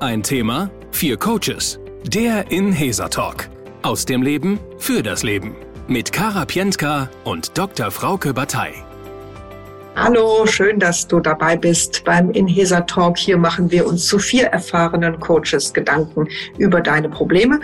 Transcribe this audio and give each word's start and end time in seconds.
Ein 0.00 0.22
Thema, 0.22 0.70
vier 0.92 1.16
Coaches. 1.16 1.80
Der 2.04 2.52
Inhesa 2.52 3.08
Talk. 3.08 3.48
Aus 3.82 4.04
dem 4.04 4.22
Leben 4.22 4.60
für 4.78 5.02
das 5.02 5.24
Leben. 5.24 5.56
Mit 5.88 6.12
Kara 6.12 6.44
Pientka 6.44 7.10
und 7.24 7.58
Dr. 7.58 7.90
Frauke 7.90 8.32
Batei. 8.32 8.74
Hallo, 9.96 10.46
schön, 10.46 10.78
dass 10.78 11.08
du 11.08 11.18
dabei 11.18 11.56
bist 11.56 12.04
beim 12.04 12.30
Inhesa 12.30 12.82
Talk. 12.82 13.18
Hier 13.18 13.36
machen 13.36 13.72
wir 13.72 13.84
uns 13.88 14.06
zu 14.06 14.20
vier 14.20 14.46
erfahrenen 14.46 15.18
Coaches 15.18 15.72
Gedanken 15.72 16.28
über 16.58 16.80
deine 16.80 17.08
Probleme. 17.08 17.58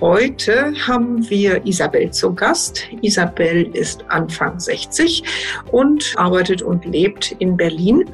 Heute 0.00 0.72
haben 0.86 1.28
wir 1.28 1.66
Isabel 1.66 2.12
zu 2.12 2.32
Gast. 2.32 2.84
Isabel 3.02 3.68
ist 3.74 4.04
Anfang 4.06 4.60
60 4.60 5.24
und 5.72 6.14
arbeitet 6.16 6.62
und 6.62 6.84
lebt 6.84 7.34
in 7.40 7.56
Berlin. 7.56 8.04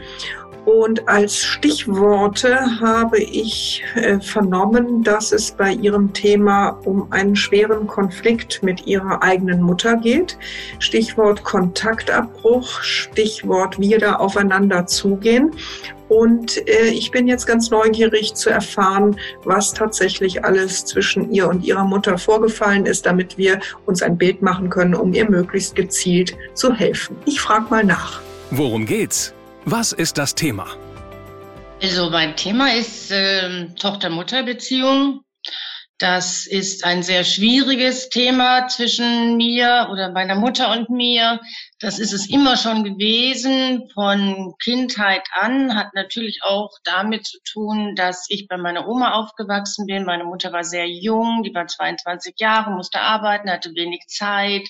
Und 0.67 1.09
als 1.09 1.39
Stichworte 1.39 2.59
habe 2.81 3.21
ich 3.21 3.85
äh, 3.95 4.19
vernommen, 4.19 5.05
dass 5.05 5.31
es 5.31 5.53
bei 5.53 5.71
ihrem 5.71 6.13
Thema 6.13 6.81
um 6.85 7.11
einen 7.13 7.37
schweren 7.37 7.87
Konflikt 7.87 8.65
mit 8.65 8.85
ihrer 8.85 9.23
eigenen 9.23 9.63
Mutter 9.63 9.97
geht. 9.97 10.37
Stichwort 10.81 11.45
Kontaktabbruch, 11.45 12.83
Stichwort 12.83 13.79
wieder 13.79 14.21
aufeinander 14.21 14.87
zugehen. 14.87 15.53
Und 16.09 16.57
äh, 16.69 16.89
ich 16.89 17.13
bin 17.13 17.29
jetzt 17.29 17.47
ganz 17.47 17.71
neugierig 17.71 18.35
zu 18.35 18.51
erfahren, 18.51 19.17
was 19.45 19.73
tatsächlich 19.73 20.45
alles 20.45 20.85
zwischen 20.85 21.31
ihr 21.31 21.49
und 21.49 21.65
ihrer 21.65 21.85
Mutter 21.85 22.19
vorgefallen 22.19 22.87
ist, 22.87 23.07
damit 23.07 23.39
wir 23.39 23.61
uns 23.87 24.03
ein 24.03 24.19
Bild 24.19 24.43
machen 24.43 24.69
können, 24.69 24.97
um 24.97 25.13
ihr 25.15 25.31
möglichst 25.31 25.77
gezielt 25.77 26.37
zu 26.55 26.75
helfen. 26.75 27.17
Ich 27.25 27.41
frage 27.41 27.67
mal 27.71 27.85
nach. 27.85 28.21
Worum 28.51 28.85
geht's? 28.85 29.36
Was 29.69 29.91
ist 29.91 30.17
das 30.17 30.33
Thema? 30.33 30.69
Also 31.83 32.09
mein 32.09 32.37
Thema 32.37 32.73
ist 32.73 33.11
äh, 33.11 33.67
Tochter-Mutter-Beziehung. 33.75 35.23
Das 35.99 36.47
ist 36.47 36.85
ein 36.85 37.03
sehr 37.03 37.25
schwieriges 37.25 38.09
Thema 38.09 38.69
zwischen 38.69 39.37
mir 39.37 39.89
oder 39.91 40.13
meiner 40.13 40.37
Mutter 40.37 40.71
und 40.71 40.89
mir. 40.89 41.41
Das 41.81 41.99
ist 41.99 42.13
es 42.13 42.31
immer 42.31 42.57
schon 42.57 42.85
gewesen, 42.85 43.91
von 43.93 44.55
Kindheit 44.63 45.27
an, 45.33 45.75
hat 45.75 45.95
natürlich 45.95 46.45
auch 46.45 46.71
damit 46.85 47.27
zu 47.27 47.39
tun, 47.43 47.97
dass 47.97 48.27
ich 48.29 48.47
bei 48.47 48.59
meiner 48.59 48.87
Oma 48.87 49.15
aufgewachsen 49.15 49.87
bin. 49.87 50.05
Meine 50.05 50.23
Mutter 50.23 50.53
war 50.53 50.63
sehr 50.63 50.89
jung, 50.89 51.43
die 51.43 51.53
war 51.53 51.67
22 51.67 52.35
Jahre, 52.39 52.71
musste 52.71 53.01
arbeiten, 53.01 53.51
hatte 53.51 53.75
wenig 53.75 54.05
Zeit 54.07 54.69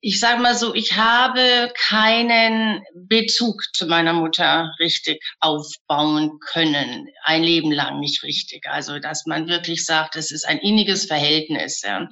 ich 0.00 0.18
sage 0.18 0.40
mal 0.40 0.54
so, 0.54 0.74
ich 0.74 0.96
habe 0.96 1.72
keinen 1.76 2.82
Bezug 2.94 3.62
zu 3.74 3.86
meiner 3.86 4.14
Mutter 4.14 4.74
richtig 4.78 5.22
aufbauen 5.40 6.38
können, 6.40 7.06
ein 7.22 7.42
Leben 7.42 7.70
lang 7.70 8.00
nicht 8.00 8.22
richtig. 8.22 8.66
Also, 8.66 8.98
dass 8.98 9.26
man 9.26 9.48
wirklich 9.48 9.84
sagt, 9.84 10.16
es 10.16 10.30
ist 10.30 10.46
ein 10.46 10.58
inniges 10.58 11.04
Verhältnis. 11.06 11.82
Ja. 11.82 12.08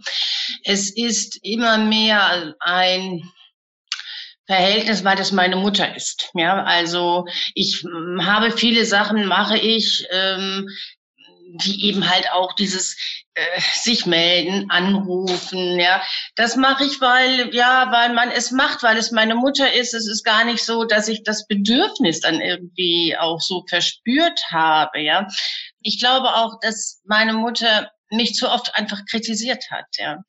Es 0.65 0.95
ist 0.95 1.39
immer 1.43 1.79
mehr 1.79 2.55
ein 2.61 3.23
Verhältnis, 4.47 5.05
weil 5.05 5.17
das 5.17 5.33
meine 5.33 5.57
Mutter 5.57 5.95
ist. 5.95 6.31
Ja, 6.35 6.65
also 6.65 7.27
ich 7.55 7.85
habe 8.21 8.51
viele 8.51 8.87
Sachen 8.87 9.27
mache 9.27 9.59
ich, 9.59 10.07
ähm, 10.11 10.69
wie 11.61 11.85
eben 11.85 12.09
halt 12.09 12.31
auch 12.33 12.55
dieses 12.55 12.97
äh, 13.35 13.61
sich 13.75 14.07
melden, 14.07 14.71
anrufen, 14.71 15.79
ja. 15.79 16.03
Das 16.37 16.57
mache 16.57 16.85
ich, 16.85 17.01
weil 17.01 17.55
ja, 17.55 17.91
weil 17.91 18.13
man 18.13 18.31
es 18.31 18.51
macht, 18.51 18.83
weil 18.83 18.97
es 18.97 19.11
meine 19.11 19.35
Mutter 19.35 19.73
ist. 19.73 19.95
Es 19.95 20.09
ist 20.09 20.25
gar 20.25 20.45
nicht 20.45 20.65
so, 20.65 20.85
dass 20.85 21.09
ich 21.09 21.23
das 21.23 21.47
Bedürfnis 21.47 22.21
dann 22.21 22.41
irgendwie 22.41 23.17
auch 23.19 23.41
so 23.41 23.65
verspürt 23.69 24.41
habe, 24.51 25.01
ja. 25.01 25.27
Ich 25.81 25.99
glaube 25.99 26.35
auch, 26.35 26.59
dass 26.61 27.01
meine 27.05 27.33
Mutter 27.33 27.91
mich 28.11 28.35
zu 28.35 28.51
oft 28.51 28.75
einfach 28.75 29.05
kritisiert 29.09 29.71
hat. 29.71 29.87
Ja. 29.97 30.23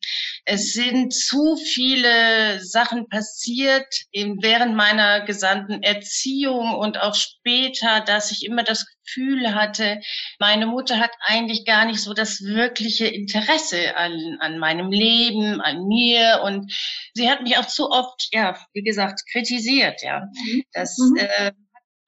Es 0.46 0.74
sind 0.74 1.14
zu 1.14 1.56
viele 1.56 2.64
Sachen 2.64 3.08
passiert 3.10 3.88
während 4.14 4.76
meiner 4.76 5.22
gesamten 5.22 5.82
Erziehung 5.84 6.76
und 6.76 7.00
auch 7.00 7.16
später, 7.16 8.02
dass 8.02 8.32
ich 8.32 8.46
immer 8.46 8.64
das 8.64 8.86
Gefühl 9.06 9.56
hatte, 9.56 10.02
meine 10.40 10.68
Mutter 10.68 11.00
hat 11.00 11.12
eigentlich 11.22 11.66
gar 11.66 11.86
nicht 11.86 12.02
so 12.02 12.14
das 12.14 12.42
wirkliche 12.42 13.08
Interesse 13.08 13.96
an, 13.96 14.38
an 14.40 14.60
meinem 14.60 14.92
Leben, 14.92 15.62
an 15.62 15.88
mir 15.88 16.42
und 16.44 16.72
sie 17.14 17.30
hat 17.30 17.42
mich 17.42 17.58
auch 17.58 17.68
zu 17.68 17.90
oft, 17.90 18.28
ja, 18.32 18.58
wie 18.74 18.84
gesagt, 18.84 19.22
kritisiert. 19.32 20.02
Ja, 20.04 20.22
mhm. 20.46 20.64
das 20.74 20.98
mhm. 20.98 21.18
äh, 21.18 21.52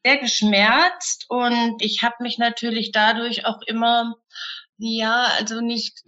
sehr 0.04 0.18
geschmerzt 0.18 1.26
und 1.30 1.78
ich 1.80 2.02
habe 2.02 2.16
mich 2.22 2.38
natürlich 2.38 2.92
dadurch 2.92 3.46
auch 3.46 3.62
immer 3.66 4.16
ja, 4.84 5.26
also 5.38 5.62
nicht 5.62 6.04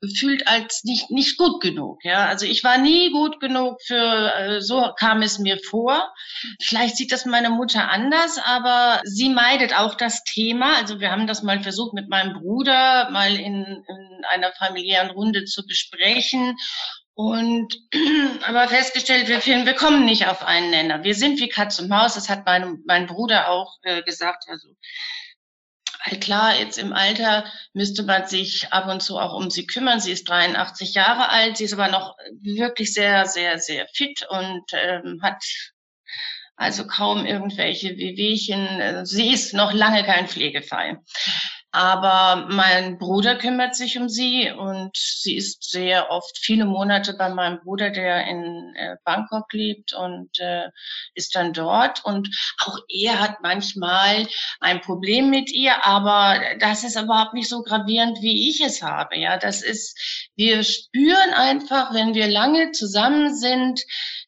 gefühlt 0.00 0.42
äh, 0.42 0.46
als 0.46 0.82
nicht 0.84 1.10
nicht 1.10 1.38
gut 1.38 1.62
genug. 1.62 2.04
Ja, 2.04 2.26
also 2.26 2.44
ich 2.44 2.64
war 2.64 2.78
nie 2.78 3.10
gut 3.12 3.40
genug 3.40 3.80
für. 3.86 4.34
Äh, 4.34 4.60
so 4.60 4.92
kam 4.98 5.22
es 5.22 5.38
mir 5.38 5.58
vor. 5.70 6.12
Vielleicht 6.60 6.96
sieht 6.96 7.12
das 7.12 7.24
meine 7.24 7.50
Mutter 7.50 7.88
anders, 7.88 8.38
aber 8.44 9.00
sie 9.04 9.28
meidet 9.28 9.74
auch 9.74 9.94
das 9.94 10.24
Thema. 10.24 10.76
Also 10.76 10.98
wir 11.00 11.10
haben 11.10 11.26
das 11.26 11.42
mal 11.42 11.62
versucht 11.62 11.94
mit 11.94 12.08
meinem 12.08 12.34
Bruder 12.34 13.10
mal 13.10 13.34
in, 13.34 13.64
in 13.64 14.24
einer 14.30 14.52
familiären 14.52 15.10
Runde 15.10 15.44
zu 15.44 15.64
besprechen. 15.66 16.56
Und 17.14 17.74
aber 18.44 18.66
festgestellt, 18.68 19.28
wir, 19.28 19.44
wir 19.44 19.74
kommen 19.74 20.04
nicht 20.04 20.26
auf 20.26 20.42
einen 20.42 20.70
Nenner. 20.70 21.04
Wir 21.04 21.14
sind 21.14 21.38
wie 21.40 21.48
Katz 21.48 21.78
und 21.78 21.88
Maus. 21.88 22.14
Das 22.14 22.28
hat 22.28 22.44
mein, 22.44 22.82
mein 22.86 23.06
Bruder 23.06 23.50
auch 23.50 23.76
äh, 23.82 24.02
gesagt. 24.02 24.44
Also 24.48 24.68
klar, 26.20 26.56
jetzt 26.56 26.78
im 26.78 26.92
Alter 26.92 27.44
müsste 27.72 28.02
man 28.02 28.26
sich 28.26 28.72
ab 28.72 28.88
und 28.88 29.02
zu 29.02 29.18
auch 29.18 29.34
um 29.34 29.50
sie 29.50 29.66
kümmern. 29.66 30.00
Sie 30.00 30.12
ist 30.12 30.28
83 30.28 30.94
Jahre 30.94 31.30
alt, 31.30 31.56
sie 31.56 31.64
ist 31.64 31.72
aber 31.72 31.88
noch 31.88 32.14
wirklich 32.42 32.92
sehr, 32.92 33.26
sehr, 33.26 33.58
sehr 33.58 33.86
fit 33.94 34.26
und 34.28 34.64
ähm, 34.72 35.20
hat 35.22 35.42
also 36.56 36.86
kaum 36.86 37.26
irgendwelche 37.26 37.96
Wehwehchen. 37.96 39.04
Sie 39.04 39.32
ist 39.32 39.54
noch 39.54 39.72
lange 39.72 40.04
kein 40.04 40.28
Pflegefall. 40.28 40.98
Aber 41.74 42.46
mein 42.50 42.98
Bruder 42.98 43.34
kümmert 43.34 43.74
sich 43.74 43.98
um 43.98 44.08
sie 44.08 44.48
und 44.48 44.96
sie 44.96 45.34
ist 45.34 45.68
sehr 45.72 46.08
oft 46.08 46.38
viele 46.38 46.66
Monate 46.66 47.14
bei 47.14 47.28
meinem 47.30 47.58
Bruder, 47.58 47.90
der 47.90 48.28
in 48.28 48.72
äh, 48.76 48.94
Bangkok 49.04 49.52
lebt 49.52 49.92
und 49.92 50.38
äh, 50.38 50.68
ist 51.14 51.34
dann 51.34 51.52
dort. 51.52 52.04
Und 52.04 52.28
auch 52.64 52.78
er 52.88 53.18
hat 53.18 53.42
manchmal 53.42 54.28
ein 54.60 54.82
Problem 54.82 55.30
mit 55.30 55.50
ihr, 55.50 55.84
aber 55.84 56.38
das 56.60 56.84
ist 56.84 56.96
überhaupt 56.96 57.34
nicht 57.34 57.48
so 57.48 57.64
gravierend, 57.64 58.18
wie 58.22 58.48
ich 58.48 58.60
es 58.60 58.80
habe. 58.80 59.18
Ja, 59.18 59.36
das 59.36 59.60
ist, 59.60 60.30
wir 60.36 60.62
spüren 60.62 61.34
einfach, 61.34 61.92
wenn 61.92 62.14
wir 62.14 62.28
lange 62.28 62.70
zusammen 62.70 63.34
sind, 63.34 63.80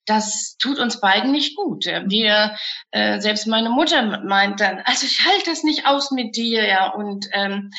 das 0.06 0.56
tut 0.58 0.78
uns 0.78 1.00
beiden 1.00 1.32
nicht 1.32 1.56
gut. 1.56 1.84
Wir, 1.84 2.56
äh, 2.92 3.20
selbst 3.20 3.46
meine 3.46 3.70
Mutter 3.70 4.22
meint 4.24 4.60
dann, 4.60 4.80
also 4.84 5.04
ich 5.04 5.24
halte 5.26 5.50
das 5.50 5.64
nicht 5.64 5.86
aus 5.86 6.10
mit 6.12 6.36
dir, 6.36 6.66
ja. 6.66 6.88
Und 6.88 7.26
ähm, 7.32 7.70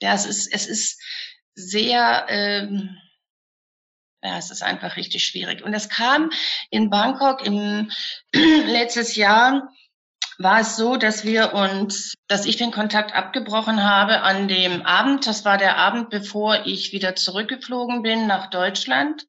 ja, 0.00 0.14
es 0.14 0.24
ist, 0.26 0.52
es 0.52 0.66
ist 0.66 1.00
sehr, 1.54 2.26
ähm, 2.28 2.98
ja, 4.22 4.38
es 4.38 4.50
ist 4.50 4.62
einfach 4.62 4.96
richtig 4.96 5.24
schwierig. 5.24 5.62
Und 5.62 5.74
es 5.74 5.88
kam 5.90 6.30
in 6.70 6.90
Bangkok 6.90 7.44
im 7.44 7.90
letztes 8.32 9.14
Jahr 9.14 9.68
war 10.38 10.60
es 10.60 10.76
so, 10.76 10.96
dass 10.96 11.24
wir 11.24 11.52
uns, 11.52 12.14
dass 12.26 12.46
ich 12.46 12.56
den 12.56 12.72
Kontakt 12.72 13.14
abgebrochen 13.14 13.84
habe 13.84 14.22
an 14.22 14.48
dem 14.48 14.82
Abend. 14.84 15.26
Das 15.26 15.44
war 15.44 15.58
der 15.58 15.76
Abend, 15.76 16.10
bevor 16.10 16.66
ich 16.66 16.92
wieder 16.92 17.14
zurückgeflogen 17.14 18.02
bin 18.02 18.26
nach 18.26 18.50
Deutschland 18.50 19.26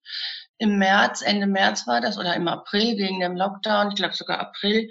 im 0.58 0.78
März, 0.78 1.22
Ende 1.22 1.48
März 1.48 1.88
war 1.88 2.02
das 2.02 2.18
oder 2.18 2.36
im 2.36 2.48
April 2.48 2.98
wegen 2.98 3.20
dem 3.20 3.36
Lockdown, 3.36 3.90
ich 3.90 3.96
glaube 3.96 4.14
sogar 4.14 4.40
April, 4.40 4.90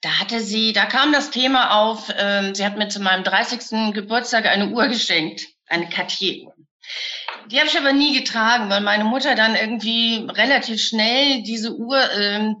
da 0.00 0.20
hatte 0.20 0.40
sie, 0.40 0.72
da 0.72 0.86
kam 0.86 1.12
das 1.12 1.30
Thema 1.30 1.80
auf, 1.82 2.08
ähm, 2.16 2.54
sie 2.54 2.64
hat 2.64 2.78
mir 2.78 2.88
zu 2.88 3.00
meinem 3.00 3.24
30. 3.24 3.92
Geburtstag 3.92 4.46
eine 4.46 4.68
Uhr 4.68 4.88
geschenkt, 4.88 5.46
eine 5.66 5.88
Cartier-Uhr. 5.88 6.54
Die 7.50 7.58
habe 7.58 7.68
ich 7.68 7.76
aber 7.76 7.92
nie 7.92 8.18
getragen, 8.18 8.70
weil 8.70 8.80
meine 8.80 9.04
Mutter 9.04 9.34
dann 9.34 9.56
irgendwie 9.56 10.26
relativ 10.30 10.80
schnell 10.80 11.42
diese 11.42 11.74
Uhr 11.74 11.98
ähm, 12.18 12.56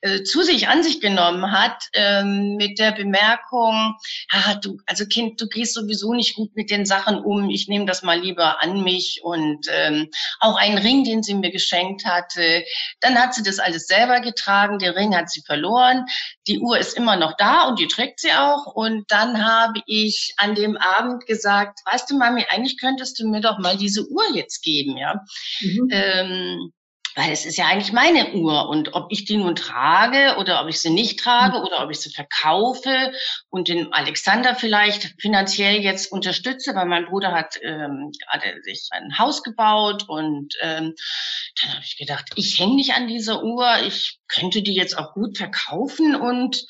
äh, 0.00 0.22
zu 0.22 0.42
sich 0.42 0.68
an 0.68 0.82
sich 0.82 1.00
genommen 1.00 1.52
hat 1.52 1.88
ähm, 1.94 2.56
mit 2.56 2.78
der 2.78 2.92
Bemerkung, 2.92 3.94
ah, 4.30 4.54
du, 4.54 4.78
also 4.86 5.06
Kind, 5.06 5.40
du 5.40 5.48
gehst 5.48 5.74
sowieso 5.74 6.14
nicht 6.14 6.34
gut 6.34 6.54
mit 6.56 6.70
den 6.70 6.84
Sachen 6.84 7.18
um, 7.18 7.48
ich 7.50 7.68
nehme 7.68 7.86
das 7.86 8.02
mal 8.02 8.20
lieber 8.20 8.62
an 8.62 8.82
mich. 8.82 9.20
Und 9.22 9.66
ähm, 9.70 10.10
auch 10.40 10.56
einen 10.56 10.78
Ring, 10.78 11.04
den 11.04 11.22
sie 11.22 11.34
mir 11.34 11.50
geschenkt 11.50 12.04
hatte. 12.04 12.64
Dann 13.00 13.18
hat 13.18 13.34
sie 13.34 13.42
das 13.42 13.58
alles 13.58 13.86
selber 13.86 14.20
getragen, 14.20 14.78
den 14.78 14.92
Ring 14.92 15.16
hat 15.16 15.30
sie 15.30 15.42
verloren, 15.42 16.04
die 16.46 16.58
Uhr 16.58 16.78
ist 16.78 16.96
immer 16.96 17.16
noch 17.16 17.36
da 17.36 17.68
und 17.68 17.78
die 17.78 17.88
trägt 17.88 18.20
sie 18.20 18.32
auch 18.32 18.66
und 18.66 19.04
dann 19.10 19.44
habe 19.44 19.80
ich 19.86 20.34
an 20.36 20.54
dem 20.54 20.76
Abend 20.76 21.26
gesagt, 21.26 21.80
weißt 21.90 22.10
du 22.10 22.18
Mami, 22.18 22.44
eigentlich 22.48 22.78
könntest 22.78 23.18
du 23.18 23.28
mir 23.28 23.40
doch 23.40 23.58
mal 23.58 23.76
diese 23.76 24.06
Uhr 24.08 24.24
jetzt 24.34 24.62
geben, 24.62 24.96
ja. 24.96 25.20
Mhm. 25.60 25.88
Ähm, 25.90 26.72
weil 27.14 27.30
es 27.30 27.46
ist 27.46 27.56
ja 27.56 27.66
eigentlich 27.66 27.92
meine 27.92 28.32
Uhr 28.32 28.68
und 28.68 28.94
ob 28.94 29.06
ich 29.10 29.24
die 29.24 29.36
nun 29.36 29.54
trage 29.54 30.36
oder 30.38 30.60
ob 30.62 30.68
ich 30.68 30.80
sie 30.80 30.90
nicht 30.90 31.20
trage 31.20 31.58
oder 31.58 31.84
ob 31.84 31.90
ich 31.90 32.00
sie 32.00 32.10
verkaufe 32.10 33.12
und 33.50 33.68
den 33.68 33.92
Alexander 33.92 34.54
vielleicht 34.54 35.14
finanziell 35.20 35.80
jetzt 35.80 36.10
unterstütze, 36.10 36.74
weil 36.74 36.86
mein 36.86 37.06
Bruder 37.06 37.32
hat 37.32 37.56
ähm, 37.62 38.10
gerade 38.20 38.60
sich 38.62 38.88
ein 38.90 39.18
Haus 39.18 39.42
gebaut 39.42 40.08
und 40.08 40.54
ähm, 40.60 40.94
dann 41.60 41.72
habe 41.72 41.84
ich 41.84 41.96
gedacht, 41.96 42.30
ich 42.34 42.58
hänge 42.58 42.74
nicht 42.74 42.94
an 42.94 43.06
dieser 43.06 43.44
Uhr, 43.44 43.82
ich 43.86 44.18
könnte 44.26 44.62
die 44.62 44.74
jetzt 44.74 44.98
auch 44.98 45.14
gut 45.14 45.38
verkaufen 45.38 46.16
und 46.16 46.66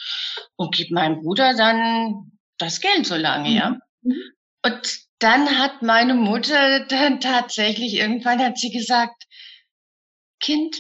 und 0.57 0.75
gebe 0.75 0.95
meinem 0.95 1.21
Bruder 1.21 1.55
dann 1.55 2.33
das 2.59 2.81
Geld 2.81 3.07
so 3.07 3.17
lange, 3.17 3.49
mhm. 3.49 3.57
ja. 3.57 3.77
Mhm. 4.03 4.23
Und 4.63 4.99
dann 5.19 5.59
hat 5.59 5.83
meine 5.83 6.15
Mutter 6.15 6.85
dann 6.87 7.21
tatsächlich 7.21 7.95
irgendwann 7.95 8.41
hat 8.41 8.59
sie 8.59 8.71
gesagt, 8.71 9.25
Kind, 10.45 10.77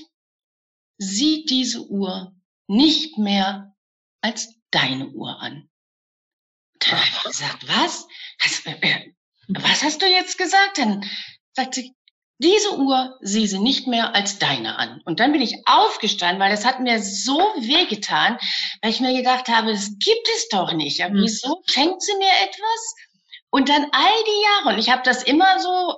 sieh 0.99 1.47
diese 1.47 1.89
Uhr 1.89 2.35
nicht 2.67 3.17
mehr 3.17 3.75
als 4.21 4.55
deine 4.71 5.09
Uhr 5.09 5.41
an. 5.41 5.71
Dann 6.81 6.93
habe 6.93 7.09
ich 7.09 7.23
gesagt, 7.23 7.67
was? 7.67 8.07
was? 8.43 8.67
Äh, 8.67 8.77
äh, 8.83 9.15
was 9.49 9.83
hast 9.83 10.03
du 10.03 10.07
jetzt 10.07 10.37
gesagt? 10.37 10.77
Dann 10.77 11.09
sagt 11.55 11.77
sie, 11.77 11.95
diese 12.37 12.77
Uhr 12.77 13.17
sieh 13.23 13.47
sie 13.47 13.59
nicht 13.59 13.87
mehr 13.87 14.15
als 14.15 14.39
deine 14.39 14.77
an. 14.77 15.01
Und 15.07 15.19
dann 15.19 15.33
bin 15.33 15.41
ich 15.41 15.63
aufgestanden, 15.65 16.41
weil 16.41 16.51
das 16.51 16.67
hat 16.67 16.81
mir 16.81 17.03
so 17.03 17.39
wehgetan, 17.57 18.37
weil 18.83 18.91
ich 18.91 19.01
mir 19.01 19.17
gedacht 19.17 19.49
habe, 19.49 19.73
das 19.73 19.93
gibt 19.99 20.29
es 20.37 20.49
doch 20.51 20.75
nicht. 20.75 20.99
Ja, 20.99 21.07
hm. 21.07 21.23
wieso 21.23 21.63
schenkt 21.65 22.03
sie 22.03 22.17
mir 22.19 22.33
etwas? 22.43 22.95
Und 23.49 23.71
dann 23.71 23.87
all 23.93 24.25
die 24.27 24.43
Jahre, 24.43 24.75
und 24.75 24.79
ich 24.79 24.91
habe 24.91 25.03
das 25.05 25.23
immer 25.23 25.59
so, 25.59 25.97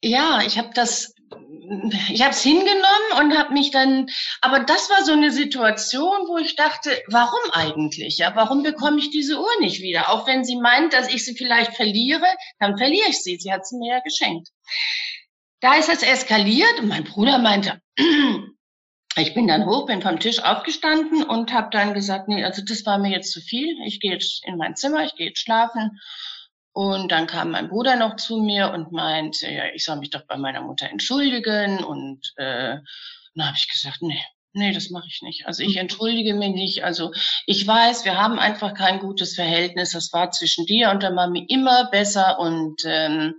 ja, 0.00 0.42
ich 0.42 0.58
habe 0.58 0.70
das, 0.74 1.12
ich 2.08 2.22
habe 2.22 2.32
es 2.32 2.42
hingenommen 2.42 3.20
und 3.20 3.38
habe 3.38 3.52
mich 3.52 3.70
dann, 3.70 4.08
aber 4.40 4.60
das 4.60 4.90
war 4.90 5.04
so 5.04 5.12
eine 5.12 5.30
Situation, 5.30 6.26
wo 6.26 6.38
ich 6.38 6.56
dachte, 6.56 6.90
warum 7.08 7.40
eigentlich? 7.52 8.18
Ja, 8.18 8.34
warum 8.34 8.62
bekomme 8.62 8.98
ich 8.98 9.10
diese 9.10 9.38
Uhr 9.38 9.60
nicht 9.60 9.80
wieder? 9.80 10.10
Auch 10.10 10.26
wenn 10.26 10.44
sie 10.44 10.56
meint, 10.56 10.92
dass 10.92 11.08
ich 11.08 11.24
sie 11.24 11.36
vielleicht 11.36 11.76
verliere, 11.76 12.26
dann 12.58 12.76
verliere 12.76 13.08
ich 13.08 13.22
sie. 13.22 13.36
Sie 13.36 13.52
hat 13.52 13.66
sie 13.66 13.78
mir 13.78 13.94
ja 13.94 14.00
geschenkt. 14.00 14.48
Da 15.60 15.74
ist 15.74 15.88
es 15.88 16.02
eskaliert 16.02 16.80
und 16.80 16.88
mein 16.88 17.04
Bruder 17.04 17.38
meinte, 17.38 17.80
ich 19.16 19.34
bin 19.34 19.46
dann 19.46 19.66
hoch, 19.66 19.86
bin 19.86 20.02
vom 20.02 20.18
Tisch 20.18 20.42
aufgestanden 20.42 21.22
und 21.22 21.52
habe 21.52 21.68
dann 21.70 21.94
gesagt, 21.94 22.28
nee, 22.28 22.42
also 22.42 22.62
das 22.64 22.84
war 22.86 22.98
mir 22.98 23.10
jetzt 23.10 23.32
zu 23.32 23.40
viel. 23.40 23.76
Ich 23.86 24.00
gehe 24.00 24.12
jetzt 24.12 24.42
in 24.44 24.56
mein 24.56 24.74
Zimmer, 24.74 25.04
ich 25.04 25.14
gehe 25.14 25.28
jetzt 25.28 25.40
schlafen. 25.40 26.00
Und 26.72 27.10
dann 27.10 27.26
kam 27.26 27.50
mein 27.50 27.68
Bruder 27.68 27.96
noch 27.96 28.16
zu 28.16 28.38
mir 28.38 28.70
und 28.72 28.92
meinte, 28.92 29.50
ja, 29.50 29.64
ich 29.74 29.84
soll 29.84 29.96
mich 29.96 30.10
doch 30.10 30.22
bei 30.26 30.36
meiner 30.36 30.62
Mutter 30.62 30.88
entschuldigen. 30.88 31.82
Und 31.82 32.32
äh, 32.36 32.78
dann 33.34 33.46
habe 33.46 33.56
ich 33.56 33.68
gesagt, 33.68 34.02
nee, 34.02 34.22
nee, 34.52 34.72
das 34.72 34.90
mache 34.90 35.06
ich 35.08 35.20
nicht. 35.22 35.46
Also 35.46 35.62
ich 35.62 35.74
mhm. 35.74 35.82
entschuldige 35.82 36.34
mich 36.34 36.54
nicht. 36.54 36.84
Also 36.84 37.12
ich 37.46 37.66
weiß, 37.66 38.04
wir 38.04 38.16
haben 38.16 38.38
einfach 38.38 38.74
kein 38.74 39.00
gutes 39.00 39.34
Verhältnis. 39.34 39.90
Das 39.90 40.12
war 40.12 40.30
zwischen 40.30 40.66
dir 40.66 40.90
und 40.90 41.02
der 41.02 41.10
Mami 41.10 41.44
immer 41.48 41.90
besser. 41.90 42.38
Und 42.38 42.82
ähm, 42.84 43.34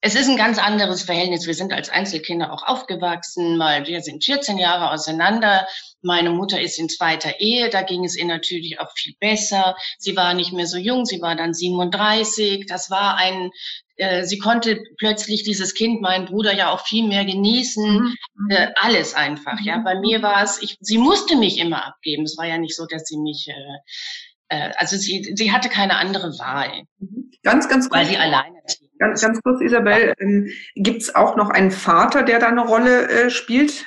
es 0.00 0.14
ist 0.14 0.28
ein 0.28 0.36
ganz 0.36 0.58
anderes 0.58 1.02
Verhältnis. 1.02 1.46
Wir 1.46 1.54
sind 1.54 1.72
als 1.72 1.88
Einzelkinder 1.88 2.52
auch 2.52 2.62
aufgewachsen. 2.62 3.56
Mal, 3.56 3.86
wir 3.86 4.00
sind 4.00 4.24
14 4.24 4.56
Jahre 4.56 4.92
auseinander. 4.92 5.66
Meine 6.02 6.30
Mutter 6.30 6.60
ist 6.60 6.78
in 6.78 6.88
zweiter 6.88 7.40
Ehe, 7.40 7.68
da 7.70 7.82
ging 7.82 8.04
es 8.04 8.16
ihr 8.16 8.24
natürlich 8.24 8.78
auch 8.78 8.92
viel 8.94 9.14
besser. 9.18 9.76
Sie 9.98 10.14
war 10.14 10.34
nicht 10.34 10.52
mehr 10.52 10.66
so 10.66 10.76
jung, 10.78 11.04
sie 11.04 11.20
war 11.20 11.34
dann 11.34 11.52
37. 11.52 12.66
Das 12.68 12.90
war 12.90 13.16
ein, 13.16 13.50
äh, 13.96 14.24
sie 14.24 14.38
konnte 14.38 14.80
plötzlich 14.98 15.42
dieses 15.42 15.74
Kind, 15.74 16.00
meinen 16.00 16.26
Bruder 16.26 16.54
ja 16.54 16.70
auch 16.70 16.86
viel 16.86 17.04
mehr 17.04 17.24
genießen. 17.24 17.94
Mhm. 17.94 18.16
Äh, 18.50 18.68
alles 18.76 19.14
einfach, 19.14 19.58
ja. 19.64 19.78
Mhm. 19.78 19.84
Bei 19.84 19.98
mir 19.98 20.22
war 20.22 20.44
es, 20.44 20.62
ich, 20.62 20.76
sie 20.80 20.98
musste 20.98 21.34
mich 21.34 21.58
immer 21.58 21.84
abgeben. 21.84 22.22
Es 22.22 22.38
war 22.38 22.46
ja 22.46 22.58
nicht 22.58 22.76
so, 22.76 22.86
dass 22.86 23.02
sie 23.04 23.18
mich, 23.18 23.48
äh, 23.48 24.56
äh, 24.56 24.70
also 24.76 24.96
sie, 24.96 25.32
sie 25.34 25.50
hatte 25.50 25.68
keine 25.68 25.96
andere 25.96 26.38
Wahl. 26.38 26.84
Mhm. 27.00 27.32
Ganz, 27.42 27.68
ganz 27.68 27.90
Weil 27.90 28.06
sie 28.06 28.16
alleine 28.16 28.62
Ganz, 28.98 29.20
ganz 29.20 29.40
kurz, 29.42 29.60
Isabel, 29.60 30.14
ähm, 30.18 30.50
gibt 30.74 31.02
es 31.02 31.14
auch 31.14 31.36
noch 31.36 31.50
einen 31.50 31.70
Vater, 31.70 32.22
der 32.22 32.38
da 32.38 32.48
eine 32.48 32.66
Rolle 32.66 33.08
äh, 33.08 33.30
spielt? 33.30 33.84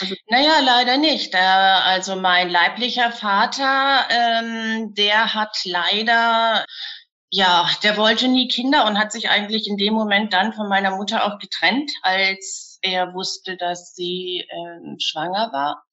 Also 0.00 0.14
naja, 0.28 0.60
leider 0.64 0.98
nicht. 0.98 1.34
Äh, 1.34 1.38
also 1.38 2.16
mein 2.16 2.50
leiblicher 2.50 3.12
Vater, 3.12 4.06
ähm, 4.10 4.94
der 4.94 5.34
hat 5.34 5.56
leider, 5.64 6.64
ja, 7.30 7.68
der 7.82 7.96
wollte 7.96 8.28
nie 8.28 8.48
Kinder 8.48 8.86
und 8.86 8.98
hat 8.98 9.12
sich 9.12 9.30
eigentlich 9.30 9.68
in 9.68 9.76
dem 9.76 9.94
Moment 9.94 10.32
dann 10.32 10.52
von 10.52 10.68
meiner 10.68 10.96
Mutter 10.96 11.24
auch 11.24 11.38
getrennt, 11.38 11.90
als 12.02 12.78
er 12.82 13.14
wusste, 13.14 13.56
dass 13.56 13.94
sie 13.94 14.44
äh, 14.48 15.00
schwanger 15.00 15.50
war. 15.52 15.85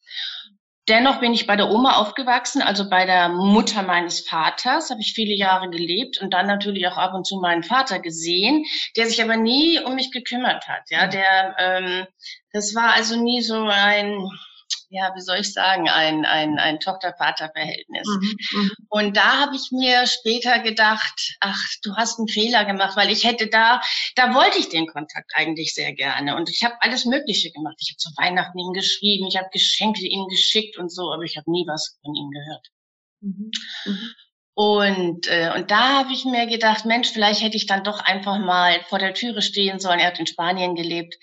Dennoch 0.89 1.21
bin 1.21 1.33
ich 1.33 1.47
bei 1.47 1.56
der 1.56 1.71
Oma 1.71 1.94
aufgewachsen, 1.94 2.62
also 2.62 2.89
bei 2.89 3.06
der 3.06 3.30
Mutter 3.30 3.83
meines 3.83 4.27
Vaters, 4.27 4.89
habe 4.89 5.00
ich 5.00 5.13
viele 5.13 5.33
Jahre 5.33 5.69
gelebt 5.69 6.19
und 6.21 6.33
dann 6.33 6.45
natürlich 6.45 6.85
auch 6.88 6.97
ab 6.97 7.13
und 7.13 7.25
zu 7.25 7.39
meinen 7.39 7.63
Vater 7.63 8.00
gesehen, 8.00 8.65
der 8.97 9.06
sich 9.06 9.24
aber 9.24 9.38
nie 9.38 9.80
um 9.80 9.95
mich 9.95 10.12
gekümmert 10.12 10.68
hat. 10.68 10.83
Ja, 10.89 11.07
der, 11.07 11.56
ähm, 11.57 12.06
das 12.51 12.75
war 12.75 12.94
also 12.94 13.15
nie 13.15 13.41
so 13.41 13.65
ein, 13.65 14.30
ja, 14.94 15.12
wie 15.16 15.22
soll 15.22 15.38
ich 15.40 15.51
sagen, 15.51 15.90
ein, 15.90 16.24
ein, 16.24 16.60
ein 16.60 16.80
Tochter-Vater-Verhältnis. 16.80 18.07
Mhm, 18.07 18.38
mhm, 18.51 18.72
und 18.90 19.18
da 19.18 19.40
habe 19.40 19.56
ich 19.56 19.72
mir 19.72 20.06
später 20.06 20.60
gedacht, 20.60 21.36
ach, 21.40 21.66
du 21.81 21.95
hast 21.95 22.19
einen 22.19 22.28
Fehler 22.28 22.63
gemacht, 22.63 22.95
weil 22.95 23.10
ich 23.10 23.24
hätte 23.24 23.48
da, 23.48 23.81
da 24.16 24.36
wollte 24.36 24.60
ich 24.60 24.69
den 24.69 24.86
Kontakt 24.86 25.31
eigentlich 25.34 25.74
sehr 25.74 25.94
gerne. 25.94 26.36
Und 26.36 26.48
ich 26.50 26.63
habe 26.63 26.75
alles 26.81 27.06
Mögliche 27.06 27.51
gemacht. 27.51 27.75
Ich 27.80 27.90
habe 27.90 27.98
zu 27.98 28.10
Weihnachten 28.18 28.60
ihm 28.60 28.74
geschrieben, 28.74 29.25
ich 29.28 29.36
habe 29.36 29.50
Geschenke 29.51 30.06
ihm 30.06 30.28
geschickt 30.28 30.78
und 30.78 30.90
so, 30.92 31.12
aber 31.12 31.24
ich 31.24 31.38
habe 31.38 31.50
nie 31.50 31.66
was 31.68 31.98
von 32.04 32.13
ihm 32.13 32.30
gehört. 32.30 32.68
Mhm, 33.22 33.51
mhm. 33.86 34.13
Und, 34.56 35.28
äh, 35.28 35.51
und 35.56 35.72
da 35.72 35.98
habe 35.98 36.13
ich 36.13 36.25
mir 36.25 36.45
gedacht, 36.45 36.86
Mensch, 36.86 37.10
vielleicht 37.10 37.42
hätte 37.42 37.57
ich 37.57 37.66
dann 37.66 37.84
doch 37.84 38.00
einfach 38.00 38.38
mal 38.38 38.80
vor 38.90 39.00
der 39.00 39.16
Türe 39.16 39.42
stehen 39.42 39.80
sollen. 39.80 40.00
Er 40.00 40.07
hat 40.07 40.19
in 40.19 40.28
Spanien 40.28 40.75
gelebt 40.75 41.16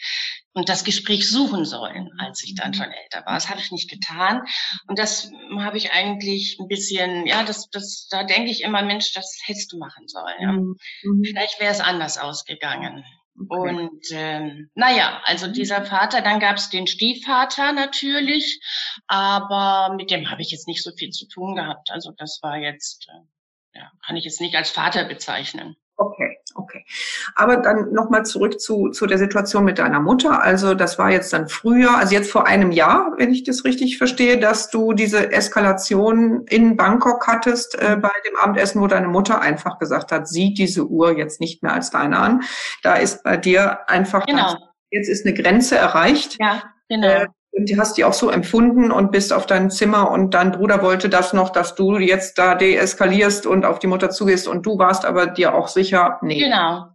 und 0.53 0.69
das 0.69 0.85
Gespräch 0.85 1.29
suchen 1.29 1.65
sollen, 1.65 2.11
als 2.19 2.43
ich 2.43 2.55
dann 2.55 2.75
schon 2.75 2.91
älter 2.91 3.25
war. 3.25 3.35
Das 3.35 3.49
habe 3.51 3.61
ich 3.61 3.71
nicht 3.71 3.89
getan. 3.89 4.43
Und 4.89 4.99
das 4.99 5.31
habe 5.59 5.77
ich 5.77 5.93
eigentlich 5.93 6.59
ein 6.61 6.69
bisschen, 6.69 7.27
ja, 7.27 7.45
das, 7.45 7.69
das, 7.71 8.09
da 8.11 8.25
denke 8.25 8.51
ich 8.51 8.63
immer, 8.63 8.83
Mensch, 8.83 9.13
das 9.13 9.39
hättest 9.45 9.73
du 9.73 9.79
machen 9.79 10.09
sollen. 10.09 10.41
Ja. 10.41 10.53
Mhm. 10.53 10.77
mhm. 11.05 11.25
Vielleicht 11.25 11.61
wäre 11.61 11.73
es 11.73 11.81
anders 11.81 12.19
ausgegangen. 12.19 13.05
Okay. 13.49 13.71
Und 13.71 14.03
ähm, 14.11 14.71
naja, 14.75 15.23
also 15.25 15.47
mhm. 15.47 15.53
dieser 15.53 15.85
Vater, 15.85 16.21
dann 16.21 16.41
gab 16.41 16.57
es 16.57 16.69
den 16.69 16.87
Stiefvater 16.87 17.73
natürlich, 17.73 18.61
aber 19.07 19.95
mit 19.95 20.11
dem 20.11 20.31
habe 20.31 20.43
ich 20.43 20.51
jetzt 20.51 20.67
nicht 20.67 20.83
so 20.83 20.91
viel 20.97 21.11
zu 21.11 21.27
tun 21.29 21.55
gehabt. 21.55 21.91
Also 21.91 22.13
das 22.17 22.41
war 22.43 22.59
jetzt, 22.59 23.09
äh, 23.09 23.79
ja, 23.79 23.91
kann 24.05 24.17
ich 24.17 24.25
jetzt 24.25 24.41
nicht 24.41 24.57
als 24.57 24.71
Vater 24.71 25.05
bezeichnen. 25.05 25.77
Okay, 26.03 26.39
okay. 26.55 26.87
Aber 27.35 27.59
dann 27.59 27.93
nochmal 27.93 28.25
zurück 28.25 28.59
zu, 28.59 28.89
zu 28.89 29.07
der 29.07 29.19
Situation 29.19 29.65
mit 29.65 29.79
deiner 29.79 30.01
Mutter. 30.01 30.43
Also 30.43 30.73
das 30.73 30.99
war 30.99 31.11
jetzt 31.11 31.31
dann 31.35 31.47
früher, 31.47 31.95
also 31.99 32.15
jetzt 32.15 32.31
vor 32.31 32.47
einem 32.47 32.73
Jahr, 32.73 33.13
wenn 33.19 33.35
ich 33.35 33.45
das 33.45 33.67
richtig 33.67 33.99
verstehe, 33.99 34.39
dass 34.39 34.71
du 34.71 34.95
diese 34.95 35.31
Eskalation 35.31 36.47
in 36.47 36.79
Bangkok 36.79 37.27
hattest 37.27 37.75
äh, 37.75 37.99
bei 38.01 38.13
dem 38.27 38.35
Abendessen, 38.41 38.81
wo 38.81 38.87
deine 38.87 39.09
Mutter 39.09 39.43
einfach 39.43 39.79
gesagt 39.79 40.11
hat, 40.11 40.27
sieh 40.27 40.55
diese 40.55 40.87
Uhr 40.87 41.19
jetzt 41.19 41.39
nicht 41.39 41.63
mehr 41.63 41.75
als 41.75 41.91
deine 41.91 42.19
an. 42.19 42.45
Da 42.83 42.95
ist 42.95 43.23
bei 43.23 43.37
dir 43.37 43.87
einfach, 43.91 44.25
genau. 44.25 44.57
jetzt 44.89 45.11
ist 45.11 45.27
eine 45.27 45.35
Grenze 45.35 45.77
erreicht. 45.77 46.39
Ja, 46.41 46.63
genau. 46.89 47.09
Äh, 47.09 47.27
und 47.61 47.71
du 47.71 47.77
hast 47.77 47.99
die 47.99 48.05
auch 48.05 48.15
so 48.15 48.31
empfunden 48.31 48.91
und 48.91 49.13
bist 49.13 49.35
auf 49.35 49.45
dein 49.45 49.71
Zimmer 49.71 50.11
und 50.11 50.33
dein 50.33 50.51
Bruder 50.51 50.81
wollte 50.81 51.11
das 51.11 51.35
noch, 51.35 51.51
dass 51.51 51.75
du 51.75 51.99
jetzt 51.99 52.39
da 52.39 52.55
deeskalierst 52.55 53.47
und 53.47 53.67
auf 53.67 53.79
die 53.79 53.87
Mutter 53.87 54.09
zugehst 54.09 54.49
und 54.49 54.65
du 54.65 54.79
warst 54.79 55.05
aber 55.05 55.27
dir 55.27 55.55
auch 55.55 55.69
sicher, 55.69 56.19
nee. 56.23 56.39
Genau. 56.39 56.87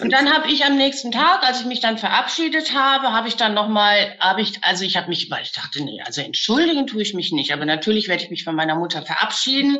Und 0.00 0.10
dann 0.10 0.32
habe 0.32 0.50
ich 0.50 0.64
am 0.64 0.76
nächsten 0.78 1.12
Tag, 1.12 1.42
als 1.46 1.60
ich 1.60 1.66
mich 1.66 1.80
dann 1.80 1.98
verabschiedet 1.98 2.74
habe, 2.74 3.12
habe 3.12 3.28
ich 3.28 3.36
dann 3.36 3.52
nochmal, 3.52 4.16
habe 4.18 4.40
ich, 4.40 4.64
also 4.64 4.82
ich 4.82 4.96
habe 4.96 5.08
mich, 5.08 5.30
weil 5.30 5.42
ich 5.42 5.52
dachte, 5.52 5.84
nee, 5.84 6.00
also 6.04 6.22
entschuldigen 6.22 6.86
tue 6.86 7.02
ich 7.02 7.12
mich 7.12 7.30
nicht, 7.30 7.52
aber 7.52 7.66
natürlich 7.66 8.08
werde 8.08 8.24
ich 8.24 8.30
mich 8.30 8.44
von 8.44 8.56
meiner 8.56 8.76
Mutter 8.76 9.02
verabschieden. 9.02 9.78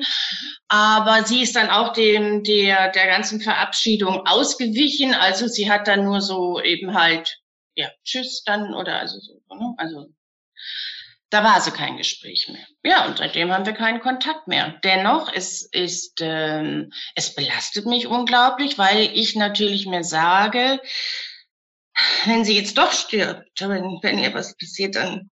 Aber 0.69 1.25
sie 1.25 1.43
ist 1.43 1.57
dann 1.57 1.71
auch 1.71 1.95
dem, 1.95 2.45
der, 2.45 2.93
der 2.93 3.07
ganzen 3.07 3.41
Verabschiedung 3.41 4.25
ausgewichen. 4.27 5.15
Also 5.15 5.49
sie 5.49 5.69
hat 5.69 5.89
dann 5.89 6.05
nur 6.05 6.21
so 6.21 6.61
eben 6.61 6.95
halt 6.95 7.41
ja, 7.79 7.89
tschüss 8.03 8.43
dann 8.45 8.75
oder 8.75 8.99
also 8.99 9.21
so, 9.21 9.41
ne? 9.55 9.75
Also 9.79 10.09
da 11.31 11.45
war 11.45 11.55
also 11.55 11.71
kein 11.71 11.97
Gespräch 11.97 12.49
mehr. 12.49 12.67
Ja, 12.83 13.07
und 13.07 13.19
seitdem 13.19 13.53
haben 13.53 13.67
wir 13.67 13.75
keinen 13.75 14.01
Kontakt 14.01 14.49
mehr. 14.49 14.79
Dennoch, 14.83 15.31
es 15.33 15.63
ist, 15.73 16.21
ähm, 16.21 16.91
es 17.15 17.35
belastet 17.35 17.87
mich 17.87 18.07
unglaublich, 18.07 18.79
weil 18.79 19.11
ich 19.15 19.37
natürlich 19.37 19.87
mir 19.87 20.05
sage, 20.05 20.81
wenn 22.25 22.45
sie 22.45 22.57
jetzt 22.57 22.79
doch 22.79 22.93
stirbt, 22.93 23.61
wenn, 23.61 23.99
wenn 24.03 24.19
ihr 24.19 24.33
was 24.33 24.57
passiert, 24.57 24.95
dann 24.95 25.31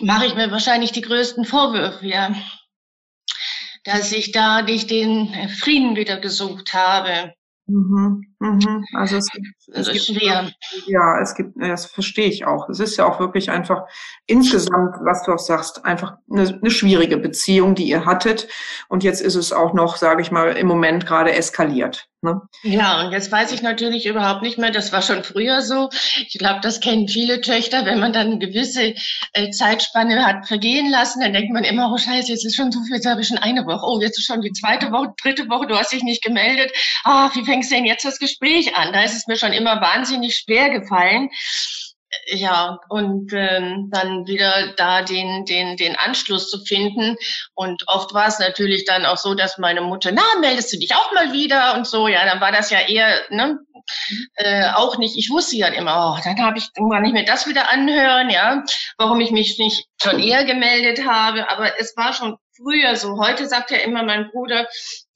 mache 0.00 0.26
ich 0.26 0.34
mir 0.34 0.50
wahrscheinlich 0.50 0.92
die 0.92 1.02
größten 1.02 1.44
Vorwürfe, 1.44 2.06
ja. 2.06 2.34
Dass 3.84 4.12
ich 4.12 4.32
da 4.32 4.62
nicht 4.62 4.90
den 4.90 5.48
Frieden 5.50 5.96
wieder 5.96 6.18
gesucht 6.18 6.72
habe. 6.72 7.34
Mhm. 7.66 8.34
Mhm. 8.40 8.84
Also 8.94 9.16
es 9.16 9.28
gibt, 9.30 9.46
es 9.72 9.90
gibt 9.90 10.04
schwer. 10.04 10.50
Ja, 10.86 11.20
es 11.20 11.34
gibt, 11.34 11.60
das 11.60 11.86
verstehe 11.86 12.28
ich 12.28 12.46
auch. 12.46 12.68
Es 12.68 12.78
ist 12.78 12.96
ja 12.96 13.04
auch 13.04 13.18
wirklich 13.18 13.50
einfach 13.50 13.84
insgesamt, 14.26 14.96
was 15.00 15.24
du 15.24 15.32
auch 15.32 15.38
sagst, 15.38 15.84
einfach 15.84 16.16
eine, 16.30 16.42
eine 16.48 16.70
schwierige 16.70 17.16
Beziehung, 17.16 17.74
die 17.74 17.88
ihr 17.88 18.04
hattet. 18.04 18.48
Und 18.88 19.02
jetzt 19.02 19.22
ist 19.22 19.34
es 19.34 19.52
auch 19.52 19.74
noch, 19.74 19.96
sage 19.96 20.22
ich 20.22 20.30
mal, 20.30 20.56
im 20.56 20.68
Moment 20.68 21.04
gerade 21.04 21.32
eskaliert. 21.32 22.08
Ne? 22.20 22.40
Ja, 22.64 23.04
und 23.04 23.12
jetzt 23.12 23.30
weiß 23.30 23.52
ich 23.52 23.62
natürlich 23.62 24.06
überhaupt 24.06 24.42
nicht 24.42 24.58
mehr, 24.58 24.72
das 24.72 24.92
war 24.92 25.02
schon 25.02 25.22
früher 25.22 25.62
so. 25.62 25.88
Ich 26.26 26.36
glaube, 26.36 26.58
das 26.62 26.80
kennen 26.80 27.06
viele 27.06 27.40
Töchter, 27.40 27.86
wenn 27.86 28.00
man 28.00 28.12
dann 28.12 28.26
eine 28.26 28.38
gewisse 28.40 28.94
äh, 29.34 29.50
Zeitspanne 29.50 30.26
hat 30.26 30.48
vergehen 30.48 30.90
lassen, 30.90 31.20
dann 31.20 31.32
denkt 31.32 31.52
man 31.52 31.62
immer, 31.62 31.92
oh 31.92 31.96
scheiße, 31.96 32.32
jetzt 32.32 32.44
ist 32.44 32.56
schon 32.56 32.72
so 32.72 32.82
viel, 32.82 32.96
jetzt 32.96 33.06
habe 33.06 33.20
ich 33.20 33.28
schon 33.28 33.38
eine 33.38 33.64
Woche, 33.66 33.86
oh, 33.86 34.00
jetzt 34.00 34.18
ist 34.18 34.26
schon 34.26 34.40
die 34.40 34.50
zweite 34.50 34.90
Woche, 34.90 35.14
dritte 35.22 35.48
Woche, 35.48 35.68
du 35.68 35.76
hast 35.76 35.92
dich 35.92 36.02
nicht 36.02 36.24
gemeldet. 36.24 36.72
Ah, 37.04 37.30
wie 37.34 37.44
fängst 37.44 37.70
du 37.70 37.76
denn 37.76 37.84
jetzt 37.84 38.04
das 38.04 38.18
Gespräch 38.18 38.27
an? 38.74 38.92
Da 38.92 39.02
ist 39.02 39.16
es 39.16 39.26
mir 39.26 39.36
schon 39.36 39.52
immer 39.52 39.80
wahnsinnig 39.80 40.36
schwer 40.36 40.70
gefallen. 40.70 41.30
Ja, 42.26 42.78
und 42.88 43.32
ähm, 43.34 43.90
dann 43.92 44.26
wieder 44.26 44.72
da 44.76 45.02
den, 45.02 45.44
den, 45.44 45.76
den 45.76 45.94
Anschluss 45.96 46.50
zu 46.50 46.58
finden. 46.64 47.16
Und 47.54 47.84
oft 47.86 48.14
war 48.14 48.28
es 48.28 48.38
natürlich 48.38 48.86
dann 48.86 49.04
auch 49.04 49.18
so, 49.18 49.34
dass 49.34 49.58
meine 49.58 49.82
Mutter, 49.82 50.10
na, 50.12 50.22
meldest 50.40 50.72
du 50.72 50.78
dich 50.78 50.94
auch 50.94 51.12
mal 51.12 51.32
wieder 51.32 51.74
und 51.74 51.86
so. 51.86 52.08
Ja, 52.08 52.24
dann 52.24 52.40
war 52.40 52.50
das 52.50 52.70
ja 52.70 52.80
eher, 52.80 53.20
ne, 53.30 53.58
äh, 54.36 54.70
auch 54.74 54.98
nicht, 54.98 55.16
ich 55.16 55.30
wusste 55.30 55.56
ja 55.56 55.68
immer, 55.68 56.16
oh, 56.16 56.20
dann 56.24 56.40
habe 56.40 56.58
ich, 56.58 56.68
kann 56.74 57.04
ich 57.04 57.12
mir 57.12 57.24
das 57.24 57.46
wieder 57.46 57.70
anhören, 57.70 58.30
ja, 58.30 58.62
warum 58.96 59.20
ich 59.20 59.30
mich 59.30 59.58
nicht 59.58 59.86
schon 60.02 60.18
eher 60.18 60.44
gemeldet 60.44 61.06
habe. 61.06 61.50
Aber 61.50 61.78
es 61.78 61.96
war 61.96 62.12
schon 62.12 62.36
früher 62.56 62.96
so. 62.96 63.18
Heute 63.18 63.46
sagt 63.46 63.70
ja 63.70 63.78
immer 63.78 64.02
mein 64.02 64.30
Bruder, 64.30 64.66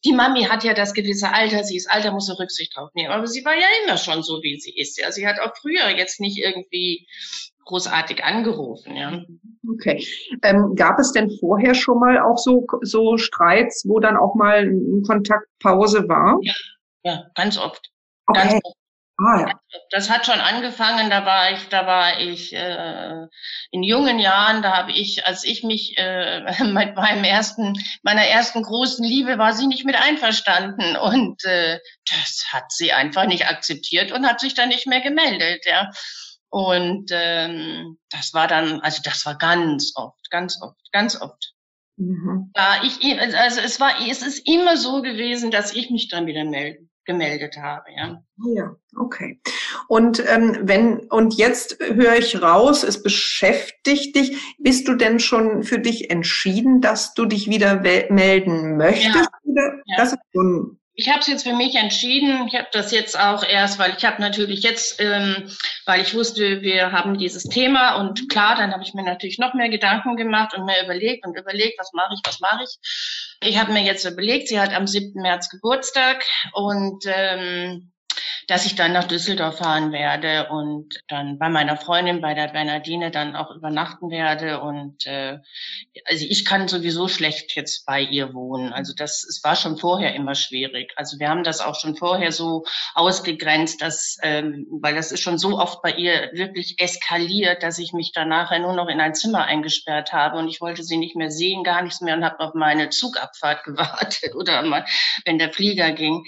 die 0.04 0.12
Mami 0.12 0.44
hat 0.44 0.64
ja 0.64 0.75
das 0.75 0.94
gewisse 0.94 1.32
Alter, 1.32 1.64
sie 1.64 1.76
ist 1.76 1.90
Alter, 1.90 2.12
muss 2.12 2.26
sie 2.26 2.38
Rücksicht 2.38 2.76
drauf 2.76 2.90
nehmen. 2.94 3.12
Aber 3.12 3.26
sie 3.26 3.44
war 3.44 3.54
ja 3.54 3.66
immer 3.85 3.97
schon 3.97 4.23
so, 4.23 4.42
wie 4.42 4.59
sie 4.59 4.76
ist. 4.76 4.99
Ja, 4.99 5.12
sie 5.12 5.26
hat 5.26 5.38
auch 5.40 5.56
früher 5.56 5.88
jetzt 5.90 6.21
nicht 6.21 6.38
irgendwie 6.38 7.06
großartig 7.64 8.25
angerufen. 8.25 8.97
Ja. 8.97 9.23
Okay. 9.73 10.04
Ähm, 10.42 10.75
gab 10.75 10.99
es 10.99 11.12
denn 11.12 11.30
vorher 11.38 11.75
schon 11.75 12.00
mal 12.00 12.18
auch 12.18 12.38
so, 12.38 12.66
so 12.82 13.16
Streits, 13.16 13.85
wo 13.87 14.00
dann 14.00 14.16
auch 14.16 14.35
mal 14.35 14.59
eine 14.59 15.02
Kontaktpause 15.06 16.09
war? 16.09 16.38
Ja, 16.42 16.54
ja 17.04 17.26
ganz 17.35 17.56
oft. 17.56 17.90
Okay. 18.26 18.40
Ganz 18.40 18.61
oft. 18.64 18.76
Ah, 19.23 19.41
ja. 19.41 19.61
Das 19.91 20.11
hat 20.11 20.26
schon 20.26 20.41
angefangen, 20.41 21.11
da 21.11 21.25
war 21.25 21.52
ich, 21.52 21.69
da 21.69 21.87
war 21.87 22.21
ich 22.21 22.52
äh, 22.52 23.26
in 23.71 23.83
jungen 23.83 24.19
Jahren, 24.19 24.62
da 24.62 24.76
habe 24.76 24.93
ich, 24.93 25.26
als 25.26 25.45
ich 25.45 25.62
mich 25.62 25.97
äh, 25.97 26.41
mit 26.64 26.97
meinem 26.97 27.25
ersten, 27.25 27.75
meiner 28.02 28.25
ersten 28.26 28.62
großen 28.62 29.05
Liebe 29.05 29.38
war 29.38 29.52
sie 29.52 29.67
nicht 29.67 29.85
mit 29.85 29.97
einverstanden 29.97 30.97
und 30.97 31.45
äh, 31.45 31.79
das 32.11 32.47
hat 32.50 32.73
sie 32.73 32.93
einfach 32.93 33.26
nicht 33.26 33.47
akzeptiert 33.47 34.12
und 34.12 34.26
hat 34.26 34.41
sich 34.41 34.55
dann 34.55 34.71
nicht 34.71 34.87
mehr 34.87 35.00
gemeldet, 35.00 35.64
ja. 35.67 35.91
Und 36.49 37.11
ähm, 37.12 37.99
das 38.11 38.35
war 38.35 38.47
dann, 38.47 38.81
also 38.81 39.00
das 39.05 39.25
war 39.25 39.38
ganz 39.38 39.93
oft, 39.95 40.31
ganz 40.31 40.61
oft, 40.61 40.81
ganz 40.93 41.21
oft. 41.21 41.55
Mhm. 41.97 42.50
Ja, 42.57 42.83
ich, 42.83 43.00
also 43.37 43.61
es 43.61 43.81
war, 43.81 43.95
es 44.07 44.23
ist 44.23 44.47
immer 44.47 44.76
so 44.76 45.00
gewesen, 45.00 45.50
dass 45.50 45.75
ich 45.75 45.91
mich 45.91 46.09
dann 46.09 46.26
wieder 46.26 46.45
melde 46.45 46.88
gemeldet 47.04 47.56
habe. 47.56 47.85
Ja, 47.97 48.23
ja 48.54 48.76
okay. 48.97 49.40
Und 49.88 50.23
ähm, 50.28 50.59
wenn 50.62 51.00
und 51.11 51.35
jetzt 51.35 51.78
höre 51.80 52.16
ich 52.16 52.40
raus, 52.42 52.82
es 52.82 53.02
beschäftigt 53.02 54.16
dich. 54.16 54.54
Bist 54.59 54.88
du 54.88 54.94
denn 54.94 55.18
schon 55.21 55.62
für 55.62 55.78
dich 55.78 56.11
entschieden, 56.11 56.80
dass 56.80 57.14
du 57.14 57.25
dich 57.25 57.49
wieder 57.49 57.80
melden 57.80 58.76
möchtest? 58.76 59.16
Ja. 59.16 59.28
Oder? 59.44 59.75
Ja. 59.87 59.97
Das 59.97 60.12
ist 60.12 60.21
schon 60.32 60.78
ich 60.95 61.09
habe 61.09 61.21
es 61.21 61.27
jetzt 61.27 61.45
für 61.45 61.55
mich 61.55 61.75
entschieden. 61.75 62.47
Ich 62.49 62.55
habe 62.55 62.69
das 62.73 62.93
jetzt 62.93 63.19
auch 63.19 63.43
erst, 63.45 63.79
weil 63.79 63.95
ich 63.97 64.05
habe 64.05 64.21
natürlich 64.21 64.63
jetzt, 64.63 65.01
ähm, 65.01 65.51
weil 65.87 66.03
ich 66.03 66.15
wusste, 66.15 66.61
wir 66.61 66.93
haben 66.93 67.17
dieses 67.17 67.45
Thema 67.45 67.97
und 67.97 68.29
klar, 68.29 68.57
dann 68.57 68.73
habe 68.73 68.83
ich 68.83 68.93
mir 68.93 69.03
natürlich 69.03 69.39
noch 69.39 69.55
mehr 69.55 69.71
Gedanken 69.71 70.17
gemacht 70.17 70.55
und 70.55 70.67
mehr 70.67 70.85
überlegt 70.85 71.27
und 71.27 71.39
überlegt, 71.39 71.79
was 71.79 71.93
mache 71.95 72.15
ich, 72.15 72.21
was 72.25 72.41
mache 72.41 72.65
ich. 72.65 73.39
Ich 73.43 73.59
habe 73.59 73.73
mir 73.73 73.83
jetzt 73.83 74.05
überlegt, 74.05 74.49
sie 74.49 74.61
hat 74.61 74.75
am 74.75 74.87
7. 74.87 75.21
März 75.21 75.49
Geburtstag 75.49 76.25
und 76.53 77.05
ähm, 77.07 77.92
dass 78.47 78.67
ich 78.67 78.75
dann 78.75 78.93
nach 78.93 79.05
Düsseldorf 79.05 79.59
fahren 79.59 79.93
werde 79.93 80.49
und 80.50 81.00
dann 81.09 81.38
bei 81.38 81.49
meiner 81.49 81.76
Freundin, 81.76 82.21
bei 82.21 82.35
der 82.35 82.49
Bernardine, 82.49 83.11
dann 83.11 83.37
auch 83.37 83.55
übernachten 83.55 84.11
werde. 84.11 84.61
Und 84.61 85.07
äh, 85.07 85.38
also 86.05 86.26
ich 86.29 86.45
kann 86.45 86.69
sowieso 86.69 87.09
schlecht 87.09 87.55
jetzt 87.57 87.87
bei 87.87 88.00
ihr 88.00 88.35
wohnen. 88.35 88.73
Also 88.73 88.93
das 88.97 89.25
es 89.25 89.43
war 89.45 89.57
schon 89.57 89.79
vorher 89.79 90.14
immer 90.14 90.35
schwierig. 90.35 90.93
Also 90.97 91.19
wir 91.19 91.29
haben 91.29 91.45
das 91.45 91.61
auch 91.61 91.75
schon 91.75 91.97
vorher 91.97 92.33
so 92.33 92.64
ausgegrenzt, 92.95 93.81
dass, 93.81 94.19
ähm, 94.23 94.67
weil 94.71 94.95
das 94.95 95.12
ist 95.12 95.21
schon 95.21 95.38
so 95.38 95.59
oft 95.59 95.83
bei 95.83 95.93
ihr 95.93 96.31
wirklich 96.33 96.79
eskaliert, 96.79 97.62
dass 97.62 97.79
ich 97.79 97.93
mich 97.93 98.12
dann 98.12 98.29
nachher 98.29 98.59
nur 98.59 98.75
noch 98.75 98.88
in 98.88 99.00
ein 99.00 99.14
Zimmer 99.14 99.45
eingesperrt 99.45 100.12
habe 100.12 100.38
und 100.38 100.49
ich 100.49 100.61
wollte 100.61 100.83
sie 100.83 100.97
nicht 100.97 101.17
mehr 101.17 101.31
sehen, 101.31 101.64
gar 101.64 101.83
nichts 101.83 102.00
mehr 102.00 102.17
und 102.17 102.25
habe 102.25 102.41
auf 102.41 102.55
meine 102.55 102.91
Zugabfahrt 102.91 103.64
gewartet 103.64 104.35
oder 104.35 104.62
mal, 104.62 104.85
wenn 105.25 105.38
der 105.38 105.52
Flieger 105.52 105.93
ging. 105.93 106.25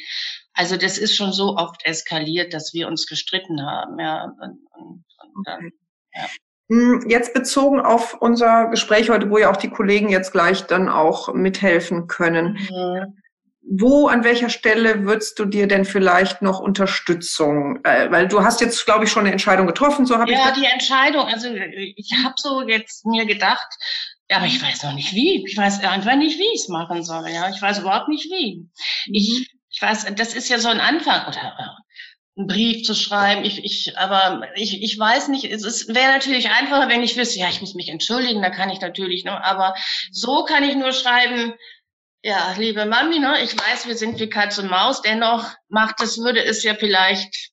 Also 0.54 0.76
das 0.76 0.98
ist 0.98 1.16
schon 1.16 1.32
so 1.32 1.56
oft 1.56 1.84
eskaliert, 1.84 2.54
dass 2.54 2.72
wir 2.72 2.88
uns 2.88 3.06
gestritten 3.06 3.66
haben. 3.66 3.98
Ja, 3.98 4.24
und, 4.24 4.40
und, 4.40 5.04
und 5.34 5.48
okay. 5.48 5.72
ja. 6.14 6.26
Hm, 6.70 7.04
jetzt 7.08 7.34
bezogen 7.34 7.80
auf 7.80 8.14
unser 8.20 8.68
Gespräch 8.68 9.10
heute, 9.10 9.28
wo 9.28 9.36
ja 9.36 9.50
auch 9.50 9.56
die 9.56 9.68
Kollegen 9.68 10.08
jetzt 10.08 10.32
gleich 10.32 10.62
dann 10.62 10.88
auch 10.88 11.34
mithelfen 11.34 12.06
können. 12.06 12.58
Mhm. 12.70 13.18
Wo, 13.66 14.08
an 14.08 14.24
welcher 14.24 14.50
Stelle 14.50 15.04
würdest 15.04 15.38
du 15.38 15.46
dir 15.46 15.66
denn 15.66 15.84
vielleicht 15.84 16.42
noch 16.42 16.60
Unterstützung? 16.60 17.80
Äh, 17.84 18.10
weil 18.10 18.28
du 18.28 18.44
hast 18.44 18.60
jetzt, 18.60 18.84
glaube 18.84 19.04
ich, 19.04 19.10
schon 19.10 19.22
eine 19.22 19.32
Entscheidung 19.32 19.66
getroffen, 19.66 20.04
so 20.06 20.18
habe 20.18 20.30
ja, 20.30 20.38
ich. 20.38 20.44
Ja, 20.44 20.52
die 20.52 20.72
Entscheidung, 20.72 21.22
also 21.22 21.48
ich 21.48 22.12
habe 22.22 22.34
so 22.36 22.62
jetzt 22.62 23.06
mir 23.06 23.24
gedacht, 23.26 23.66
ja, 24.30 24.38
aber 24.38 24.46
ich 24.46 24.62
weiß 24.62 24.82
noch 24.84 24.94
nicht 24.94 25.12
wie. 25.14 25.44
Ich 25.46 25.56
weiß 25.56 25.82
einfach 25.84 26.16
nicht, 26.16 26.38
wie 26.38 26.54
ich 26.54 26.62
es 26.62 26.68
machen 26.68 27.02
soll. 27.02 27.28
Ja, 27.28 27.50
ich 27.50 27.60
weiß 27.60 27.80
überhaupt 27.80 28.08
nicht 28.08 28.30
wie. 28.30 28.68
Ich 29.06 29.53
weiß, 29.84 30.06
das 30.16 30.34
ist 30.34 30.48
ja 30.48 30.58
so 30.58 30.68
ein 30.68 30.80
Anfang 30.80 31.26
oder 31.26 31.56
äh, 31.58 31.84
einen 32.36 32.46
Brief 32.48 32.84
zu 32.84 32.94
schreiben. 32.94 33.44
Ich, 33.44 33.64
ich, 33.64 33.96
aber 33.98 34.48
ich, 34.56 34.82
ich 34.82 34.98
weiß 34.98 35.28
nicht, 35.28 35.44
es 35.44 35.88
wäre 35.88 36.12
natürlich 36.12 36.50
einfacher, 36.50 36.88
wenn 36.88 37.02
ich 37.02 37.16
wüsste, 37.16 37.38
ja, 37.38 37.48
ich 37.48 37.60
muss 37.60 37.74
mich 37.74 37.88
entschuldigen, 37.88 38.42
da 38.42 38.50
kann 38.50 38.70
ich 38.70 38.80
natürlich, 38.80 39.24
ne, 39.24 39.42
aber 39.44 39.74
so 40.10 40.44
kann 40.44 40.64
ich 40.64 40.74
nur 40.74 40.92
schreiben, 40.92 41.54
ja, 42.22 42.54
liebe 42.56 42.86
Mami, 42.86 43.18
ne, 43.18 43.42
ich 43.42 43.54
weiß, 43.58 43.86
wir 43.86 43.96
sind 43.96 44.18
wie 44.18 44.28
Katz 44.28 44.58
und 44.58 44.70
Maus, 44.70 45.02
dennoch 45.02 45.52
macht 45.68 46.00
es, 46.00 46.18
würde 46.18 46.42
es 46.42 46.62
ja 46.62 46.74
vielleicht 46.74 47.50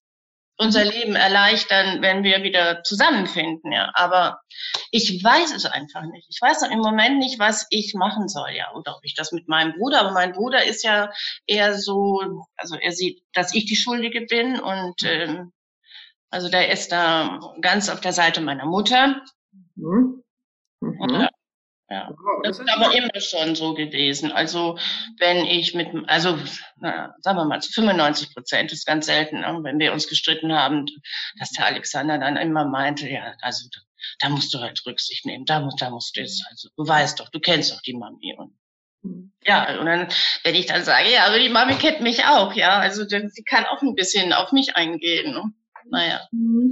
unser 0.62 0.86
Leben 0.86 1.16
erleichtern, 1.16 2.02
wenn 2.02 2.24
wir 2.24 2.44
wieder 2.44 2.84
zusammenfinden, 2.84 3.72
ja. 3.72 3.92
Aber 3.96 4.42
ich 4.92 5.24
weiß 5.24 5.54
es 5.56 5.66
einfach 5.66 6.04
nicht. 6.04 6.28
Ich 6.30 6.40
weiß 6.40 6.62
im 6.64 6.80
Moment 6.80 7.18
nicht, 7.18 7.40
was 7.40 7.66
ich 7.72 7.96
machen 7.96 8.30
soll, 8.30 8.52
ja. 8.52 8.72
Oder 8.74 8.96
ob 8.96 9.04
ich 9.04 9.16
das 9.16 9.32
mit 9.32 9.48
meinem 9.48 9.74
Bruder, 9.74 10.02
aber 10.02 10.12
mein 10.12 10.34
Bruder 10.34 10.64
ist 10.64 10.84
ja 10.84 11.12
eher 11.48 11.78
so, 11.78 12.22
also 12.56 12.76
er 12.76 12.92
sieht, 12.92 13.24
dass 13.34 13.56
ich 13.56 13.66
die 13.66 13.76
Schuldige 13.76 14.22
bin 14.22 14.60
und 14.60 15.02
ähm, 15.04 15.52
also 16.30 16.48
der 16.48 16.72
ist 16.72 16.92
da 16.92 17.40
ganz 17.60 17.90
auf 17.90 18.00
der 18.00 18.14
Seite 18.14 18.40
meiner 18.42 18.66
Mutter. 18.66 19.22
Mhm. 19.76 20.24
Mhm. 20.80 21.28
Ja, 21.92 22.10
das 22.44 22.58
ist 22.58 22.70
aber 22.70 22.96
immer 22.96 23.20
schon 23.20 23.54
so 23.54 23.74
gewesen. 23.74 24.32
Also 24.32 24.78
wenn 25.20 25.46
ich 25.46 25.74
mit, 25.74 25.90
also 26.08 26.40
na, 26.78 27.14
sagen 27.20 27.38
wir 27.38 27.44
mal, 27.44 27.62
zu 27.62 27.70
95 27.74 28.34
Prozent 28.34 28.72
ist 28.72 28.86
ganz 28.86 29.08
selten, 29.08 29.42
ne, 29.42 29.60
wenn 29.64 29.78
wir 29.78 29.92
uns 29.92 30.08
gestritten 30.08 30.54
haben, 30.54 30.86
dass 31.38 31.50
der 31.50 31.66
Alexander 31.66 32.18
dann 32.18 32.38
immer 32.38 32.64
meinte, 32.64 33.10
ja, 33.10 33.34
also 33.42 33.68
da 34.20 34.30
musst 34.30 34.54
du 34.54 34.60
halt 34.60 34.82
Rücksicht 34.86 35.26
nehmen, 35.26 35.44
da 35.44 35.60
musst, 35.60 35.82
da 35.82 35.90
musst 35.90 36.16
du 36.16 36.22
jetzt, 36.22 36.46
also 36.50 36.70
du 36.78 36.88
weißt 36.88 37.20
doch, 37.20 37.28
du 37.28 37.42
kennst 37.42 37.74
doch 37.74 37.82
die 37.82 37.94
Mami 37.94 38.36
und 38.38 38.54
mhm. 39.02 39.34
ja, 39.44 39.78
und 39.78 39.86
dann, 39.86 40.08
wenn 40.46 40.56
ich 40.56 40.68
dann 40.68 40.86
sage, 40.86 41.12
ja, 41.12 41.26
aber 41.26 41.40
die 41.40 41.50
Mami 41.50 41.76
kennt 41.76 42.00
mich 42.00 42.24
auch, 42.24 42.54
ja, 42.54 42.80
also 42.80 43.04
sie 43.06 43.44
kann 43.44 43.66
auch 43.66 43.82
ein 43.82 43.96
bisschen 43.96 44.32
auf 44.32 44.54
mich 44.54 44.78
eingehen. 44.78 45.34
Ne? 45.34 45.44
Naja. 45.90 46.22
Mhm. 46.32 46.72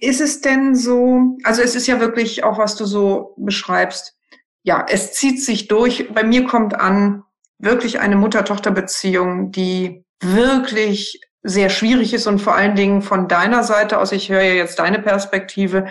Ist 0.00 0.20
es 0.20 0.42
denn 0.42 0.76
so, 0.76 1.36
also 1.42 1.60
es 1.60 1.74
ist 1.74 1.88
ja 1.88 1.98
wirklich 1.98 2.44
auch, 2.44 2.56
was 2.56 2.76
du 2.76 2.84
so 2.84 3.34
beschreibst, 3.36 4.16
ja, 4.62 4.84
es 4.88 5.12
zieht 5.12 5.42
sich 5.42 5.68
durch. 5.68 6.12
Bei 6.12 6.22
mir 6.22 6.44
kommt 6.44 6.74
an 6.74 7.24
wirklich 7.58 8.00
eine 8.00 8.16
Mutter-Tochter-Beziehung, 8.16 9.52
die 9.52 10.04
wirklich 10.20 11.20
sehr 11.42 11.70
schwierig 11.70 12.12
ist 12.12 12.26
und 12.26 12.38
vor 12.38 12.54
allen 12.54 12.76
Dingen 12.76 13.00
von 13.00 13.26
deiner 13.26 13.62
Seite 13.62 13.98
aus, 13.98 14.12
ich 14.12 14.28
höre 14.28 14.42
ja 14.42 14.52
jetzt 14.52 14.78
deine 14.78 14.98
Perspektive, 14.98 15.86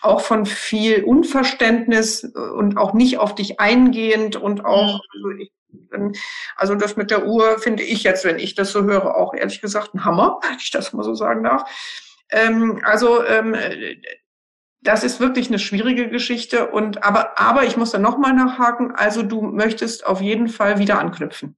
auch 0.00 0.20
von 0.20 0.46
viel 0.46 1.02
Unverständnis 1.02 2.24
und 2.24 2.76
auch 2.76 2.92
nicht 2.92 3.18
auf 3.18 3.34
dich 3.34 3.58
eingehend 3.58 4.36
und 4.36 4.64
auch, 4.64 5.00
also, 5.12 5.30
ich, 5.40 5.52
also 6.54 6.76
das 6.76 6.96
mit 6.96 7.10
der 7.10 7.26
Uhr 7.26 7.58
finde 7.58 7.82
ich 7.82 8.04
jetzt, 8.04 8.24
wenn 8.24 8.38
ich 8.38 8.54
das 8.54 8.70
so 8.70 8.84
höre, 8.84 9.16
auch 9.16 9.34
ehrlich 9.34 9.60
gesagt 9.60 9.94
ein 9.94 10.04
Hammer, 10.04 10.38
wenn 10.48 10.58
ich 10.58 10.70
das 10.70 10.92
mal 10.92 11.02
so 11.02 11.14
sagen 11.14 11.42
darf. 11.42 11.64
Ähm, 12.30 12.80
also 12.84 13.24
ähm, 13.24 13.56
das 14.82 15.04
ist 15.04 15.20
wirklich 15.20 15.48
eine 15.48 15.58
schwierige 15.58 16.08
Geschichte. 16.08 16.70
Und 16.70 17.02
aber, 17.04 17.38
aber 17.38 17.64
ich 17.64 17.76
muss 17.76 17.92
da 17.92 17.98
nochmal 17.98 18.34
nachhaken. 18.34 18.92
Also 18.94 19.22
du 19.22 19.40
möchtest 19.42 20.04
auf 20.04 20.20
jeden 20.20 20.48
Fall 20.48 20.78
wieder 20.78 20.98
anknüpfen. 20.98 21.56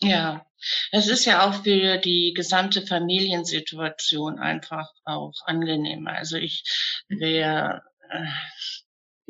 Ja, 0.00 0.46
es 0.92 1.08
ist 1.08 1.24
ja 1.26 1.46
auch 1.46 1.62
für 1.62 1.98
die 1.98 2.32
gesamte 2.34 2.82
Familiensituation 2.86 4.38
einfach 4.38 4.88
auch 5.04 5.34
angenehmer. 5.44 6.12
Also 6.12 6.36
ich 6.36 6.64
wäre, 7.08 7.82
äh, 8.08 8.26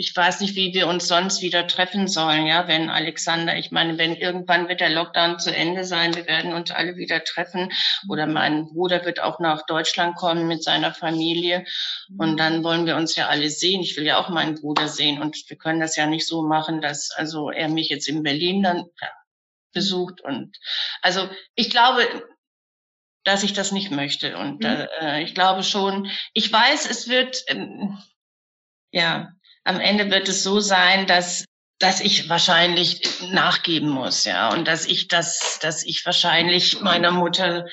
ich 0.01 0.17
weiß 0.17 0.41
nicht, 0.41 0.57
wie 0.57 0.73
wir 0.73 0.87
uns 0.87 1.07
sonst 1.09 1.43
wieder 1.43 1.67
treffen 1.67 2.09
sollen, 2.09 2.47
ja, 2.47 2.67
wenn 2.67 2.89
Alexander, 2.89 3.59
ich 3.59 3.71
meine, 3.71 3.99
wenn 3.99 4.17
irgendwann 4.17 4.67
wird 4.67 4.81
der 4.81 4.89
Lockdown 4.89 5.39
zu 5.39 5.55
Ende 5.55 5.85
sein, 5.85 6.17
wir 6.17 6.27
werden 6.27 6.55
uns 6.55 6.71
alle 6.71 6.97
wieder 6.97 7.23
treffen. 7.23 7.71
Oder 8.09 8.27
mein 8.27 8.65
Bruder 8.69 9.05
wird 9.05 9.21
auch 9.21 9.41
nach 9.41 9.67
Deutschland 9.67 10.17
kommen 10.17 10.49
mit 10.49 10.65
seiner 10.65 10.95
Familie. 10.95 11.67
Und 12.17 12.39
dann 12.39 12.65
wollen 12.65 12.87
wir 12.87 12.97
uns 12.97 13.15
ja 13.15 13.29
alle 13.29 13.51
sehen. 13.51 13.83
Ich 13.83 13.95
will 13.99 14.07
ja 14.07 14.17
auch 14.19 14.31
meinen 14.31 14.55
Bruder 14.55 14.89
sehen. 14.89 15.21
Und 15.21 15.37
wir 15.51 15.59
können 15.59 15.81
das 15.81 15.97
ja 15.97 16.07
nicht 16.07 16.27
so 16.27 16.41
machen, 16.41 16.81
dass 16.81 17.11
also 17.11 17.51
er 17.51 17.69
mich 17.69 17.91
jetzt 17.91 18.09
in 18.09 18.23
Berlin 18.23 18.63
dann 18.63 18.87
ja, 19.03 19.09
besucht. 19.75 20.23
Und 20.23 20.57
also 21.03 21.29
ich 21.57 21.69
glaube, 21.69 22.09
dass 23.25 23.43
ich 23.43 23.53
das 23.53 23.71
nicht 23.71 23.91
möchte. 23.91 24.39
Und 24.39 24.61
mhm. 24.61 24.87
äh, 24.99 25.23
ich 25.23 25.35
glaube 25.35 25.63
schon, 25.63 26.11
ich 26.33 26.51
weiß, 26.51 26.89
es 26.89 27.07
wird 27.07 27.45
ähm, 27.49 27.99
ja 28.93 29.35
am 29.71 29.81
Ende 29.81 30.11
wird 30.11 30.29
es 30.29 30.43
so 30.43 30.61
sein, 30.61 31.07
dass 31.07 31.45
dass 31.79 32.03
ich 32.03 32.29
wahrscheinlich 32.29 33.01
nachgeben 33.31 33.89
muss, 33.89 34.25
ja, 34.25 34.53
und 34.53 34.69
dass 34.69 34.85
ich 34.85 35.09
das, 35.09 35.59
dass 35.63 35.83
ich 35.83 36.05
wahrscheinlich 36.05 36.83
meiner 36.83 37.11
Mutter, 37.11 37.67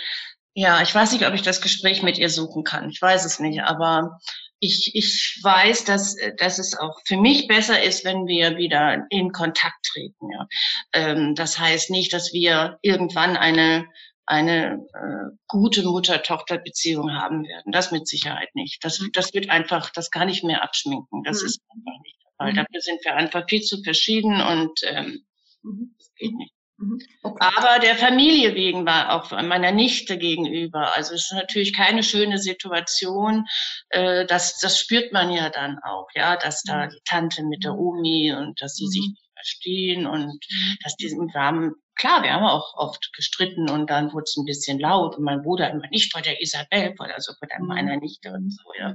ja, 0.54 0.82
ich 0.82 0.96
weiß 0.96 1.12
nicht, 1.12 1.28
ob 1.28 1.34
ich 1.34 1.42
das 1.42 1.60
Gespräch 1.60 2.04
mit 2.04 2.18
ihr 2.18 2.30
suchen 2.30 2.64
kann, 2.64 2.90
ich 2.90 3.02
weiß 3.02 3.26
es 3.26 3.40
nicht, 3.40 3.64
aber 3.64 4.18
ich, 4.60 4.92
ich 4.96 5.40
weiß, 5.44 5.84
dass, 5.84 6.16
dass 6.38 6.58
es 6.58 6.80
auch 6.80 7.02
für 7.06 7.18
mich 7.18 7.48
besser 7.48 7.84
ist, 7.84 8.06
wenn 8.06 8.28
wir 8.28 8.56
wieder 8.58 9.06
in 9.10 9.34
Kontakt 9.34 9.86
treten. 9.92 10.32
Ja. 10.32 10.48
Ähm, 10.94 11.36
das 11.36 11.60
heißt 11.60 11.90
nicht, 11.90 12.14
dass 12.14 12.32
wir 12.32 12.80
irgendwann 12.82 13.36
eine 13.36 13.86
eine 14.28 14.86
äh, 14.94 15.36
gute 15.48 15.84
Mutter-Tochter-Beziehung 15.84 17.14
haben 17.14 17.44
werden. 17.44 17.72
Das 17.72 17.92
mit 17.92 18.08
Sicherheit 18.08 18.54
nicht. 18.54 18.84
Das, 18.84 19.00
mhm. 19.00 19.10
das 19.14 19.34
wird 19.34 19.50
einfach, 19.50 19.90
das 19.92 20.12
kann 20.12 20.30
ich 20.30 20.44
mehr 20.44 20.64
abschminken. 20.64 21.24
Das 21.24 21.42
mhm. 21.42 21.48
ist 21.48 21.62
einfach 21.70 22.02
nicht 22.04 22.18
der 22.24 22.32
Fall. 22.38 22.52
Mhm. 22.52 22.56
Dafür 22.58 22.82
sind 22.82 23.06
wir 23.06 23.16
einfach 23.16 23.46
viel 23.50 23.62
zu 23.62 23.82
verschieden 23.82 24.42
und 24.42 24.82
ähm, 24.84 25.26
mhm. 25.64 25.96
das 25.98 26.14
geht 26.16 26.36
nicht. 26.36 26.54
Mhm. 26.78 27.00
Okay. 27.24 27.48
Aber 27.58 27.80
der 27.80 27.96
Familie 27.96 28.54
wegen 28.54 28.86
war 28.86 29.14
auch 29.14 29.32
meiner 29.32 29.72
Nichte 29.72 30.18
gegenüber. 30.18 30.94
Also 30.96 31.16
es 31.16 31.32
ist 31.32 31.34
natürlich 31.34 31.74
keine 31.74 32.04
schöne 32.04 32.38
Situation. 32.38 33.46
Äh, 33.90 34.26
das, 34.26 34.60
das 34.60 34.78
spürt 34.78 35.14
man 35.14 35.32
ja 35.32 35.50
dann 35.50 35.80
auch, 35.80 36.08
ja, 36.14 36.36
dass 36.36 36.64
da 36.64 36.86
mhm. 36.86 36.90
die 36.90 37.02
Tante 37.06 37.44
mit 37.46 37.64
der 37.64 37.76
Omi 37.76 38.34
und 38.34 38.62
dass 38.62 38.76
sie 38.76 38.88
sich 38.88 39.08
verstehen 39.38 40.06
und 40.06 40.40
dass 40.84 40.96
die, 40.96 41.10
wir 41.10 41.42
haben 41.42 41.74
klar, 41.96 42.24
wir 42.24 42.34
haben 42.34 42.46
auch 42.46 42.76
oft 42.76 43.12
gestritten 43.14 43.70
und 43.70 43.90
dann 43.90 44.14
wurde 44.14 44.24
es 44.24 44.38
ein 44.38 44.46
bisschen 44.46 44.80
laut 44.80 45.18
und 45.18 45.24
mein 45.24 45.42
Bruder 45.42 45.70
immer 45.70 45.88
nicht 45.90 46.12
vor 46.12 46.22
der 46.22 46.42
Isabel, 46.42 46.94
vor 46.96 47.08
also 47.08 47.34
vor 47.38 47.48
der 47.48 47.62
meiner 47.62 47.98
Nichte 47.98 48.32
und 48.32 48.52
so, 48.52 48.64
ja. 48.80 48.94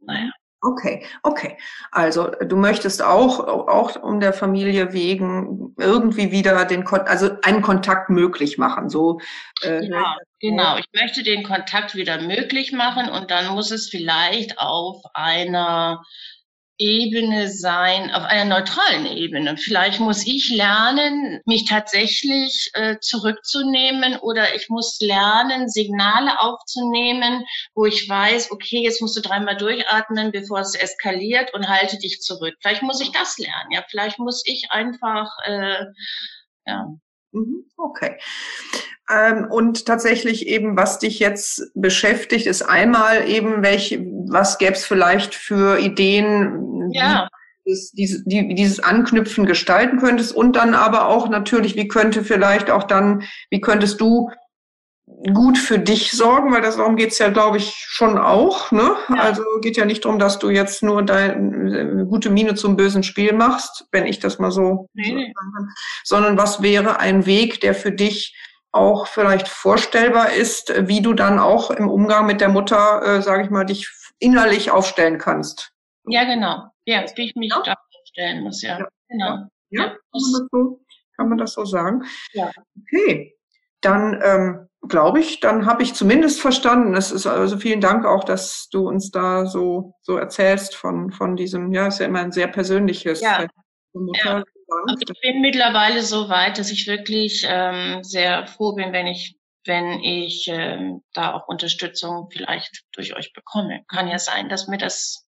Naja. 0.00 0.30
Okay, 0.64 1.04
okay. 1.24 1.58
Also 1.90 2.28
du 2.28 2.54
möchtest 2.54 3.02
auch, 3.02 3.40
auch 3.40 4.00
um 4.00 4.20
der 4.20 4.32
Familie 4.32 4.92
wegen 4.92 5.74
irgendwie 5.76 6.30
wieder 6.30 6.64
den, 6.64 6.86
also 6.86 7.30
einen 7.42 7.62
Kontakt 7.62 8.10
möglich 8.10 8.58
machen. 8.58 8.88
So. 8.88 9.20
Äh, 9.64 9.84
ja, 9.88 10.16
genau. 10.40 10.76
Ich 10.76 10.86
möchte 10.92 11.24
den 11.24 11.42
Kontakt 11.42 11.96
wieder 11.96 12.22
möglich 12.22 12.70
machen 12.70 13.10
und 13.10 13.32
dann 13.32 13.52
muss 13.54 13.72
es 13.72 13.88
vielleicht 13.88 14.60
auf 14.60 15.02
einer 15.14 16.04
Ebene 16.82 17.48
sein, 17.48 18.10
auf 18.12 18.24
einer 18.24 18.56
neutralen 18.56 19.06
Ebene. 19.06 19.56
Vielleicht 19.56 20.00
muss 20.00 20.26
ich 20.26 20.50
lernen, 20.50 21.40
mich 21.46 21.64
tatsächlich 21.64 22.70
äh, 22.74 22.96
zurückzunehmen 23.00 24.16
oder 24.16 24.56
ich 24.56 24.68
muss 24.68 24.98
lernen, 25.00 25.68
Signale 25.68 26.40
aufzunehmen, 26.40 27.44
wo 27.74 27.86
ich 27.86 28.08
weiß, 28.08 28.50
okay, 28.50 28.82
jetzt 28.82 29.00
musst 29.00 29.16
du 29.16 29.20
dreimal 29.20 29.56
durchatmen, 29.56 30.32
bevor 30.32 30.58
es 30.58 30.74
eskaliert 30.74 31.54
und 31.54 31.68
halte 31.68 31.98
dich 31.98 32.20
zurück. 32.20 32.54
Vielleicht 32.60 32.82
muss 32.82 33.00
ich 33.00 33.12
das 33.12 33.38
lernen. 33.38 33.70
Ja, 33.70 33.84
vielleicht 33.88 34.18
muss 34.18 34.42
ich 34.44 34.66
einfach, 34.70 35.30
äh, 35.44 35.84
ja. 36.66 36.88
Mhm, 37.32 37.64
okay. 37.76 38.18
Ähm, 39.10 39.46
und 39.50 39.86
tatsächlich 39.86 40.46
eben, 40.46 40.76
was 40.76 40.98
dich 40.98 41.18
jetzt 41.18 41.70
beschäftigt, 41.74 42.46
ist 42.46 42.62
einmal 42.62 43.28
eben, 43.28 43.62
welche, 43.62 44.00
was 44.28 44.58
gäbe 44.58 44.72
es 44.72 44.84
vielleicht 44.84 45.34
für 45.34 45.78
Ideen, 45.78 46.90
ja. 46.92 47.28
dieses, 47.66 48.24
die, 48.24 48.54
dieses 48.54 48.80
Anknüpfen 48.80 49.44
gestalten 49.46 49.98
könntest 49.98 50.34
und 50.34 50.56
dann 50.56 50.74
aber 50.74 51.08
auch 51.08 51.28
natürlich, 51.28 51.74
wie 51.76 51.88
könnte 51.88 52.22
vielleicht 52.22 52.70
auch 52.70 52.84
dann, 52.84 53.24
wie 53.50 53.60
könntest 53.60 54.00
du 54.00 54.30
gut 55.32 55.58
für 55.58 55.78
dich 55.78 56.12
sorgen, 56.12 56.52
weil 56.52 56.62
das 56.62 56.76
darum 56.76 56.96
geht's 56.96 57.18
ja, 57.18 57.28
glaube 57.28 57.58
ich, 57.58 57.72
schon 57.74 58.18
auch. 58.18 58.72
Ne? 58.72 58.96
Ja. 59.08 59.22
Also 59.22 59.42
geht 59.60 59.76
ja 59.76 59.84
nicht 59.84 60.04
darum, 60.04 60.18
dass 60.18 60.38
du 60.38 60.50
jetzt 60.50 60.82
nur 60.82 61.02
deine 61.02 62.06
gute 62.06 62.30
Miene 62.30 62.54
zum 62.54 62.76
bösen 62.76 63.02
Spiel 63.02 63.32
machst, 63.32 63.86
wenn 63.92 64.06
ich 64.06 64.18
das 64.18 64.38
mal 64.38 64.50
so, 64.50 64.88
nee. 64.94 65.32
so 65.34 66.16
sondern 66.16 66.36
was 66.38 66.62
wäre 66.62 66.98
ein 66.98 67.26
Weg, 67.26 67.60
der 67.60 67.74
für 67.74 67.92
dich 67.92 68.36
auch 68.72 69.06
vielleicht 69.06 69.48
vorstellbar 69.48 70.32
ist, 70.32 70.72
wie 70.88 71.02
du 71.02 71.12
dann 71.12 71.38
auch 71.38 71.70
im 71.70 71.88
Umgang 71.88 72.26
mit 72.26 72.40
der 72.40 72.48
Mutter, 72.48 73.02
äh, 73.02 73.22
sage 73.22 73.44
ich 73.44 73.50
mal, 73.50 73.64
dich 73.64 73.88
innerlich 74.18 74.70
aufstellen 74.70 75.18
kannst. 75.18 75.72
Ja, 76.06 76.24
genau. 76.24 76.64
Ja, 76.84 77.04
wie 77.14 77.26
ich 77.26 77.34
mich 77.36 77.52
ja. 77.54 77.74
aufstellen 78.02 78.42
muss, 78.42 78.62
ja. 78.62 78.78
ja. 78.78 78.88
Genau. 79.08 79.36
Ja, 79.70 79.82
ja. 79.82 79.88
Kann, 79.88 79.98
man 80.12 80.32
das 80.32 80.48
so, 80.50 80.80
kann 81.16 81.28
man 81.28 81.38
das 81.38 81.52
so 81.52 81.64
sagen? 81.64 82.02
Ja. 82.32 82.50
Okay. 82.80 83.36
Dann 83.82 84.20
ähm, 84.24 84.68
glaube 84.88 85.20
ich, 85.20 85.40
dann 85.40 85.66
habe 85.66 85.82
ich 85.82 85.94
zumindest 85.94 86.40
verstanden. 86.40 86.94
Es 86.96 87.10
ist 87.10 87.26
also 87.26 87.56
vielen 87.56 87.80
Dank 87.80 88.04
auch, 88.04 88.24
dass 88.24 88.68
du 88.70 88.88
uns 88.88 89.10
da 89.10 89.46
so 89.46 89.94
so 90.02 90.16
erzählst 90.16 90.74
von 90.74 91.12
von 91.12 91.36
diesem. 91.36 91.72
Ja, 91.72 91.86
ist 91.86 92.00
ja 92.00 92.06
immer 92.06 92.20
ein 92.20 92.32
sehr 92.32 92.48
persönliches. 92.48 93.20
Ja. 93.20 93.46
Ja. 94.24 94.42
Ich 94.98 95.20
bin 95.20 95.42
mittlerweile 95.42 96.02
so 96.02 96.28
weit, 96.28 96.58
dass 96.58 96.70
ich 96.70 96.86
wirklich 96.86 97.44
ähm, 97.46 98.02
sehr 98.02 98.46
froh 98.46 98.72
bin, 98.74 98.92
wenn 98.92 99.06
ich 99.06 99.36
wenn 99.64 100.02
ich 100.02 100.48
ähm, 100.48 101.02
da 101.14 101.34
auch 101.34 101.46
Unterstützung 101.46 102.28
vielleicht 102.32 102.84
durch 102.92 103.14
euch 103.14 103.32
bekomme. 103.32 103.84
Kann 103.86 104.08
ja 104.08 104.18
sein, 104.18 104.48
dass 104.48 104.66
mir 104.66 104.78
das 104.78 105.26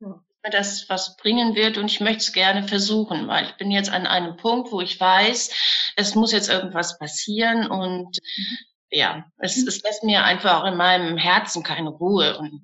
ja. 0.00 0.08
mir 0.44 0.50
das 0.50 0.88
was 0.88 1.16
bringen 1.16 1.54
wird 1.54 1.76
und 1.76 1.90
ich 1.90 2.00
möchte 2.00 2.18
es 2.18 2.32
gerne 2.32 2.66
versuchen, 2.66 3.28
weil 3.28 3.44
ich 3.44 3.56
bin 3.56 3.70
jetzt 3.70 3.90
an 3.90 4.06
einem 4.06 4.36
Punkt, 4.36 4.72
wo 4.72 4.80
ich 4.80 4.98
weiß, 4.98 5.92
es 5.96 6.14
muss 6.14 6.32
jetzt 6.32 6.48
irgendwas 6.48 6.98
passieren 6.98 7.66
und 7.66 8.16
mhm. 8.16 8.58
Ja, 8.90 9.24
es, 9.38 9.56
es 9.56 9.82
lässt 9.82 10.04
mir 10.04 10.24
einfach 10.24 10.62
auch 10.62 10.66
in 10.66 10.76
meinem 10.76 11.16
Herzen 11.16 11.62
keine 11.62 11.90
Ruhe 11.90 12.38
und 12.38 12.60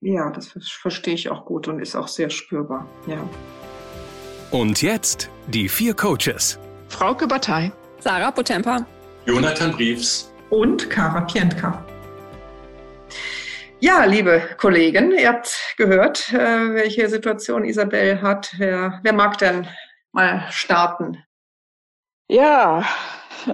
ja, 0.00 0.30
das 0.30 0.48
verstehe 0.48 1.14
ich 1.14 1.30
auch 1.30 1.46
gut 1.46 1.66
und 1.66 1.80
ist 1.80 1.96
auch 1.96 2.08
sehr 2.08 2.28
spürbar. 2.28 2.86
Ja. 3.06 3.26
Und 4.50 4.82
jetzt 4.82 5.30
die 5.46 5.66
vier 5.66 5.94
Coaches. 5.94 6.58
Frauke 6.88 7.26
Batei. 7.26 7.72
Sarah 8.00 8.30
Potempa. 8.30 8.86
Jonathan 9.24 9.72
Briefs. 9.72 10.30
Und 10.50 10.90
Kara 10.90 11.22
Pientka. 11.22 11.84
Ja, 13.80 14.04
liebe 14.04 14.42
Kollegen, 14.58 15.12
ihr 15.12 15.28
habt 15.28 15.74
gehört, 15.78 16.32
äh, 16.32 16.74
welche 16.74 17.08
Situation 17.08 17.64
Isabel 17.64 18.20
hat. 18.20 18.54
Wer, 18.58 19.00
wer 19.02 19.12
mag 19.12 19.38
denn 19.38 19.66
mal 20.12 20.46
starten? 20.50 21.24
Ja, 22.28 22.84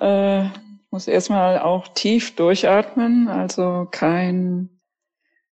äh, 0.01 0.47
muss 0.91 1.07
erstmal 1.07 1.59
auch 1.59 1.89
tief 1.89 2.35
durchatmen, 2.35 3.29
also 3.29 3.87
kein 3.91 4.71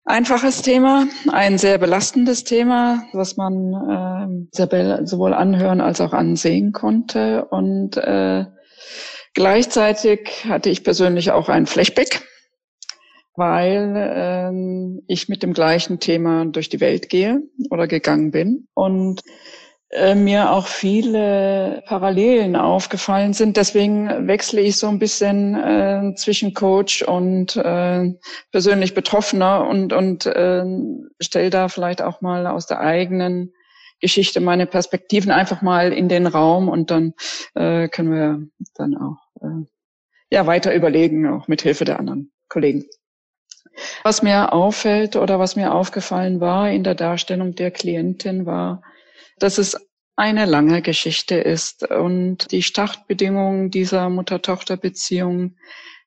einfaches 0.04 0.62
Thema, 0.62 1.06
ein 1.32 1.58
sehr 1.58 1.78
belastendes 1.78 2.44
Thema, 2.44 3.04
was 3.12 3.36
man 3.36 4.46
äh, 4.52 5.06
sowohl 5.06 5.34
anhören 5.34 5.80
als 5.80 6.00
auch 6.00 6.12
ansehen 6.12 6.72
konnte. 6.72 7.46
Und 7.46 7.96
äh, 7.96 8.44
gleichzeitig 9.34 10.44
hatte 10.48 10.70
ich 10.70 10.84
persönlich 10.84 11.32
auch 11.32 11.48
ein 11.48 11.66
Flashback, 11.66 12.22
weil 13.34 13.94
äh, 13.96 15.02
ich 15.08 15.28
mit 15.28 15.42
dem 15.42 15.52
gleichen 15.52 15.98
Thema 15.98 16.44
durch 16.44 16.68
die 16.68 16.80
Welt 16.80 17.08
gehe 17.08 17.42
oder 17.70 17.88
gegangen 17.88 18.30
bin. 18.30 18.68
Und 18.74 19.22
äh, 19.94 20.16
mir 20.16 20.50
auch 20.50 20.66
viele 20.66 21.84
Parallelen 21.86 22.56
aufgefallen 22.56 23.32
sind. 23.32 23.56
Deswegen 23.56 24.26
wechsle 24.26 24.60
ich 24.60 24.76
so 24.76 24.88
ein 24.88 24.98
bisschen 24.98 25.54
äh, 25.54 26.14
zwischen 26.16 26.52
Coach 26.52 27.02
und 27.02 27.54
äh, 27.54 28.12
persönlich 28.50 28.94
Betroffener 28.94 29.68
und, 29.68 29.92
und 29.92 30.26
äh, 30.26 30.64
stelle 31.20 31.50
da 31.50 31.68
vielleicht 31.68 32.02
auch 32.02 32.20
mal 32.20 32.48
aus 32.48 32.66
der 32.66 32.80
eigenen 32.80 33.52
Geschichte 34.00 34.40
meine 34.40 34.66
Perspektiven 34.66 35.30
einfach 35.30 35.62
mal 35.62 35.92
in 35.92 36.08
den 36.08 36.26
Raum 36.26 36.68
und 36.68 36.90
dann 36.90 37.14
äh, 37.54 37.88
können 37.88 38.12
wir 38.12 38.46
dann 38.74 38.96
auch 38.96 39.18
äh, 39.42 39.64
ja 40.30 40.44
weiter 40.46 40.74
überlegen, 40.74 41.28
auch 41.28 41.46
mit 41.46 41.62
Hilfe 41.62 41.84
der 41.84 42.00
anderen 42.00 42.32
Kollegen. 42.48 42.84
Was 44.02 44.22
mir 44.22 44.52
auffällt 44.52 45.14
oder 45.14 45.38
was 45.38 45.54
mir 45.54 45.72
aufgefallen 45.72 46.40
war 46.40 46.68
in 46.68 46.82
der 46.82 46.96
Darstellung 46.96 47.54
der 47.54 47.70
Klientin 47.70 48.44
war, 48.44 48.82
dass 49.38 49.58
es 49.58 49.76
eine 50.16 50.44
lange 50.44 50.80
Geschichte 50.82 51.36
ist 51.36 51.90
und 51.90 52.50
die 52.52 52.62
Startbedingungen 52.62 53.70
dieser 53.70 54.08
Mutter-Tochter-Beziehung 54.08 55.56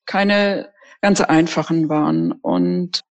keine 0.05 0.71
ganz 1.01 1.21
einfachen 1.21 1.89
waren 1.89 2.31
und 2.31 3.03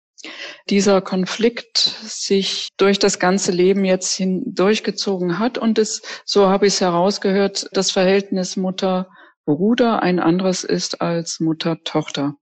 dieser 0.70 1.02
Konflikt 1.02 1.78
sich 1.78 2.70
durch 2.78 2.98
das 2.98 3.20
ganze 3.20 3.52
Leben 3.52 3.86
jetzt 3.86 4.16
hindurchgezogen 4.16 5.38
hat 5.38 5.58
und 5.58 5.78
es, 5.78 6.02
so 6.26 6.48
habe 6.48 6.68
ich 6.68 6.76
es 6.76 6.82
herausgehört, 6.82 7.70
das 7.74 7.92
Verhältnis 7.92 8.56
Mutter-Bruder 8.56 10.02
ein 10.02 10.20
anderes 10.20 10.64
ist 10.64 11.02
als 11.02 11.40
Mutter-Tochter. 11.40 12.36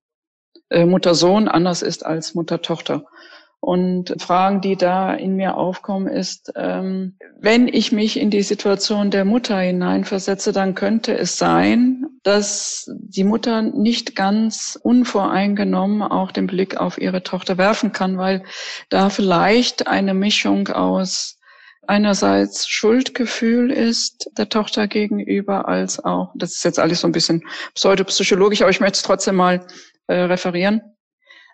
Äh, 0.70 0.86
Mutter-Sohn 0.86 1.48
anders 1.48 1.82
ist 1.82 2.06
als 2.06 2.36
Mutter-Tochter. 2.36 3.06
Und 3.64 4.22
Fragen, 4.22 4.60
die 4.60 4.76
da 4.76 5.14
in 5.14 5.38
mir 5.38 5.56
aufkommen, 5.56 6.08
ist, 6.08 6.52
ähm, 6.58 7.16
wenn 7.40 7.70
ich 7.70 7.94
mich 7.94 8.20
in 8.20 8.30
die 8.30 8.42
Situation 8.42 9.10
der 9.10 9.24
Mutter 9.24 9.58
hineinversetze, 9.58 10.52
dann 10.52 10.76
könnte 10.76 11.18
es 11.18 11.38
sein, 11.38 12.06
dass 12.24 12.92
die 12.94 13.24
Mutter 13.24 13.62
nicht 13.62 14.18
ganz 14.18 14.78
unvoreingenommen 14.84 16.02
auch 16.02 16.34
den 16.34 16.46
Blick 16.46 16.76
auf 16.76 16.98
ihre 16.98 17.24
Tochter 17.24 17.58
werfen 17.58 17.94
kann, 17.94 18.18
weil 18.18 18.44
da 18.90 19.10
vielleicht 19.10 19.88
eine 19.88 20.14
Mischung 20.14 20.68
aus 20.68 21.40
einerseits 21.88 22.68
Schuldgefühl 22.68 23.72
ist 23.72 24.30
der 24.38 24.50
Tochter 24.50 24.90
gegenüber, 24.90 25.70
als 25.70 26.04
auch, 26.04 26.34
das 26.36 26.56
ist 26.56 26.66
jetzt 26.66 26.80
alles 26.80 27.00
so 27.00 27.08
ein 27.08 27.14
bisschen 27.14 27.46
pseudopsychologisch, 27.76 28.62
aber 28.62 28.72
ich 28.72 28.82
möchte 28.82 28.98
es 28.98 29.04
trotzdem 29.04 29.36
mal 29.36 29.66
äh, 30.08 30.16
referieren 30.16 30.82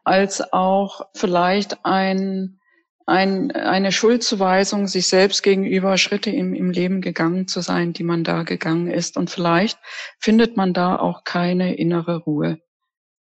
als 0.04 0.54
auch 0.54 1.02
vielleicht 1.14 1.86
ein, 1.86 2.60
ein, 3.06 3.52
eine 3.52 3.92
Schuldzuweisung 3.92 4.88
sich 4.88 5.08
selbst 5.08 5.44
gegenüber 5.44 5.98
Schritte 5.98 6.30
im, 6.30 6.54
im 6.54 6.72
Leben 6.72 7.02
gegangen 7.02 7.48
zu 7.48 7.62
sein, 7.62 7.94
die 7.94 8.04
man 8.04 8.24
da 8.24 8.44
gegangen 8.44 8.90
ist. 8.90 9.18
Und 9.18 9.30
vielleicht 9.30 9.80
findet 10.20 10.58
man 10.58 10.74
da 10.74 10.98
auch 10.98 11.24
keine 11.24 11.76
innere 11.76 12.18
Ruhe. 12.18 12.60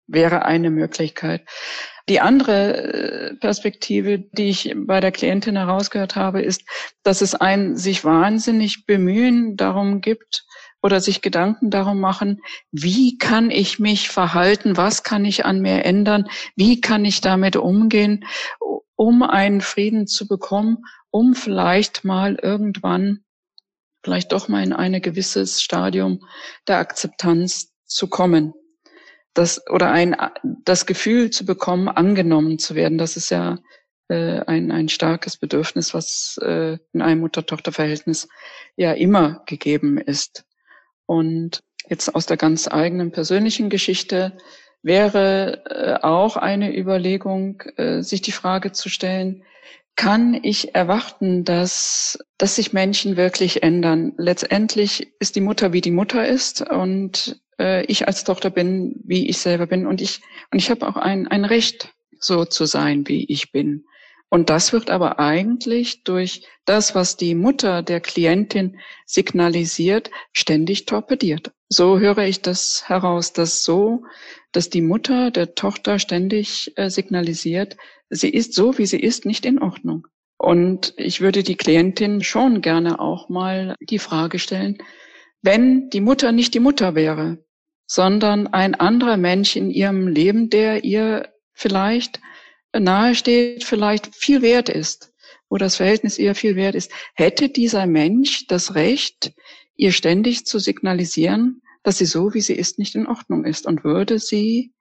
Wäre 0.07 0.45
eine 0.45 0.69
Möglichkeit. 0.69 1.45
Die 2.09 2.21
andere 2.21 2.77
äh, 2.77 3.35
Perspektive, 3.35 4.19
die 4.19 4.49
ich 4.49 4.73
bei 4.75 5.01
der 5.01 5.11
Klientin 5.11 5.57
herausgehört 5.57 6.15
habe, 6.15 6.41
ist, 6.41 6.63
dass 7.03 7.21
es 7.21 7.35
ein 7.35 7.75
sich 7.75 8.05
wahnsinnig 8.05 8.85
bemühen 8.85 9.57
darum 9.57 9.99
gibt, 9.99 10.45
oder 10.81 11.01
sich 11.01 11.21
Gedanken 11.21 11.69
darum 11.69 11.99
machen, 11.99 12.41
wie 12.71 13.17
kann 13.17 13.51
ich 13.51 13.79
mich 13.79 14.09
verhalten, 14.09 14.77
was 14.77 15.03
kann 15.03 15.25
ich 15.25 15.45
an 15.45 15.61
mir 15.61 15.85
ändern, 15.85 16.29
wie 16.55 16.81
kann 16.81 17.05
ich 17.05 17.21
damit 17.21 17.55
umgehen, 17.55 18.25
um 18.95 19.23
einen 19.23 19.61
Frieden 19.61 20.07
zu 20.07 20.27
bekommen, 20.27 20.85
um 21.11 21.33
vielleicht 21.33 22.03
mal 22.03 22.35
irgendwann, 22.41 23.23
vielleicht 24.03 24.31
doch 24.31 24.47
mal 24.47 24.63
in 24.63 24.73
ein 24.73 25.01
gewisses 25.01 25.61
Stadium 25.61 26.25
der 26.67 26.77
Akzeptanz 26.77 27.73
zu 27.85 28.07
kommen. 28.07 28.53
Das, 29.33 29.67
oder 29.69 29.91
ein, 29.91 30.15
das 30.65 30.87
Gefühl 30.87 31.29
zu 31.29 31.45
bekommen, 31.45 31.89
angenommen 31.89 32.57
zu 32.57 32.73
werden. 32.73 32.97
Das 32.97 33.17
ist 33.17 33.29
ja 33.29 33.59
äh, 34.09 34.39
ein, 34.47 34.71
ein 34.71 34.89
starkes 34.89 35.37
Bedürfnis, 35.37 35.93
was 35.93 36.39
äh, 36.41 36.79
in 36.91 37.01
einem 37.03 37.21
Mutter-Tochter-Verhältnis 37.21 38.27
ja 38.75 38.93
immer 38.93 39.43
gegeben 39.45 39.99
ist. 39.99 40.46
Und 41.07 41.63
jetzt 41.89 42.13
aus 42.13 42.27
der 42.27 42.37
ganz 42.37 42.67
eigenen 42.67 43.11
persönlichen 43.11 43.69
Geschichte 43.71 44.37
wäre 44.83 45.63
äh, 45.65 46.05
auch 46.05 46.37
eine 46.37 46.77
Überlegung, 46.77 47.63
äh, 47.77 48.01
sich 48.03 48.21
die 48.21 48.31
Frage 48.31 48.71
zu 48.71 48.89
stellen, 48.89 49.43
kann 49.95 50.39
ich 50.43 50.75
erwarten, 50.75 51.43
dass, 51.43 52.19
dass 52.37 52.55
sich 52.55 52.71
Menschen 52.71 53.17
wirklich 53.17 53.63
ändern? 53.63 54.13
Letztendlich 54.17 55.11
ist 55.19 55.35
die 55.35 55.41
Mutter, 55.41 55.73
wie 55.73 55.81
die 55.81 55.91
Mutter 55.91 56.27
ist 56.27 56.61
und 56.61 57.41
äh, 57.59 57.83
ich 57.85 58.07
als 58.07 58.23
Tochter 58.23 58.51
bin, 58.51 59.01
wie 59.03 59.27
ich 59.27 59.39
selber 59.39 59.65
bin 59.65 59.87
und 59.87 59.99
ich, 59.99 60.21
und 60.51 60.59
ich 60.59 60.69
habe 60.69 60.87
auch 60.87 60.97
ein, 60.97 61.27
ein 61.27 61.45
Recht, 61.45 61.89
so 62.19 62.45
zu 62.45 62.65
sein, 62.65 63.07
wie 63.07 63.25
ich 63.25 63.51
bin. 63.51 63.85
Und 64.29 64.49
das 64.49 64.73
wird 64.73 64.89
aber 64.89 65.19
eigentlich 65.19 66.03
durch 66.03 66.45
das, 66.65 66.95
was 66.95 67.15
die 67.15 67.33
Mutter 67.33 67.81
der 67.81 68.01
Klientin 68.01 68.79
signalisiert, 69.05 70.11
ständig 70.33 70.85
torpediert. 70.85 71.51
So 71.69 71.99
höre 71.99 72.19
ich 72.19 72.41
das 72.41 72.83
heraus, 72.87 73.33
dass 73.33 73.63
so, 73.63 74.03
dass 74.51 74.69
die 74.69 74.81
Mutter 74.81 75.31
der 75.31 75.55
Tochter 75.55 75.99
ständig 75.99 76.73
äh, 76.75 76.89
signalisiert, 76.89 77.77
sie 78.09 78.29
ist 78.29 78.53
so, 78.53 78.77
wie 78.77 78.85
sie 78.85 78.99
ist, 78.99 79.25
nicht 79.25 79.45
in 79.45 79.59
Ordnung. 79.59 80.07
Und 80.37 80.93
ich 80.97 81.21
würde 81.21 81.43
die 81.43 81.55
Klientin 81.55 82.21
schon 82.23 82.61
gerne 82.61 82.99
auch 82.99 83.27
mal 83.29 83.75
die 83.81 83.99
Frage 83.99 84.39
stellen, 84.39 84.77
wenn 85.41 85.89
die 85.89 86.01
Mutter 86.01 86.31
nicht 86.31 86.53
die 86.53 86.59
Mutter 86.59 86.95
wäre, 86.95 87.43
sondern 87.85 88.47
ein 88.47 88.75
anderer 88.75 89.17
Mensch 89.17 89.55
in 89.55 89.71
ihrem 89.71 90.07
Leben, 90.07 90.49
der 90.49 90.83
ihr 90.83 91.29
vielleicht 91.53 92.19
nahe 92.79 93.15
steht, 93.15 93.63
vielleicht 93.63 94.15
viel 94.15 94.41
wert 94.41 94.69
ist, 94.69 95.13
wo 95.49 95.57
das 95.57 95.77
Verhältnis 95.77 96.17
ihr 96.17 96.35
viel 96.35 96.55
wert 96.55 96.75
ist, 96.75 96.91
hätte 97.13 97.49
dieser 97.49 97.85
Mensch 97.85 98.47
das 98.47 98.75
Recht, 98.75 99.33
ihr 99.75 99.91
ständig 99.91 100.45
zu 100.45 100.59
signalisieren, 100.59 101.61
dass 101.83 101.99
sie 101.99 102.05
so, 102.05 102.33
wie 102.33 102.41
sie 102.41 102.55
ist, 102.55 102.79
nicht 102.79 102.95
in 102.95 103.07
Ordnung 103.07 103.45
ist 103.45 103.65
und 103.65 103.83
würde 103.83 104.19
sie 104.19 104.73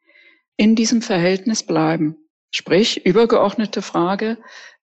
in 0.57 0.75
diesem 0.75 1.03
Verhältnis 1.03 1.63
bleiben. 1.63 2.17
Sprich, 2.51 3.05
übergeordnete 3.05 3.83
Frage, 3.83 4.39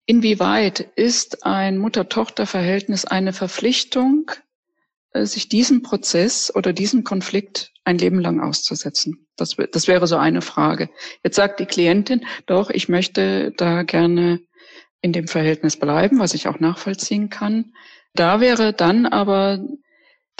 inwieweit 0.04 0.80
ist 0.96 1.46
ein 1.46 1.78
Mutter-Tochter-Verhältnis 1.78 3.04
eine 3.04 3.32
Verpflichtung, 3.32 4.30
sich 5.14 5.48
diesem 5.48 5.82
Prozess 5.82 6.54
oder 6.54 6.72
diesem 6.72 7.04
Konflikt 7.04 7.72
ein 7.84 7.98
Leben 7.98 8.20
lang 8.20 8.40
auszusetzen? 8.40 9.26
Das, 9.36 9.56
das 9.72 9.88
wäre 9.88 10.06
so 10.06 10.16
eine 10.16 10.42
Frage. 10.42 10.90
Jetzt 11.24 11.36
sagt 11.36 11.60
die 11.60 11.66
Klientin, 11.66 12.24
doch, 12.46 12.70
ich 12.70 12.88
möchte 12.88 13.52
da 13.56 13.82
gerne 13.82 14.40
in 15.02 15.12
dem 15.12 15.28
Verhältnis 15.28 15.78
bleiben, 15.78 16.18
was 16.18 16.34
ich 16.34 16.46
auch 16.46 16.60
nachvollziehen 16.60 17.30
kann. 17.30 17.72
Da 18.14 18.40
wäre 18.40 18.72
dann 18.72 19.06
aber 19.06 19.64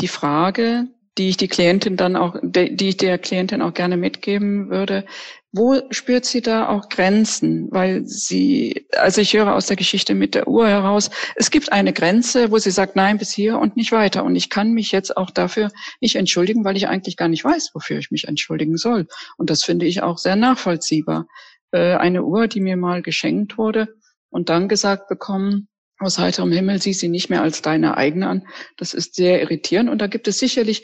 die 0.01 0.09
Frage, 0.09 0.89
die 1.19 1.29
ich 1.29 1.37
die 1.37 1.49
Klientin 1.49 1.97
dann 1.97 2.17
auch, 2.17 2.37
die 2.43 2.89
ich 2.89 2.97
der 2.97 3.19
Klientin 3.19 3.63
auch 3.63 3.75
gerne 3.75 3.97
mitgeben 3.97 4.71
würde. 4.71 5.05
Wo 5.53 5.81
spürt 5.91 6.25
sie 6.25 6.43
da 6.43 6.69
auch 6.69 6.89
Grenzen? 6.89 7.69
Weil 7.73 8.07
sie, 8.07 8.87
also 8.97 9.21
ich 9.21 9.35
höre 9.35 9.55
aus 9.55 9.67
der 9.67 9.77
Geschichte 9.77 10.15
mit 10.15 10.37
der 10.37 10.47
Uhr 10.47 10.69
heraus, 10.69 11.11
es 11.35 11.51
gibt 11.51 11.73
eine 11.73 11.93
Grenze, 11.93 12.53
wo 12.53 12.59
sie 12.59 12.71
sagt, 12.71 12.95
nein, 12.95 13.19
bis 13.19 13.33
hier 13.33 13.59
und 13.59 13.77
nicht 13.77 13.91
weiter. 13.91 14.23
Und 14.25 14.37
ich 14.37 14.49
kann 14.49 14.73
mich 14.73 14.93
jetzt 14.93 15.17
auch 15.17 15.31
dafür 15.31 15.71
nicht 16.01 16.15
entschuldigen, 16.15 16.65
weil 16.65 16.77
ich 16.77 16.87
eigentlich 16.87 17.17
gar 17.17 17.29
nicht 17.29 17.45
weiß, 17.45 17.71
wofür 17.75 17.99
ich 17.99 18.13
mich 18.13 18.29
entschuldigen 18.29 18.77
soll. 18.77 19.09
Und 19.37 19.51
das 19.51 19.65
finde 19.65 19.87
ich 19.87 20.03
auch 20.03 20.19
sehr 20.19 20.37
nachvollziehbar. 20.37 21.27
Äh, 21.73 21.97
eine 21.97 22.23
Uhr, 22.25 22.47
die 22.47 22.61
mir 22.61 22.77
mal 22.77 23.03
geschenkt 23.03 23.59
wurde 23.59 23.89
und 24.29 24.49
dann 24.49 24.69
gesagt 24.69 25.09
bekommen, 25.09 25.69
aus 26.01 26.19
heiterem 26.19 26.51
Himmel 26.51 26.81
sieh 26.81 26.95
sie 26.95 27.09
nicht 27.09 27.29
mehr 27.29 27.43
als 27.43 27.61
deine 27.61 27.97
eigene 27.97 28.27
an. 28.27 28.47
Das 28.79 28.95
ist 28.95 29.15
sehr 29.15 29.41
irritierend. 29.43 29.91
Und 29.91 29.99
da 29.99 30.07
gibt 30.07 30.27
es 30.29 30.39
sicherlich, 30.39 30.83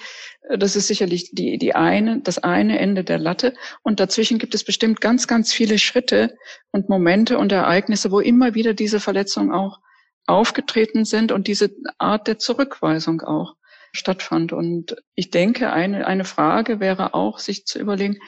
äh, 0.49 0.59
das 0.59 0.77
ist 0.77 0.87
sicherlich 0.87 1.31
die, 1.33 1.57
die 1.59 1.75
eine, 1.75 2.21
das 2.21 2.39
eine 2.39 2.79
Ende 2.79 3.03
der 3.03 3.19
Latte. 3.19 3.55
Und 3.83 3.99
dazwischen 3.99 4.39
gibt 4.39 4.55
es 4.55 4.63
bestimmt 4.63 5.01
ganz, 5.01 5.27
ganz 5.27 5.53
viele 5.53 5.79
Schritte 5.79 6.37
und 6.71 6.91
Momente 6.91 7.39
und 7.39 7.51
Ereignisse, 7.51 8.11
wo 8.13 8.21
immer 8.21 8.55
wieder 8.55 8.75
diese 8.75 9.01
Verletzungen 9.01 9.53
auch 9.53 9.81
aufgetreten 10.27 11.05
sind 11.07 11.33
und 11.33 11.47
diese 11.47 11.71
Art 11.99 12.27
der 12.27 12.39
Zurückweisung 12.39 13.23
auch 13.23 13.55
stattfand. 13.93 14.53
Und 14.53 14.97
ich 15.15 15.31
denke, 15.31 15.73
eine, 15.73 16.07
eine 16.07 16.25
Frage 16.25 16.79
wäre 16.79 17.15
auch, 17.15 17.39
sich 17.39 17.65
zu 17.65 17.79
überlegen, 17.79 18.19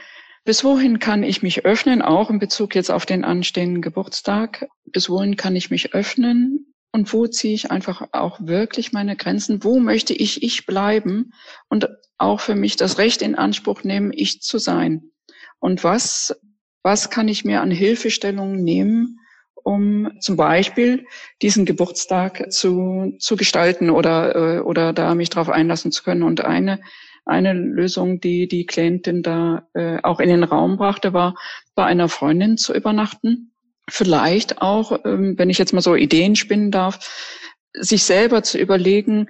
bis 0.44 0.64
wohin 0.64 1.00
kann 1.00 1.22
ich 1.22 1.42
mich 1.42 1.66
öffnen, 1.66 2.00
auch 2.00 2.30
in 2.30 2.38
Bezug 2.38 2.74
jetzt 2.74 2.90
auf 2.90 3.04
den 3.04 3.24
anstehenden 3.24 3.82
Geburtstag? 3.82 4.66
Bis 4.86 5.10
wohin 5.10 5.36
kann 5.36 5.54
ich 5.54 5.70
mich 5.70 5.92
öffnen 5.92 6.67
und 6.92 7.12
wo 7.12 7.26
ziehe 7.26 7.54
ich 7.54 7.70
einfach 7.70 8.08
auch 8.12 8.38
wirklich 8.40 8.92
meine 8.92 9.16
Grenzen? 9.16 9.62
Wo 9.62 9.78
möchte 9.78 10.14
ich 10.14 10.42
ich 10.42 10.66
bleiben 10.66 11.32
und 11.68 11.88
auch 12.16 12.40
für 12.40 12.54
mich 12.54 12.76
das 12.76 12.98
Recht 12.98 13.22
in 13.22 13.34
Anspruch 13.34 13.84
nehmen, 13.84 14.12
ich 14.14 14.40
zu 14.40 14.58
sein? 14.58 15.10
Und 15.58 15.84
was, 15.84 16.40
was 16.82 17.10
kann 17.10 17.28
ich 17.28 17.44
mir 17.44 17.60
an 17.60 17.70
Hilfestellungen 17.70 18.62
nehmen, 18.62 19.18
um 19.54 20.10
zum 20.20 20.36
Beispiel 20.36 21.04
diesen 21.42 21.66
Geburtstag 21.66 22.50
zu, 22.52 23.14
zu 23.18 23.36
gestalten 23.36 23.90
oder, 23.90 24.56
äh, 24.56 24.60
oder 24.60 24.92
da 24.92 25.14
mich 25.14 25.28
darauf 25.28 25.50
einlassen 25.50 25.92
zu 25.92 26.02
können? 26.02 26.22
Und 26.22 26.40
eine, 26.40 26.80
eine 27.26 27.52
Lösung, 27.52 28.20
die 28.20 28.48
die 28.48 28.64
Klientin 28.64 29.22
da 29.22 29.68
äh, 29.74 29.98
auch 30.02 30.20
in 30.20 30.30
den 30.30 30.44
Raum 30.44 30.78
brachte, 30.78 31.12
war, 31.12 31.34
bei 31.74 31.84
einer 31.84 32.08
Freundin 32.08 32.56
zu 32.56 32.72
übernachten 32.74 33.52
vielleicht 33.88 34.60
auch, 34.60 35.04
ähm, 35.04 35.34
wenn 35.38 35.50
ich 35.50 35.58
jetzt 35.58 35.72
mal 35.72 35.80
so 35.80 35.94
Ideen 35.94 36.36
spinnen 36.36 36.70
darf, 36.70 36.98
sich 37.72 38.04
selber 38.04 38.42
zu 38.42 38.58
überlegen, 38.58 39.28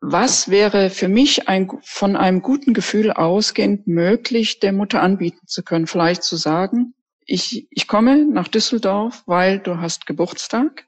was 0.00 0.50
wäre 0.50 0.90
für 0.90 1.08
mich 1.08 1.48
ein, 1.48 1.70
von 1.82 2.16
einem 2.16 2.42
guten 2.42 2.74
Gefühl 2.74 3.12
ausgehend 3.12 3.86
möglich, 3.86 4.58
der 4.58 4.72
Mutter 4.72 5.00
anbieten 5.00 5.46
zu 5.46 5.62
können? 5.62 5.86
Vielleicht 5.86 6.24
zu 6.24 6.36
sagen, 6.36 6.94
ich, 7.24 7.68
ich 7.70 7.86
komme 7.86 8.24
nach 8.24 8.48
Düsseldorf, 8.48 9.22
weil 9.26 9.60
du 9.60 9.78
hast 9.78 10.06
Geburtstag. 10.06 10.86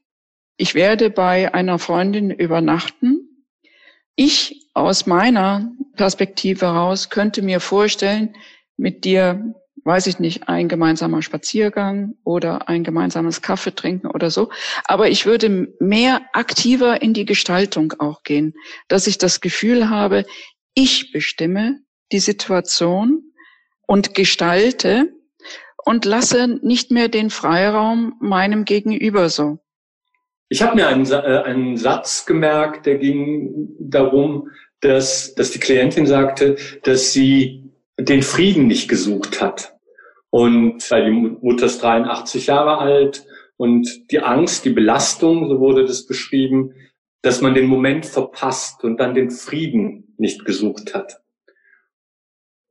Ich 0.56 0.74
werde 0.74 1.10
bei 1.10 1.54
einer 1.54 1.78
Freundin 1.78 2.30
übernachten 2.30 3.28
ich 4.16 4.68
aus 4.74 5.06
meiner 5.06 5.72
Perspektive 5.96 6.66
heraus 6.66 7.10
könnte 7.10 7.42
mir 7.42 7.60
vorstellen, 7.60 8.34
mit 8.76 9.04
dir, 9.04 9.54
weiß 9.84 10.06
ich 10.06 10.18
nicht, 10.18 10.48
ein 10.48 10.68
gemeinsamer 10.68 11.22
Spaziergang 11.22 12.14
oder 12.24 12.68
ein 12.68 12.84
gemeinsames 12.84 13.42
Kaffee 13.42 13.74
trinken 13.74 14.08
oder 14.08 14.30
so. 14.30 14.50
Aber 14.84 15.08
ich 15.08 15.26
würde 15.26 15.74
mehr 15.78 16.22
aktiver 16.32 17.02
in 17.02 17.14
die 17.14 17.26
Gestaltung 17.26 17.92
auch 17.98 18.22
gehen, 18.22 18.54
dass 18.88 19.06
ich 19.06 19.18
das 19.18 19.40
Gefühl 19.40 19.90
habe, 19.90 20.24
ich 20.74 21.12
bestimme 21.12 21.80
die 22.12 22.18
Situation 22.18 23.22
und 23.86 24.14
gestalte 24.14 25.12
und 25.84 26.04
lasse 26.04 26.48
nicht 26.62 26.90
mehr 26.90 27.08
den 27.08 27.30
Freiraum 27.30 28.14
meinem 28.20 28.64
Gegenüber 28.64 29.28
so. 29.28 29.58
Ich 30.48 30.62
habe 30.62 30.76
mir 30.76 30.88
einen, 30.88 31.10
äh, 31.10 31.42
einen 31.44 31.76
Satz 31.76 32.26
gemerkt, 32.26 32.86
der 32.86 32.98
ging 32.98 33.68
darum, 33.78 34.50
dass, 34.80 35.34
dass 35.34 35.50
die 35.50 35.60
Klientin 35.60 36.06
sagte, 36.06 36.56
dass 36.82 37.12
sie 37.12 37.72
den 37.98 38.22
Frieden 38.22 38.66
nicht 38.66 38.88
gesucht 38.88 39.40
hat. 39.40 39.73
Und 40.34 40.90
weil 40.90 41.04
die 41.04 41.12
Mutter 41.12 41.66
ist 41.66 41.80
83 41.80 42.48
Jahre 42.48 42.78
alt 42.78 43.24
und 43.56 44.10
die 44.10 44.18
Angst, 44.18 44.64
die 44.64 44.70
Belastung, 44.70 45.48
so 45.48 45.60
wurde 45.60 45.84
das 45.84 46.08
beschrieben, 46.08 46.74
dass 47.22 47.40
man 47.40 47.54
den 47.54 47.66
Moment 47.66 48.04
verpasst 48.04 48.82
und 48.82 48.98
dann 48.98 49.14
den 49.14 49.30
Frieden 49.30 50.12
nicht 50.18 50.44
gesucht 50.44 50.92
hat. 50.92 51.22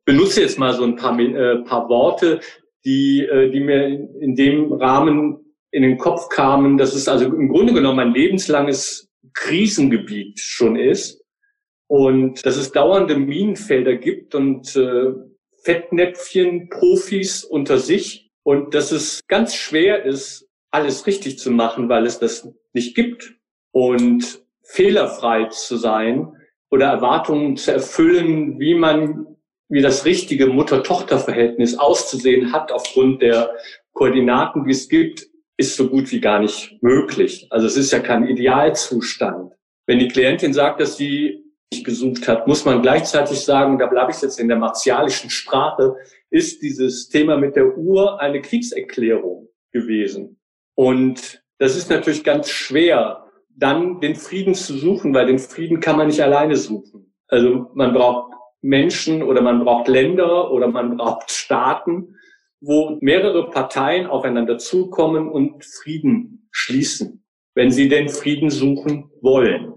Benutze 0.03 0.41
jetzt 0.41 0.59
mal 0.59 0.73
so 0.73 0.83
ein 0.83 0.97
paar, 0.97 1.17
äh, 1.17 1.63
paar 1.63 1.87
Worte, 1.87 2.41
die, 2.83 3.21
äh, 3.21 3.49
die 3.49 3.61
mir 3.61 3.87
in 4.19 4.35
dem 4.35 4.73
Rahmen 4.73 5.55
in 5.71 5.83
den 5.83 5.97
Kopf 5.97 6.27
kamen, 6.27 6.77
dass 6.77 6.93
es 6.93 7.07
also 7.07 7.27
im 7.27 7.47
Grunde 7.47 7.71
genommen 7.71 7.99
ein 7.99 8.13
lebenslanges 8.13 9.09
Krisengebiet 9.33 10.37
schon 10.37 10.75
ist 10.75 11.23
und 11.87 12.45
dass 12.45 12.57
es 12.57 12.73
dauernde 12.73 13.15
Minenfelder 13.15 13.95
gibt 13.95 14.35
und 14.35 14.75
äh, 14.75 15.13
Fettnäpfchen, 15.63 16.69
Profis 16.69 17.43
unter 17.43 17.77
sich 17.77 18.29
und 18.43 18.73
dass 18.73 18.91
es 18.91 19.21
ganz 19.27 19.55
schwer 19.55 20.03
ist, 20.03 20.47
alles 20.71 21.07
richtig 21.07 21.39
zu 21.39 21.51
machen, 21.51 21.89
weil 21.89 22.05
es 22.05 22.19
das 22.19 22.49
nicht 22.73 22.95
gibt 22.95 23.35
und 23.71 24.41
fehlerfrei 24.63 25.45
zu 25.45 25.77
sein 25.77 26.33
oder 26.69 26.87
Erwartungen 26.87 27.57
zu 27.57 27.71
erfüllen, 27.71 28.59
wie 28.59 28.75
man 28.75 29.27
wie 29.69 29.81
das 29.81 30.05
richtige 30.05 30.47
Mutter-Tochter-Verhältnis 30.47 31.77
auszusehen 31.77 32.51
hat 32.51 32.71
aufgrund 32.71 33.21
der 33.21 33.55
Koordinaten, 33.93 34.65
die 34.65 34.71
es 34.71 34.89
gibt, 34.89 35.27
ist 35.57 35.75
so 35.75 35.89
gut 35.89 36.11
wie 36.11 36.19
gar 36.19 36.39
nicht 36.39 36.77
möglich. 36.81 37.47
Also 37.49 37.67
es 37.67 37.77
ist 37.77 37.91
ja 37.91 37.99
kein 37.99 38.27
Idealzustand. 38.27 39.53
Wenn 39.87 39.99
die 39.99 40.07
Klientin 40.07 40.53
sagt, 40.53 40.79
dass 40.79 40.97
sie 40.97 41.42
gesucht 41.83 42.27
hat, 42.27 42.47
muss 42.47 42.65
man 42.65 42.81
gleichzeitig 42.81 43.39
sagen, 43.39 43.79
da 43.79 43.87
bleibe 43.87 44.11
ich 44.11 44.21
jetzt 44.21 44.39
in 44.39 44.47
der 44.47 44.57
martialischen 44.57 45.29
Sprache, 45.29 45.95
ist 46.29 46.61
dieses 46.61 47.09
Thema 47.09 47.37
mit 47.37 47.55
der 47.55 47.77
Uhr 47.77 48.19
eine 48.19 48.41
Kriegserklärung 48.41 49.47
gewesen. 49.71 50.39
Und 50.75 51.43
das 51.57 51.77
ist 51.77 51.89
natürlich 51.89 52.23
ganz 52.23 52.49
schwer, 52.49 53.25
dann 53.55 53.99
den 53.99 54.15
Frieden 54.15 54.55
zu 54.55 54.77
suchen, 54.77 55.13
weil 55.13 55.27
den 55.27 55.39
Frieden 55.39 55.79
kann 55.79 55.97
man 55.97 56.07
nicht 56.07 56.21
alleine 56.21 56.55
suchen. 56.55 57.13
Also 57.27 57.69
man 57.73 57.93
braucht 57.93 58.33
Menschen 58.61 59.23
oder 59.23 59.41
man 59.41 59.63
braucht 59.63 59.87
Länder 59.87 60.51
oder 60.51 60.67
man 60.67 60.97
braucht 60.97 61.31
Staaten, 61.31 62.15
wo 62.61 62.97
mehrere 63.01 63.49
Parteien 63.49 64.07
aufeinander 64.07 64.57
zukommen 64.57 65.29
und 65.29 65.63
Frieden 65.65 66.47
schließen, 66.51 67.25
wenn 67.55 67.71
sie 67.71 67.89
den 67.89 68.09
Frieden 68.09 68.49
suchen 68.49 69.11
wollen. 69.21 69.73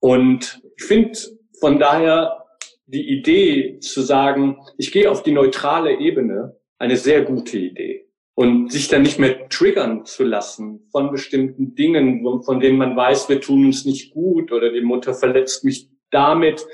Und 0.00 0.62
ich 0.82 0.88
finde 0.88 1.18
von 1.60 1.78
daher 1.78 2.44
die 2.86 3.08
Idee 3.08 3.78
zu 3.78 4.02
sagen, 4.02 4.58
ich 4.78 4.90
gehe 4.90 5.08
auf 5.10 5.22
die 5.22 5.30
neutrale 5.30 5.98
Ebene, 5.98 6.56
eine 6.76 6.96
sehr 6.96 7.22
gute 7.22 7.56
Idee. 7.56 8.08
Und 8.34 8.72
sich 8.72 8.88
dann 8.88 9.02
nicht 9.02 9.18
mehr 9.18 9.48
triggern 9.48 10.04
zu 10.04 10.24
lassen 10.24 10.88
von 10.90 11.12
bestimmten 11.12 11.74
Dingen, 11.74 12.24
von 12.44 12.58
denen 12.60 12.78
man 12.78 12.96
weiß, 12.96 13.28
wir 13.28 13.40
tun 13.40 13.66
uns 13.66 13.84
nicht 13.84 14.12
gut 14.12 14.50
oder 14.50 14.72
die 14.72 14.80
Mutter 14.80 15.14
verletzt 15.14 15.64
mich 15.64 15.88
damit. 16.10 16.66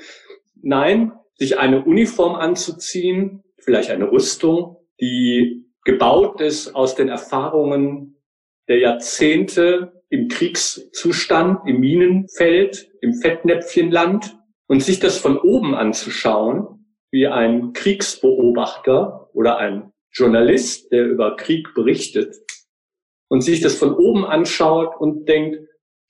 Nein, 0.61 1.11
sich 1.35 1.59
eine 1.59 1.83
Uniform 1.83 2.35
anzuziehen, 2.35 3.43
vielleicht 3.59 3.91
eine 3.91 4.11
Rüstung, 4.11 4.77
die 4.99 5.65
gebaut 5.83 6.41
ist 6.41 6.73
aus 6.75 6.95
den 6.95 7.09
Erfahrungen 7.09 8.15
der 8.67 8.79
Jahrzehnte 8.79 10.01
im 10.09 10.29
Kriegszustand, 10.29 11.67
im 11.67 11.81
Minenfeld, 11.81 12.88
im 13.01 13.13
Fettnäpfchenland 13.13 14.37
und 14.67 14.83
sich 14.83 14.99
das 14.99 15.17
von 15.17 15.37
oben 15.37 15.75
anzuschauen, 15.75 16.85
wie 17.11 17.27
ein 17.27 17.73
Kriegsbeobachter 17.73 19.29
oder 19.33 19.57
ein 19.57 19.91
Journalist, 20.11 20.91
der 20.91 21.05
über 21.05 21.35
Krieg 21.35 21.73
berichtet 21.73 22.35
und 23.29 23.41
sich 23.41 23.61
das 23.61 23.75
von 23.75 23.93
oben 23.93 24.25
anschaut 24.25 24.99
und 24.99 25.27
denkt, 25.27 25.59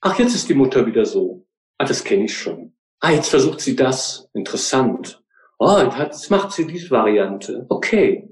ach, 0.00 0.18
jetzt 0.18 0.34
ist 0.34 0.48
die 0.48 0.54
Mutter 0.54 0.86
wieder 0.86 1.04
so. 1.04 1.46
Ah, 1.78 1.84
das 1.84 2.04
kenne 2.04 2.24
ich 2.24 2.36
schon. 2.36 2.74
Ah, 3.00 3.12
jetzt 3.12 3.30
versucht 3.30 3.60
sie 3.60 3.76
das. 3.76 4.28
Interessant. 4.34 5.22
Oh, 5.58 5.78
jetzt 5.98 6.30
macht 6.30 6.52
sie 6.52 6.66
diese 6.66 6.90
Variante. 6.90 7.66
Okay. 7.68 8.28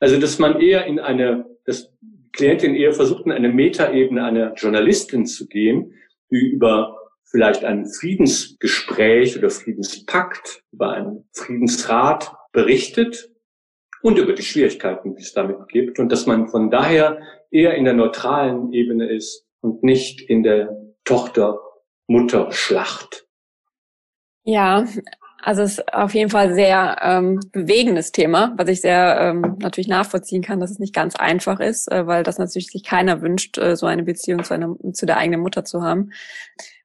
Also, 0.00 0.18
dass 0.18 0.38
man 0.38 0.60
eher 0.60 0.86
in 0.86 0.98
eine, 0.98 1.46
dass 1.64 1.92
Klientin 2.32 2.74
eher 2.74 2.92
versucht, 2.92 3.26
in 3.26 3.32
eine 3.32 3.48
Metaebene 3.48 4.24
einer 4.24 4.54
Journalistin 4.54 5.26
zu 5.26 5.46
gehen, 5.46 5.94
die 6.30 6.48
über 6.48 6.96
vielleicht 7.34 7.64
ein 7.64 7.88
Friedensgespräch 7.88 9.36
oder 9.36 9.50
Friedenspakt, 9.50 10.62
über 10.70 10.92
einen 10.92 11.28
Friedensrat 11.32 12.32
berichtet 12.52 13.28
und 14.02 14.18
über 14.18 14.34
die 14.34 14.44
Schwierigkeiten, 14.44 15.16
die 15.16 15.22
es 15.22 15.32
damit 15.32 15.66
gibt 15.66 15.98
und 15.98 16.12
dass 16.12 16.26
man 16.26 16.46
von 16.46 16.70
daher 16.70 17.18
eher 17.50 17.74
in 17.74 17.86
der 17.86 17.94
neutralen 17.94 18.72
Ebene 18.72 19.10
ist 19.10 19.48
und 19.62 19.82
nicht 19.82 20.20
in 20.20 20.44
der 20.44 20.76
Tochter-Mutter-Schlacht. 21.02 23.26
Ja, 24.44 24.84
also 25.42 25.62
es 25.62 25.78
ist 25.78 25.92
auf 25.92 26.14
jeden 26.14 26.30
Fall 26.30 26.54
sehr 26.54 26.98
ähm, 27.02 27.40
bewegendes 27.50 28.12
Thema, 28.12 28.54
was 28.56 28.68
ich 28.68 28.80
sehr 28.80 29.18
ähm, 29.20 29.56
natürlich 29.58 29.88
nachvollziehen 29.88 30.42
kann, 30.42 30.60
dass 30.60 30.70
es 30.70 30.78
nicht 30.78 30.94
ganz 30.94 31.16
einfach 31.16 31.58
ist, 31.58 31.90
äh, 31.90 32.06
weil 32.06 32.22
das 32.22 32.38
natürlich 32.38 32.68
sich 32.68 32.84
keiner 32.84 33.22
wünscht, 33.22 33.58
äh, 33.58 33.74
so 33.74 33.86
eine 33.86 34.04
Beziehung 34.04 34.44
zu, 34.44 34.54
einer, 34.54 34.76
zu 34.92 35.04
der 35.04 35.16
eigenen 35.16 35.40
Mutter 35.40 35.64
zu 35.64 35.82
haben. 35.82 36.12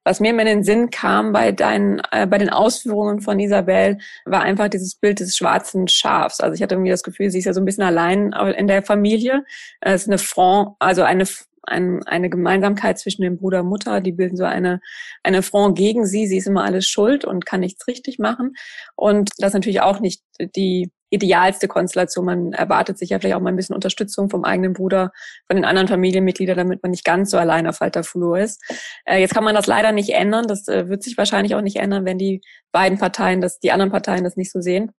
Was 0.04 0.20
mir 0.20 0.30
in 0.30 0.38
den 0.38 0.64
Sinn 0.64 0.90
kam 0.90 1.32
bei 1.32 1.52
deinen, 1.52 2.00
äh, 2.10 2.26
bei 2.26 2.38
den 2.38 2.50
Ausführungen 2.50 3.20
von 3.20 3.38
Isabel, 3.38 3.98
war 4.24 4.42
einfach 4.42 4.68
dieses 4.68 4.94
Bild 4.94 5.20
des 5.20 5.36
schwarzen 5.36 5.88
Schafs. 5.88 6.40
Also 6.40 6.54
ich 6.54 6.62
hatte 6.62 6.74
irgendwie 6.74 6.90
das 6.90 7.02
Gefühl, 7.02 7.30
sie 7.30 7.38
ist 7.38 7.44
ja 7.44 7.52
so 7.52 7.60
ein 7.60 7.66
bisschen 7.66 7.84
allein 7.84 8.32
in 8.56 8.66
der 8.66 8.82
Familie. 8.82 9.44
Es 9.80 10.02
ist 10.02 10.08
eine 10.08 10.18
Front, 10.18 10.76
also 10.78 11.02
eine 11.02 11.26
ein, 11.62 12.02
eine 12.06 12.30
Gemeinsamkeit 12.30 12.98
zwischen 12.98 13.22
dem 13.22 13.38
Bruder 13.38 13.60
und 13.60 13.68
Mutter. 13.68 14.00
Die 14.00 14.12
bilden 14.12 14.36
so 14.36 14.44
eine, 14.44 14.80
eine 15.22 15.42
Front 15.42 15.76
gegen 15.78 16.06
sie. 16.06 16.26
Sie 16.26 16.38
ist 16.38 16.46
immer 16.46 16.64
alles 16.64 16.86
schuld 16.86 17.24
und 17.24 17.46
kann 17.46 17.60
nichts 17.60 17.86
richtig 17.86 18.18
machen. 18.18 18.54
Und 18.96 19.30
das 19.38 19.48
ist 19.48 19.54
natürlich 19.54 19.80
auch 19.80 20.00
nicht 20.00 20.22
die 20.56 20.90
idealste 21.10 21.68
Konstellation. 21.68 22.24
Man 22.24 22.52
erwartet 22.52 22.98
sich 22.98 23.10
ja 23.10 23.18
vielleicht 23.18 23.36
auch 23.36 23.40
mal 23.40 23.50
ein 23.50 23.56
bisschen 23.56 23.74
Unterstützung 23.74 24.30
vom 24.30 24.44
eigenen 24.44 24.72
Bruder, 24.72 25.12
von 25.46 25.56
den 25.56 25.64
anderen 25.64 25.88
Familienmitgliedern, 25.88 26.56
damit 26.56 26.82
man 26.82 26.90
nicht 26.90 27.04
ganz 27.04 27.30
so 27.30 27.38
allein 27.38 27.66
auf 27.66 27.82
alter 27.82 28.04
Flur 28.04 28.38
ist. 28.38 28.62
Äh, 29.04 29.20
jetzt 29.20 29.34
kann 29.34 29.44
man 29.44 29.54
das 29.54 29.66
leider 29.66 29.92
nicht 29.92 30.10
ändern. 30.10 30.46
Das 30.46 30.68
äh, 30.68 30.88
wird 30.88 31.02
sich 31.02 31.18
wahrscheinlich 31.18 31.54
auch 31.54 31.62
nicht 31.62 31.76
ändern, 31.76 32.04
wenn 32.04 32.18
die 32.18 32.40
beiden 32.72 32.98
Parteien 32.98 33.40
das, 33.40 33.58
die 33.58 33.72
anderen 33.72 33.92
Parteien 33.92 34.24
das 34.24 34.36
nicht 34.36 34.52
so 34.52 34.60
sehen. 34.60 34.92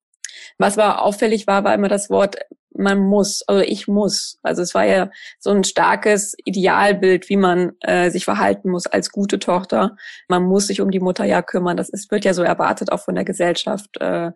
Was 0.57 0.77
war 0.77 1.01
auffällig 1.01 1.47
war, 1.47 1.63
war 1.63 1.73
immer 1.73 1.89
das 1.89 2.09
Wort 2.09 2.37
man 2.73 2.99
muss, 2.99 3.43
also 3.47 3.61
ich 3.61 3.87
muss. 3.87 4.39
Also 4.43 4.61
es 4.61 4.73
war 4.73 4.85
ja 4.85 5.09
so 5.39 5.51
ein 5.51 5.63
starkes 5.63 6.35
Idealbild, 6.45 7.29
wie 7.29 7.37
man 7.37 7.73
äh, 7.81 8.09
sich 8.09 8.25
verhalten 8.25 8.69
muss 8.69 8.87
als 8.87 9.11
gute 9.11 9.39
Tochter. 9.39 9.95
Man 10.27 10.43
muss 10.43 10.67
sich 10.67 10.81
um 10.81 10.91
die 10.91 10.99
Mutter 10.99 11.25
ja 11.25 11.41
kümmern. 11.41 11.77
Das 11.77 11.89
ist, 11.89 12.11
wird 12.11 12.25
ja 12.25 12.33
so 12.33 12.43
erwartet 12.43 12.91
auch 12.91 13.01
von 13.01 13.15
der 13.15 13.25
Gesellschaft 13.25 13.97
äh, 13.99 14.31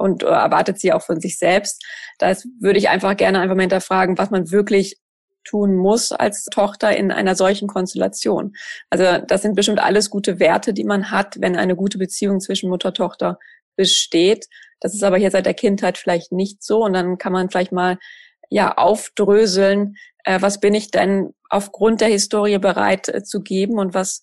und 0.00 0.22
äh, 0.22 0.26
erwartet 0.26 0.80
sie 0.80 0.92
auch 0.92 1.02
von 1.02 1.20
sich 1.20 1.38
selbst. 1.38 1.84
Da 2.18 2.34
würde 2.60 2.78
ich 2.78 2.88
einfach 2.88 3.16
gerne 3.16 3.40
einfach 3.40 3.54
mal 3.54 3.62
hinterfragen, 3.62 4.18
was 4.18 4.30
man 4.30 4.50
wirklich 4.50 4.98
tun 5.44 5.76
muss 5.76 6.12
als 6.12 6.44
Tochter 6.46 6.96
in 6.96 7.10
einer 7.10 7.34
solchen 7.34 7.68
Konstellation. 7.68 8.52
Also 8.90 9.24
das 9.26 9.42
sind 9.42 9.54
bestimmt 9.54 9.80
alles 9.80 10.10
gute 10.10 10.38
Werte, 10.38 10.74
die 10.74 10.84
man 10.84 11.10
hat, 11.10 11.40
wenn 11.40 11.56
eine 11.56 11.76
gute 11.76 11.98
Beziehung 11.98 12.40
zwischen 12.40 12.68
Mutter-Tochter 12.68 13.38
besteht. 13.76 14.46
Das 14.80 14.94
ist 14.94 15.02
aber 15.02 15.16
hier 15.16 15.30
seit 15.30 15.46
der 15.46 15.54
Kindheit 15.54 15.96
vielleicht 15.96 16.32
nicht 16.32 16.62
so. 16.62 16.84
Und 16.84 16.92
dann 16.92 17.16
kann 17.18 17.32
man 17.32 17.48
vielleicht 17.48 17.72
mal 17.72 17.98
ja 18.50 18.76
aufdröseln, 18.76 19.96
äh, 20.24 20.40
was 20.42 20.60
bin 20.60 20.74
ich 20.74 20.90
denn 20.90 21.32
aufgrund 21.48 22.00
der 22.00 22.08
Historie 22.08 22.58
bereit 22.58 23.08
äh, 23.08 23.22
zu 23.22 23.40
geben 23.40 23.78
und 23.78 23.94
was 23.94 24.22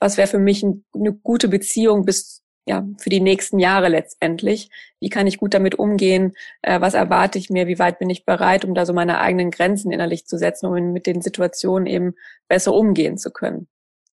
was 0.00 0.16
wäre 0.16 0.26
für 0.26 0.38
mich 0.38 0.62
ein, 0.62 0.84
eine 0.94 1.12
gute 1.12 1.48
Beziehung 1.48 2.04
bis 2.04 2.42
ja 2.70 2.86
für 2.98 3.10
die 3.10 3.20
nächsten 3.20 3.58
Jahre 3.58 3.88
letztendlich. 3.88 4.70
Wie 5.00 5.10
kann 5.10 5.26
ich 5.26 5.38
gut 5.38 5.54
damit 5.54 5.74
umgehen? 5.74 6.32
Äh, 6.62 6.80
was 6.80 6.94
erwarte 6.94 7.38
ich 7.38 7.50
mir? 7.50 7.66
Wie 7.66 7.78
weit 7.78 7.98
bin 7.98 8.10
ich 8.10 8.24
bereit, 8.24 8.64
um 8.64 8.74
da 8.74 8.86
so 8.86 8.92
meine 8.92 9.20
eigenen 9.20 9.50
Grenzen 9.50 9.92
innerlich 9.92 10.26
zu 10.26 10.38
setzen, 10.38 10.66
um 10.66 10.92
mit 10.92 11.06
den 11.06 11.20
Situationen 11.20 11.86
eben 11.86 12.14
besser 12.48 12.72
umgehen 12.72 13.18
zu 13.18 13.30
können? 13.30 13.68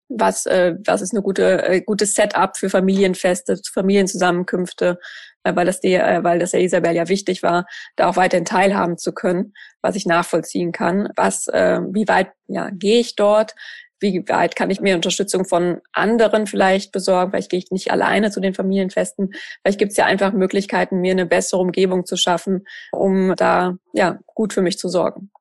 was, 0.10 0.46
äh, 0.46 0.76
was 0.86 1.02
ist 1.02 1.14
eine 1.14 1.24
gute, 1.24 1.64
äh, 1.68 1.82
gutes 1.82 2.14
Setup 2.14 2.58
für 2.58 2.70
Familienfeste, 2.70 3.60
Familienzusammenkünfte, 3.74 5.00
äh, 5.44 5.56
weil 5.56 5.66
das 5.66 5.80
die, 5.80 5.94
äh, 5.94 6.24
weil 6.24 6.40
das 6.40 6.52
der 6.52 6.62
Isabel 6.62 6.96
ja 6.96 7.08
wichtig 7.10 7.44
war, 7.44 7.66
da 7.96 8.08
auch 8.08 8.16
weiterhin 8.16 8.46
teilhaben 8.46 8.98
zu 8.98 9.14
können, 9.14 9.54
was 9.82 9.96
ich 9.96 10.06
nachvollziehen 10.06 10.72
kann. 10.72 11.10
Was, 11.16 11.48
äh, 11.48 11.80
wie 11.90 12.08
weit 12.08 12.30
ja, 12.48 12.70
gehe 12.72 13.00
ich 13.00 13.16
dort? 13.16 13.56
Wie 14.00 14.24
weit 14.28 14.56
kann 14.56 14.70
ich 14.70 14.82
mir 14.82 14.96
Unterstützung 14.96 15.46
von 15.46 15.82
anderen 15.94 16.48
vielleicht 16.48 16.92
besorgen? 16.92 17.32
Vielleicht 17.32 17.50
gehe 17.50 17.60
ich 17.60 17.72
nicht 17.72 17.92
alleine 17.92 18.30
zu 18.30 18.42
den 18.42 18.54
Familienfesten. 18.54 19.34
Vielleicht 19.62 19.80
gibt 19.80 19.92
es 19.92 19.98
ja 19.98 20.06
einfach 20.06 20.34
Möglichkeiten, 20.34 21.00
mir 21.00 21.12
eine 21.12 21.26
bessere 21.26 21.62
Umgebung 21.62 22.06
zu 22.06 22.18
schaffen, 22.18 22.66
um 22.92 23.36
da 23.38 23.78
ja 23.94 24.20
gut 24.26 24.54
für 24.54 24.62
mich 24.62 24.78
zu 24.78 24.90
sorgen. 24.90 25.32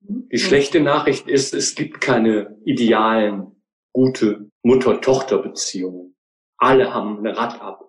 Die 0.00 0.38
schlechte 0.38 0.80
Nachricht 0.80 1.28
ist, 1.28 1.54
es 1.54 1.74
gibt 1.74 2.02
keine 2.02 2.58
idealen 2.66 3.52
gute 3.92 4.50
Mutter-Tochter-Beziehungen. 4.62 6.14
Alle 6.58 6.92
haben 6.92 7.18
eine 7.18 7.36
Rad 7.36 7.60
ab. 7.62 7.88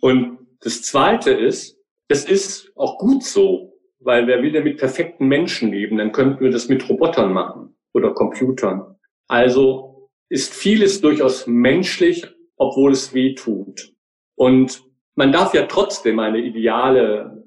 Und 0.00 0.38
das 0.60 0.82
Zweite 0.82 1.30
ist, 1.30 1.78
es 2.08 2.24
ist 2.24 2.72
auch 2.74 2.98
gut 2.98 3.22
so, 3.22 3.74
weil 4.00 4.26
wer 4.26 4.42
will 4.42 4.52
denn 4.52 4.64
mit 4.64 4.78
perfekten 4.78 5.28
Menschen 5.28 5.70
leben, 5.70 5.98
dann 5.98 6.12
könnten 6.12 6.40
wir 6.40 6.50
das 6.50 6.68
mit 6.68 6.88
Robotern 6.88 7.32
machen 7.32 7.75
oder 7.96 8.12
Computern. 8.12 8.96
Also 9.26 10.10
ist 10.28 10.54
vieles 10.54 11.00
durchaus 11.00 11.46
menschlich, 11.46 12.26
obwohl 12.56 12.92
es 12.92 13.14
weh 13.14 13.34
tut. 13.34 13.92
Und 14.34 14.84
man 15.14 15.32
darf 15.32 15.54
ja 15.54 15.62
trotzdem 15.66 16.18
eine 16.18 16.38
ideale 16.38 17.44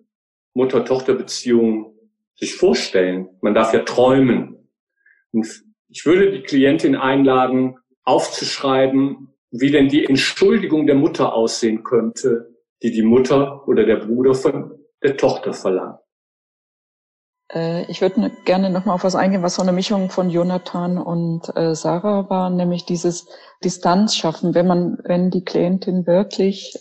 Mutter-Tochter-Beziehung 0.55 1.93
sich 2.35 2.55
vorstellen. 2.55 3.29
Man 3.41 3.53
darf 3.53 3.73
ja 3.73 3.83
träumen. 3.83 4.69
Und 5.31 5.47
ich 5.87 6.05
würde 6.05 6.31
die 6.31 6.41
Klientin 6.41 6.95
einladen, 6.95 7.75
aufzuschreiben, 8.03 9.29
wie 9.51 9.71
denn 9.71 9.87
die 9.87 10.05
Entschuldigung 10.05 10.87
der 10.87 10.95
Mutter 10.95 11.33
aussehen 11.33 11.83
könnte, 11.83 12.55
die 12.81 12.91
die 12.91 13.03
Mutter 13.03 13.67
oder 13.67 13.83
der 13.85 13.97
Bruder 13.97 14.33
von 14.33 14.71
der 15.03 15.15
Tochter 15.15 15.53
verlangt. 15.53 15.99
Äh, 17.53 17.83
ich 17.85 18.01
würde 18.01 18.31
gerne 18.45 18.69
nochmal 18.69 18.95
auf 18.95 19.03
was 19.03 19.15
eingehen, 19.15 19.43
was 19.43 19.55
so 19.55 19.61
eine 19.61 19.71
Mischung 19.71 20.09
von 20.09 20.29
Jonathan 20.29 20.97
und 20.97 21.55
äh, 21.55 21.75
Sarah 21.75 22.29
war, 22.29 22.49
nämlich 22.49 22.85
dieses 22.85 23.27
Distanz 23.63 24.15
schaffen, 24.15 24.53
wenn 24.53 24.67
man, 24.67 24.97
wenn 25.03 25.31
die 25.31 25.43
Klientin 25.43 26.05
wirklich 26.05 26.75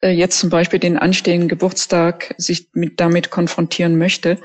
äh, 0.00 0.10
jetzt 0.10 0.38
zum 0.38 0.50
Beispiel 0.50 0.78
den 0.78 0.98
anstehenden 0.98 1.48
Geburtstag 1.48 2.34
sich 2.38 2.68
mit, 2.72 3.00
damit 3.00 3.30
konfrontieren 3.30 3.98
möchte, 3.98 4.38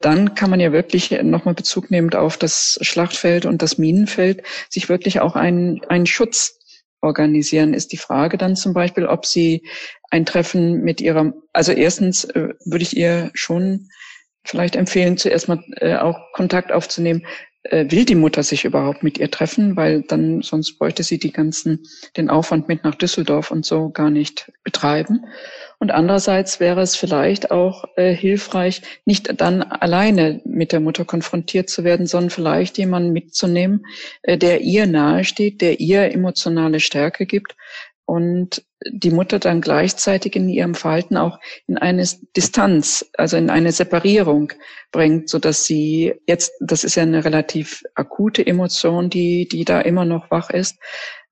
dann 0.00 0.34
kann 0.34 0.50
man 0.50 0.60
ja 0.60 0.72
wirklich 0.72 1.10
nochmal 1.22 1.54
Bezug 1.54 1.90
nehmend 1.90 2.14
auf 2.14 2.36
das 2.36 2.78
Schlachtfeld 2.82 3.46
und 3.46 3.62
das 3.62 3.78
Minenfeld 3.78 4.42
sich 4.68 4.88
wirklich 4.88 5.20
auch 5.20 5.34
einen, 5.34 5.82
einen 5.84 6.04
Schutz 6.04 6.58
organisieren. 7.00 7.72
Ist 7.72 7.92
die 7.92 7.96
Frage 7.96 8.36
dann 8.36 8.56
zum 8.56 8.74
Beispiel, 8.74 9.06
ob 9.06 9.24
Sie 9.24 9.62
ein 10.10 10.26
Treffen 10.26 10.82
mit 10.82 11.00
Ihrer, 11.00 11.32
also 11.54 11.72
erstens 11.72 12.28
würde 12.34 12.82
ich 12.82 12.96
ihr 12.96 13.30
schon 13.32 13.88
vielleicht 14.44 14.76
empfehlen, 14.76 15.16
zuerst 15.16 15.48
mal 15.48 15.62
äh, 15.80 15.96
auch 15.96 16.32
Kontakt 16.32 16.72
aufzunehmen 16.72 17.22
äh, 17.64 17.90
will 17.90 18.04
die 18.04 18.14
Mutter 18.14 18.42
sich 18.42 18.64
überhaupt 18.64 19.02
mit 19.02 19.16
ihr 19.18 19.30
treffen, 19.30 19.76
weil 19.76 20.02
dann 20.02 20.42
sonst 20.42 20.78
bräuchte 20.78 21.02
sie 21.02 21.18
die 21.18 21.32
ganzen, 21.32 21.84
den 22.16 22.28
Aufwand 22.28 22.68
mit 22.68 22.84
nach 22.84 22.94
Düsseldorf 22.94 23.50
und 23.50 23.64
so 23.64 23.88
gar 23.88 24.10
nicht 24.10 24.52
betreiben. 24.64 25.24
Und 25.78 25.90
andererseits 25.90 26.60
wäre 26.60 26.82
es 26.82 26.94
vielleicht 26.94 27.50
auch 27.50 27.84
äh, 27.96 28.14
hilfreich, 28.14 28.82
nicht 29.06 29.40
dann 29.40 29.62
alleine 29.62 30.42
mit 30.44 30.72
der 30.72 30.80
Mutter 30.80 31.06
konfrontiert 31.06 31.70
zu 31.70 31.84
werden, 31.84 32.06
sondern 32.06 32.30
vielleicht 32.30 32.76
jemanden 32.76 33.12
mitzunehmen, 33.12 33.86
äh, 34.22 34.36
der 34.36 34.60
ihr 34.60 34.86
nahesteht, 34.86 35.62
der 35.62 35.80
ihr 35.80 36.12
emotionale 36.12 36.80
Stärke 36.80 37.24
gibt 37.24 37.56
und 38.06 38.64
die 38.86 39.10
Mutter 39.10 39.38
dann 39.38 39.60
gleichzeitig 39.60 40.36
in 40.36 40.48
ihrem 40.48 40.74
Verhalten 40.74 41.16
auch 41.16 41.38
in 41.66 41.78
eine 41.78 42.06
Distanz, 42.36 43.10
also 43.16 43.36
in 43.36 43.48
eine 43.48 43.72
Separierung 43.72 44.52
bringt, 44.92 45.30
so 45.30 45.38
dass 45.38 45.64
sie 45.64 46.14
jetzt, 46.26 46.52
das 46.60 46.84
ist 46.84 46.94
ja 46.94 47.02
eine 47.02 47.24
relativ 47.24 47.82
akute 47.94 48.46
Emotion, 48.46 49.08
die, 49.08 49.48
die 49.48 49.64
da 49.64 49.80
immer 49.80 50.04
noch 50.04 50.30
wach 50.30 50.50
ist 50.50 50.78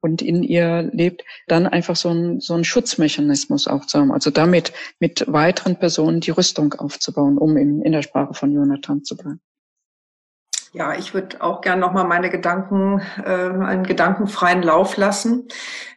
und 0.00 0.22
in 0.22 0.42
ihr 0.42 0.90
lebt, 0.92 1.24
dann 1.46 1.66
einfach 1.66 1.96
so 1.96 2.10
ein, 2.10 2.40
so 2.40 2.54
ein 2.54 2.64
Schutzmechanismus 2.64 3.68
auch 3.68 3.86
zu 3.86 3.98
haben. 3.98 4.12
Also 4.12 4.30
damit 4.30 4.72
mit 4.98 5.24
weiteren 5.28 5.76
Personen 5.78 6.20
die 6.20 6.32
Rüstung 6.32 6.74
aufzubauen, 6.74 7.38
um 7.38 7.56
in, 7.56 7.82
in 7.82 7.92
der 7.92 8.02
Sprache 8.02 8.34
von 8.34 8.52
Jonathan 8.52 9.04
zu 9.04 9.16
bleiben. 9.16 9.40
Ja, 10.74 10.94
ich 10.94 11.12
würde 11.12 11.42
auch 11.42 11.60
gern 11.60 11.80
nochmal 11.80 12.06
meine 12.06 12.30
Gedanken, 12.30 13.02
äh, 13.22 13.28
einen 13.28 13.84
gedankenfreien 13.84 14.62
Lauf 14.62 14.96
lassen. 14.96 15.48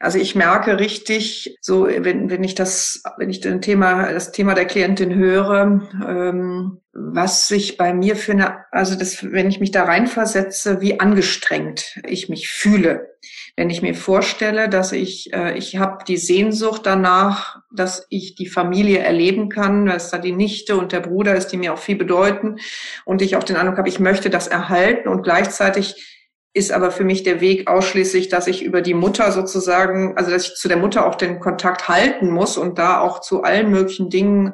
Also 0.01 0.17
ich 0.17 0.35
merke 0.35 0.79
richtig, 0.79 1.57
so 1.61 1.87
wenn, 1.87 2.29
wenn 2.29 2.43
ich 2.43 2.55
das, 2.55 3.01
wenn 3.17 3.29
ich 3.29 3.39
den 3.39 3.61
Thema, 3.61 4.11
das 4.11 4.33
Thema 4.33 4.53
der 4.53 4.65
Klientin 4.65 5.15
höre, 5.15 5.81
ähm, 6.05 6.81
was 6.91 7.47
sich 7.47 7.77
bei 7.77 7.93
mir 7.93 8.17
für 8.17 8.33
eine, 8.33 8.65
also 8.71 8.95
das, 8.95 9.23
wenn 9.31 9.47
ich 9.47 9.61
mich 9.61 9.71
da 9.71 9.85
reinversetze, 9.85 10.81
wie 10.81 10.99
angestrengt 10.99 11.97
ich 12.05 12.27
mich 12.27 12.49
fühle. 12.49 13.15
Wenn 13.57 13.69
ich 13.69 13.81
mir 13.81 13.95
vorstelle, 13.95 14.67
dass 14.67 14.91
ich, 14.91 15.33
äh, 15.33 15.57
ich 15.57 15.77
habe 15.77 16.03
die 16.05 16.17
Sehnsucht 16.17 16.81
danach, 16.85 17.61
dass 17.73 18.05
ich 18.09 18.35
die 18.35 18.47
Familie 18.47 18.99
erleben 18.99 19.49
kann, 19.49 19.85
dass 19.85 20.11
da 20.11 20.17
die 20.17 20.33
Nichte 20.33 20.75
und 20.75 20.91
der 20.91 20.99
Bruder 20.99 21.35
ist, 21.35 21.47
die 21.47 21.57
mir 21.57 21.73
auch 21.73 21.77
viel 21.77 21.95
bedeuten 21.95 22.57
und 23.05 23.21
ich 23.21 23.37
auch 23.37 23.43
den 23.43 23.55
Eindruck 23.55 23.77
habe, 23.77 23.87
ich 23.87 23.99
möchte 23.99 24.29
das 24.29 24.47
erhalten 24.47 25.07
und 25.07 25.23
gleichzeitig 25.23 26.11
ist 26.53 26.71
aber 26.71 26.91
für 26.91 27.03
mich 27.03 27.23
der 27.23 27.41
Weg 27.41 27.69
ausschließlich, 27.69 28.29
dass 28.29 28.47
ich 28.47 28.63
über 28.63 28.81
die 28.81 28.93
Mutter 28.93 29.31
sozusagen, 29.31 30.17
also 30.17 30.31
dass 30.31 30.47
ich 30.47 30.55
zu 30.55 30.67
der 30.67 30.77
Mutter 30.77 31.05
auch 31.05 31.15
den 31.15 31.39
Kontakt 31.39 31.87
halten 31.89 32.29
muss 32.29 32.57
und 32.57 32.77
da 32.77 32.99
auch 32.99 33.19
zu 33.21 33.43
allen 33.43 33.69
möglichen 33.69 34.09
Dingen 34.09 34.53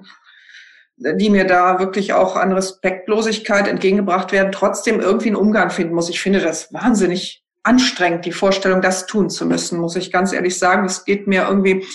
die 1.04 1.30
mir 1.32 1.46
da 1.46 1.80
wirklich 1.80 2.14
auch 2.14 2.36
an 2.36 2.52
Respektlosigkeit 2.52 3.68
entgegengebracht 3.68 4.32
werden, 4.32 4.52
trotzdem 4.52 5.00
irgendwie 5.00 5.28
einen 5.28 5.36
Umgang 5.36 5.72
finden 5.72 5.96
muss. 5.96 6.10
Ich 6.10 6.22
finde 6.22 6.42
das 6.42 6.72
wahnsinnig 6.74 7.41
anstrengend, 7.64 8.26
die 8.26 8.32
Vorstellung, 8.32 8.82
das 8.82 9.06
tun 9.06 9.30
zu 9.30 9.46
müssen, 9.46 9.80
muss 9.80 9.96
ich 9.96 10.12
ganz 10.12 10.34
ehrlich 10.34 10.58
sagen. 10.58 10.86
Es 10.86 11.06
geht 11.06 11.28
mir 11.28 11.48
irgendwie, 11.48 11.86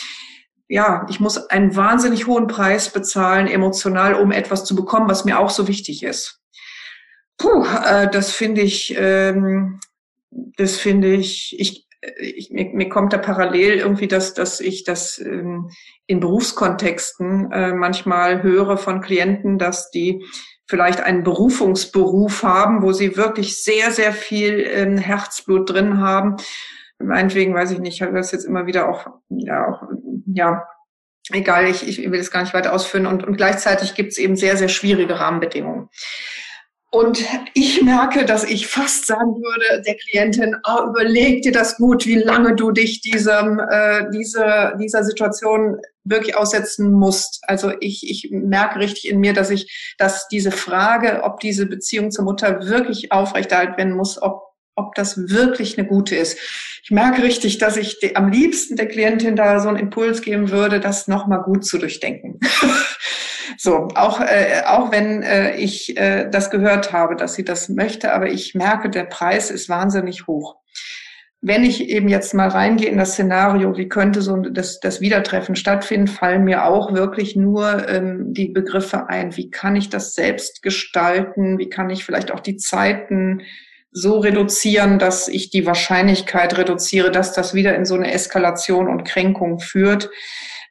ja, 0.69 1.07
ich 1.09 1.21
muss 1.21 1.39
einen 1.49 1.75
wahnsinnig 1.77 2.27
hohen 2.27 2.47
Preis 2.47 2.91
bezahlen, 2.91 3.47
emotional, 3.47 4.15
um 4.15 4.33
etwas 4.33 4.65
zu 4.65 4.75
bekommen, 4.75 5.09
was 5.09 5.25
mir 5.25 5.39
auch 5.39 5.51
so 5.51 5.69
wichtig 5.69 6.03
ist. 6.03 6.41
Puh, 7.39 7.65
äh, 7.65 8.11
das 8.11 8.33
finde 8.33 8.63
ich, 8.63 8.95
ähm, 8.97 9.81
das 10.31 10.77
finde 10.77 11.15
ich, 11.15 11.55
ich, 11.59 11.87
ich 12.19 12.51
mir, 12.51 12.71
mir 12.73 12.89
kommt 12.89 13.13
da 13.13 13.19
parallel 13.19 13.79
irgendwie, 13.79 14.09
dass, 14.09 14.35
dass 14.35 14.61
ich 14.61 14.85
das 14.85 15.19
ähm, 15.19 15.71
in 16.07 16.21
Berufskontexten 16.21 17.51
äh, 17.53 17.73
manchmal 17.73 18.43
höre 18.43 18.79
von 18.79 19.01
Klienten, 19.01 19.59
dass 19.59 19.91
die 19.91 20.25
vielleicht 20.67 21.01
einen 21.01 21.23
Berufungsberuf 21.23 22.43
haben, 22.43 22.83
wo 22.83 22.93
sie 22.93 23.17
wirklich 23.17 23.63
sehr, 23.63 23.91
sehr 23.93 24.13
viel 24.13 24.61
ähm, 24.61 24.99
Herzblut 24.99 25.71
drin 25.71 26.01
haben. 26.01 26.37
Meinetwegen, 26.99 27.55
weiß 27.55 27.73
ich 27.73 27.79
nicht, 27.79 27.95
ich 27.95 28.03
habe 28.03 28.17
das 28.17 28.33
jetzt 28.33 28.45
immer 28.45 28.67
wieder 28.67 28.89
auch, 28.89 29.07
ja, 29.29 29.69
auch, 29.69 29.83
ja, 30.27 30.67
egal, 31.31 31.67
ich, 31.67 31.87
ich 31.87 31.99
will 32.11 32.19
das 32.19 32.31
gar 32.31 32.43
nicht 32.43 32.55
weiter 32.55 32.73
ausführen. 32.73 33.07
Und, 33.07 33.25
und 33.25 33.37
gleichzeitig 33.37 33.95
gibt 33.95 34.13
es 34.13 34.19
eben 34.19 34.37
sehr, 34.37 34.57
sehr 34.57 34.69
schwierige 34.69 35.21
Rahmenbedingungen. 35.21 35.89
Und 36.97 37.23
ich 37.53 37.83
merke, 37.83 38.25
dass 38.25 38.43
ich 38.43 38.69
fast 38.69 39.07
sagen 39.07 39.35
würde 39.35 39.83
der 39.83 39.97
Klientin, 39.97 40.57
oh, 40.67 40.89
überleg 40.89 41.43
dir 41.43 41.53
das 41.53 41.77
gut, 41.77 42.07
wie 42.07 42.15
lange 42.15 42.55
du 42.55 42.71
dich 42.71 43.03
diesem, 43.03 43.61
äh, 43.71 44.05
diese, 44.15 44.73
dieser 44.81 45.05
Situation 45.05 45.77
wirklich 46.05 46.37
aussetzen 46.37 46.91
musst. 46.91 47.41
Also 47.43 47.71
ich, 47.81 48.09
ich 48.09 48.31
merke 48.31 48.79
richtig 48.79 49.11
in 49.11 49.21
mir, 49.21 49.35
dass 49.35 49.51
ich, 49.51 49.95
dass 49.99 50.27
diese 50.29 50.51
Frage, 50.51 51.23
ob 51.23 51.41
diese 51.41 51.67
Beziehung 51.67 52.11
zur 52.11 52.25
Mutter 52.25 52.67
wirklich 52.67 53.13
aufrechterhalten 53.13 53.77
werden 53.77 53.95
muss, 53.95 54.23
ob, 54.23 54.55
ob 54.75 54.95
das 54.95 55.19
wirklich 55.29 55.77
eine 55.77 55.87
gute 55.87 56.17
ist. 56.17 56.39
Ich 56.83 56.91
merke 56.91 57.23
richtig, 57.23 57.59
dass 57.59 57.77
ich 57.77 57.99
die, 57.99 58.17
am 58.17 58.31
liebsten 58.31 58.75
der 58.77 58.89
Klientin 58.89 59.37
da 59.37 59.61
so 59.61 59.69
einen 59.69 59.77
Impuls 59.77 60.23
geben 60.23 60.51
würde, 60.51 60.81
das 60.81 61.09
nochmal 61.09 61.43
gut 61.43 61.67
zu 61.67 61.77
durchdenken. 61.77 62.41
So, 63.57 63.89
auch, 63.95 64.21
äh, 64.21 64.63
auch 64.67 64.93
wenn 64.93 65.23
äh, 65.23 65.57
ich 65.57 65.97
äh, 65.97 66.29
das 66.31 66.51
gehört 66.51 66.93
habe, 66.93 67.17
dass 67.17 67.35
sie 67.35 67.45
das 67.45 67.69
möchte, 67.69 68.13
aber 68.13 68.29
ich 68.29 68.55
merke, 68.55 68.91
der 68.91 69.05
Preis 69.05 69.51
ist 69.51 69.69
wahnsinnig 69.69 70.27
hoch. 70.27 70.57
Wenn 71.43 71.65
ich 71.65 71.89
eben 71.89 72.09
jetzt 72.09 72.35
mal 72.35 72.49
reingehe 72.49 72.89
in 72.89 72.99
das 72.99 73.13
Szenario, 73.13 73.77
wie 73.77 73.89
könnte 73.89 74.23
so 74.23 74.37
das, 74.37 74.81
das 74.81 75.01
Wiedertreffen 75.01 75.55
stattfinden, 75.55 76.09
fallen 76.09 76.45
mir 76.45 76.65
auch 76.65 76.93
wirklich 76.95 77.37
nur 77.37 77.89
ähm, 77.89 78.33
die 78.33 78.49
Begriffe 78.49 79.09
ein. 79.09 79.37
Wie 79.37 79.51
kann 79.51 79.77
ich 79.77 79.91
das 79.91 80.15
selbst 80.15 80.63
gestalten? 80.63 81.59
Wie 81.59 81.69
kann 81.69 81.91
ich 81.91 82.05
vielleicht 82.05 82.33
auch 82.33 82.41
die 82.41 82.57
Zeiten 82.57 83.43
so 83.93 84.19
reduzieren, 84.19 84.99
dass 84.99 85.29
ich 85.29 85.51
die 85.51 85.67
Wahrscheinlichkeit 85.67 86.59
reduziere, 86.59 87.11
dass 87.11 87.33
das 87.33 87.55
wieder 87.55 87.77
in 87.77 87.85
so 87.85 87.95
eine 87.95 88.13
Eskalation 88.13 88.89
und 88.89 89.05
Kränkung 89.05 89.61
führt? 89.61 90.11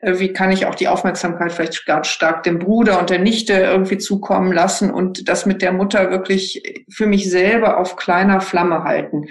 Wie 0.01 0.33
kann 0.33 0.51
ich 0.51 0.65
auch 0.65 0.75
die 0.75 0.87
Aufmerksamkeit 0.87 1.51
vielleicht 1.51 1.85
ganz 1.85 2.07
stark 2.07 2.43
dem 2.43 2.59
Bruder 2.59 2.99
und 2.99 3.09
der 3.09 3.19
Nichte 3.19 3.53
irgendwie 3.53 3.97
zukommen 3.97 4.51
lassen 4.51 4.91
und 4.91 5.27
das 5.29 5.45
mit 5.45 5.61
der 5.61 5.71
Mutter 5.71 6.11
wirklich 6.11 6.85
für 6.89 7.07
mich 7.07 7.29
selber 7.29 7.77
auf 7.77 7.95
kleiner 7.95 8.41
Flamme 8.41 8.83
halten. 8.83 9.27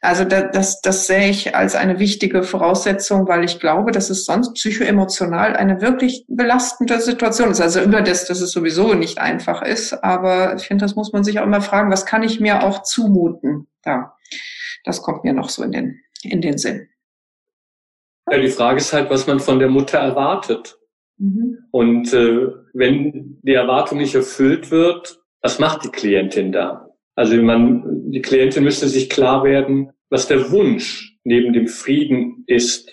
Also 0.00 0.24
das, 0.24 0.44
das, 0.52 0.80
das 0.80 1.06
sehe 1.06 1.28
ich 1.28 1.54
als 1.54 1.74
eine 1.74 1.98
wichtige 1.98 2.42
Voraussetzung, 2.42 3.28
weil 3.28 3.44
ich 3.44 3.60
glaube, 3.60 3.92
dass 3.92 4.10
es 4.10 4.24
sonst 4.24 4.54
psychoemotional 4.54 5.56
eine 5.56 5.80
wirklich 5.80 6.24
belastende 6.28 7.00
Situation 7.00 7.50
ist. 7.50 7.60
Also 7.60 7.80
über 7.80 8.02
das, 8.02 8.26
dass 8.26 8.40
es 8.40 8.52
sowieso 8.52 8.94
nicht 8.94 9.18
einfach 9.18 9.62
ist. 9.62 9.92
Aber 10.04 10.54
ich 10.56 10.66
finde, 10.66 10.84
das 10.84 10.96
muss 10.96 11.12
man 11.12 11.24
sich 11.24 11.38
auch 11.38 11.44
immer 11.44 11.60
fragen, 11.60 11.90
was 11.90 12.06
kann 12.06 12.22
ich 12.22 12.40
mir 12.40 12.62
auch 12.62 12.82
zumuten? 12.82 13.68
Ja, 13.84 14.14
das 14.84 15.02
kommt 15.02 15.24
mir 15.24 15.32
noch 15.32 15.50
so 15.50 15.62
in 15.62 15.72
den, 15.72 16.00
in 16.22 16.40
den 16.40 16.58
Sinn. 16.58 16.88
Ja, 18.30 18.38
die 18.38 18.48
Frage 18.48 18.78
ist 18.78 18.92
halt, 18.92 19.10
was 19.10 19.26
man 19.26 19.40
von 19.40 19.58
der 19.58 19.68
Mutter 19.68 19.98
erwartet. 19.98 20.78
Mhm. 21.18 21.58
Und 21.70 22.12
äh, 22.12 22.48
wenn 22.72 23.38
die 23.42 23.54
Erwartung 23.54 23.98
nicht 23.98 24.14
erfüllt 24.14 24.70
wird, 24.70 25.20
was 25.42 25.58
macht 25.58 25.84
die 25.84 25.90
Klientin 25.90 26.52
da? 26.52 26.88
Also 27.16 27.36
man, 27.42 28.10
die 28.10 28.22
Klientin 28.22 28.64
müsste 28.64 28.88
sich 28.88 29.10
klar 29.10 29.44
werden, 29.44 29.90
was 30.10 30.28
der 30.28 30.50
Wunsch 30.50 31.18
neben 31.24 31.52
dem 31.52 31.66
Frieden 31.66 32.44
ist. 32.46 32.90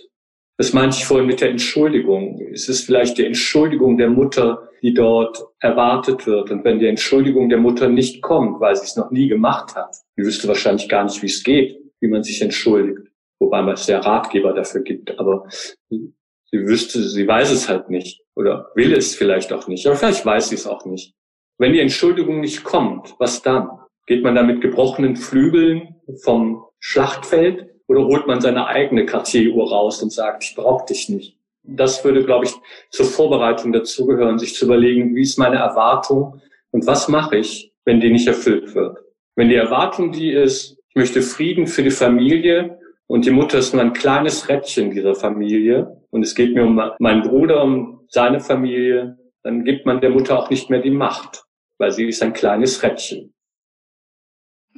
Das 0.58 0.74
meinte 0.74 0.98
ich 0.98 1.06
vorhin 1.06 1.28
mit 1.28 1.40
der 1.40 1.52
Entschuldigung. 1.52 2.42
Es 2.52 2.68
ist 2.68 2.86
vielleicht 2.86 3.18
die 3.18 3.26
Entschuldigung 3.26 3.98
der 3.98 4.10
Mutter, 4.10 4.70
die 4.82 4.94
dort 4.94 5.40
erwartet 5.60 6.26
wird. 6.26 6.52
Und 6.52 6.64
wenn 6.64 6.80
die 6.80 6.88
Entschuldigung 6.88 7.50
der 7.50 7.60
Mutter 7.60 7.90
nicht 7.90 8.22
kommt, 8.22 8.60
weil 8.60 8.76
sie 8.76 8.86
es 8.86 8.96
noch 8.96 9.12
nie 9.12 9.28
gemacht 9.28 9.76
hat, 9.76 9.96
die 10.18 10.24
wüsste 10.24 10.48
wahrscheinlich 10.48 10.90
gar 10.90 11.04
nicht, 11.04 11.22
wie 11.22 11.28
es 11.28 11.44
geht, 11.44 11.78
wie 12.00 12.08
man 12.08 12.24
sich 12.24 12.42
entschuldigt. 12.42 13.07
Wobei 13.40 13.62
man 13.62 13.76
es 13.76 13.88
ja 13.88 14.00
Ratgeber 14.00 14.54
dafür 14.54 14.82
gibt. 14.82 15.18
Aber 15.20 15.46
sie 15.90 16.14
wüsste, 16.52 17.02
sie 17.04 17.28
weiß 17.28 17.52
es 17.52 17.70
halt 17.70 17.90
nicht. 17.90 18.22
Oder 18.36 18.72
will 18.76 18.94
es 18.94 19.16
vielleicht 19.16 19.54
auch 19.54 19.68
nicht. 19.68 19.86
Aber 19.86 19.96
vielleicht 19.96 20.26
weiß 20.26 20.50
sie 20.50 20.56
es 20.56 20.68
auch 20.68 20.86
nicht. 20.86 21.14
Wenn 21.58 21.74
die 21.74 21.80
Entschuldigung 21.80 22.40
nicht 22.40 22.64
kommt, 22.64 23.16
was 23.20 23.42
dann? 23.42 23.70
Geht 24.06 24.24
man 24.24 24.36
da 24.36 24.44
mit 24.44 24.62
gebrochenen 24.62 25.16
Flügeln 25.16 25.96
vom 26.24 26.64
Schlachtfeld 26.80 27.68
oder 27.88 28.06
holt 28.06 28.28
man 28.28 28.42
seine 28.42 28.68
eigene 28.68 29.06
Cartier-Uhr 29.06 29.70
raus 29.70 30.02
und 30.02 30.12
sagt, 30.12 30.44
ich 30.44 30.56
brauche 30.56 30.86
dich 30.86 31.10
nicht? 31.10 31.38
Das 31.64 32.06
würde, 32.06 32.24
glaube 32.24 32.46
ich, 32.46 32.54
zur 32.92 33.06
Vorbereitung 33.06 33.74
dazugehören, 33.74 34.40
sich 34.40 34.56
zu 34.56 34.66
überlegen, 34.66 35.16
wie 35.16 35.24
ist 35.24 35.38
meine 35.38 35.58
Erwartung 35.58 36.42
und 36.72 36.88
was 36.88 37.10
mache 37.10 37.38
ich, 37.38 37.74
wenn 37.84 38.00
die 38.00 38.12
nicht 38.12 38.28
erfüllt 38.28 38.74
wird. 38.74 39.00
Wenn 39.36 39.50
die 39.50 39.56
Erwartung 39.56 40.12
die 40.12 40.32
ist, 40.32 40.78
ich 40.90 40.96
möchte 40.96 41.22
Frieden 41.22 41.68
für 41.68 41.84
die 41.84 41.92
Familie 41.92 42.77
und 43.08 43.26
die 43.26 43.32
Mutter 43.32 43.58
ist 43.58 43.74
nur 43.74 43.82
ein 43.82 43.94
kleines 43.94 44.50
Rädchen 44.50 44.92
dieser 44.92 45.16
Familie 45.16 46.04
und 46.10 46.24
es 46.24 46.36
geht 46.36 46.54
mir 46.54 46.64
um 46.64 46.82
meinen 47.00 47.22
Bruder, 47.24 47.64
um 47.64 48.06
seine 48.10 48.40
Familie, 48.40 49.18
dann 49.44 49.64
gibt 49.64 49.86
man 49.86 50.02
der 50.02 50.10
Mutter 50.10 50.38
auch 50.38 50.50
nicht 50.50 50.70
mehr 50.70 50.82
die 50.82 50.92
Macht, 50.92 51.46
weil 51.78 51.92
sie 51.92 52.08
ist 52.08 52.22
ein 52.22 52.34
kleines 52.34 52.84
Rädchen. 52.84 53.34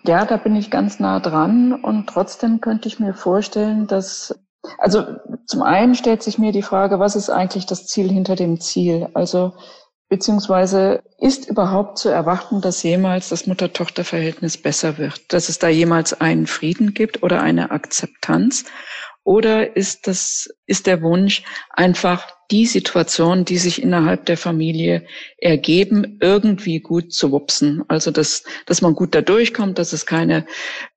Ja, 0.06 0.26
da 0.26 0.38
bin 0.38 0.56
ich 0.56 0.72
ganz 0.72 1.00
nah 1.00 1.20
dran 1.20 1.74
und 1.74 2.08
trotzdem 2.08 2.62
könnte 2.62 2.88
ich 2.88 3.00
mir 3.00 3.14
vorstellen, 3.14 3.88
dass, 3.88 4.40
also 4.78 5.04
zum 5.46 5.64
einen 5.64 5.96
stellt 5.96 6.24
sich 6.24 6.38
mir 6.38 6.52
die 6.52 6.62
Frage, 6.62 7.00
was 7.00 7.16
ist 7.16 7.30
eigentlich 7.30 7.66
das 7.66 7.88
Ziel 7.88 8.10
hinter 8.10 8.36
dem 8.36 8.62
Ziel? 8.62 9.10
Also 9.14 9.54
beziehungsweise 10.10 11.04
ist 11.20 11.48
überhaupt 11.48 12.00
zu 12.00 12.10
erwarten, 12.10 12.62
dass 12.62 12.84
jemals 12.84 13.30
das 13.30 13.46
Mutter-Tochter-Verhältnis 13.46 14.58
besser 14.58 14.98
wird, 14.98 15.32
dass 15.32 15.50
es 15.50 15.60
da 15.60 15.70
jemals 15.70 16.20
einen 16.20 16.48
Frieden 16.48 16.94
gibt 16.94 17.24
oder 17.24 17.42
eine 17.42 17.72
Akzeptanz? 17.72 18.66
Oder 19.24 19.76
ist 19.76 20.08
das, 20.08 20.50
ist 20.66 20.88
der 20.88 21.02
Wunsch 21.02 21.44
einfach 21.70 22.28
die 22.52 22.66
Situation, 22.66 23.46
die 23.46 23.58
sich 23.58 23.82
innerhalb 23.82 24.26
der 24.26 24.38
Familie 24.38 25.06
ergeben, 25.38 26.18
irgendwie 26.22 26.80
gut 26.80 27.14
zu 27.14 27.32
wupsen? 27.32 27.84
Also, 27.90 28.12
dass, 28.12 28.44
dass 28.66 28.82
man 28.82 28.96
gut 28.96 29.14
da 29.14 29.22
durchkommt, 29.22 29.78
dass 29.78 29.94
es 29.94 30.06
keine 30.06 30.46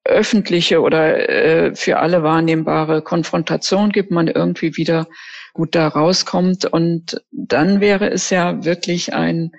öffentliche 0.04 0.80
oder 0.80 1.28
äh, 1.28 1.74
für 1.74 1.98
alle 1.98 2.22
wahrnehmbare 2.22 3.02
Konfrontation 3.02 3.90
gibt, 3.90 4.10
man 4.10 4.28
irgendwie 4.28 4.76
wieder 4.76 5.08
gut 5.52 5.74
da 5.74 5.88
rauskommt. 5.88 6.64
Und 6.64 7.20
dann 7.32 7.80
wäre 7.80 8.10
es 8.10 8.30
ja 8.30 8.64
wirklich 8.64 9.12
ein, 9.12 9.52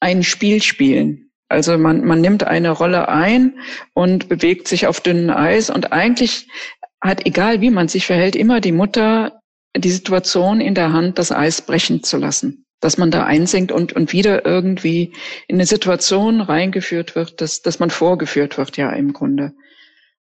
ein 0.00 0.22
Spiel 0.22 0.62
spielen. 0.62 1.30
Also 1.48 1.76
man, 1.78 2.04
man 2.04 2.20
nimmt 2.20 2.44
eine 2.44 2.70
Rolle 2.70 3.08
ein 3.08 3.58
und 3.92 4.28
bewegt 4.28 4.68
sich 4.68 4.86
auf 4.86 5.00
dünnem 5.00 5.30
Eis 5.36 5.68
und 5.68 5.92
eigentlich 5.92 6.46
hat, 7.00 7.26
egal 7.26 7.60
wie 7.60 7.70
man 7.70 7.88
sich 7.88 8.06
verhält, 8.06 8.36
immer 8.36 8.60
die 8.60 8.72
Mutter 8.72 9.40
die 9.76 9.90
Situation 9.90 10.60
in 10.60 10.74
der 10.74 10.92
Hand, 10.92 11.18
das 11.18 11.32
Eis 11.32 11.62
brechen 11.62 12.02
zu 12.02 12.16
lassen. 12.16 12.66
Dass 12.80 12.98
man 12.98 13.10
da 13.10 13.24
einsinkt 13.24 13.72
und, 13.72 13.92
und 13.92 14.12
wieder 14.12 14.46
irgendwie 14.46 15.12
in 15.46 15.56
eine 15.56 15.66
Situation 15.66 16.40
reingeführt 16.40 17.14
wird, 17.14 17.40
dass, 17.40 17.62
dass 17.62 17.78
man 17.78 17.90
vorgeführt 17.90 18.56
wird, 18.58 18.76
ja, 18.76 18.90
im 18.90 19.12
Grunde. 19.12 19.52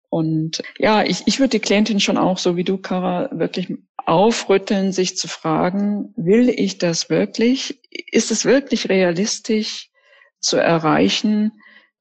Und 0.09 0.61
ja, 0.77 1.03
ich, 1.03 1.23
ich 1.25 1.39
würde 1.39 1.51
die 1.51 1.59
Klientin 1.59 1.99
schon 1.99 2.17
auch, 2.17 2.37
so 2.37 2.57
wie 2.57 2.63
du, 2.63 2.77
Kara, 2.77 3.29
wirklich 3.31 3.73
aufrütteln, 3.97 4.91
sich 4.91 5.17
zu 5.17 5.27
fragen, 5.27 6.13
will 6.17 6.49
ich 6.49 6.77
das 6.79 7.09
wirklich? 7.09 7.79
Ist 8.11 8.31
es 8.31 8.43
wirklich 8.43 8.89
realistisch 8.89 9.89
zu 10.39 10.57
erreichen, 10.57 11.51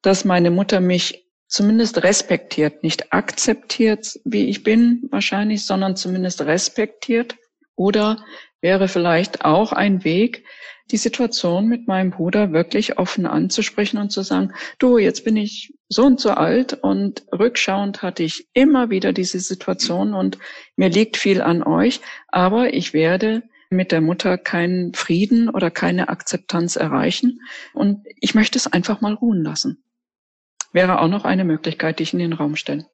dass 0.03 0.25
meine 0.25 0.51
Mutter 0.51 0.81
mich 0.81 1.28
zumindest 1.49 2.03
respektiert, 2.05 2.83
nicht 2.83 3.13
akzeptiert, 3.13 4.21
wie 4.25 4.49
ich 4.49 4.63
bin 4.63 5.09
wahrscheinlich, 5.11 5.65
sondern 5.65 5.97
zumindest 5.97 6.43
respektiert. 6.43 7.37
Oder 7.75 8.25
wäre 8.61 8.89
vielleicht 8.89 9.45
auch 9.45 9.73
ein 9.73 10.05
Weg, 10.05 10.45
die 10.91 10.97
Situation 10.97 11.67
mit 11.67 11.87
meinem 11.87 12.11
Bruder 12.11 12.53
wirklich 12.53 12.99
offen 12.99 13.27
anzusprechen 13.27 13.99
und 13.99 14.11
zu 14.11 14.23
sagen, 14.23 14.53
du, 14.79 14.99
jetzt 14.99 15.25
bin 15.25 15.37
ich 15.37 15.75
so 15.89 16.05
und 16.05 16.21
so 16.21 16.31
alt 16.31 16.75
und 16.75 17.25
rückschauend 17.33 18.03
hatte 18.03 18.23
ich 18.23 18.49
immer 18.55 18.91
wieder 18.91 19.13
diese 19.13 19.41
Situation 19.41 20.15
und 20.15 20.39
mir 20.77 20.89
liegt 20.89 21.17
viel 21.17 21.43
an 21.43 21.63
euch, 21.63 22.01
aber 22.29 22.73
ich 22.73 22.95
werde 22.95 23.43
mit 23.71 23.93
der 23.93 24.01
Mutter 24.01 24.39
keinen 24.39 24.95
Frieden 24.95 25.51
oder 25.51 25.71
keine 25.71 26.09
Akzeptanz 26.09 26.77
erreichen 26.77 27.41
und 27.75 28.07
ich 28.19 28.35
möchte 28.35 28.57
es 28.57 28.67
einfach 28.67 29.03
mal 29.03 29.13
ruhen 29.13 29.43
lassen 29.43 29.85
wäre 30.73 31.01
auch 31.01 31.09
noch 31.09 31.25
eine 31.25 31.45
Möglichkeit, 31.45 31.99
die 31.99 32.05
ich 32.05 32.13
in 32.13 32.19
den 32.19 32.33
Raum 32.33 32.57
stelle. 32.57 32.87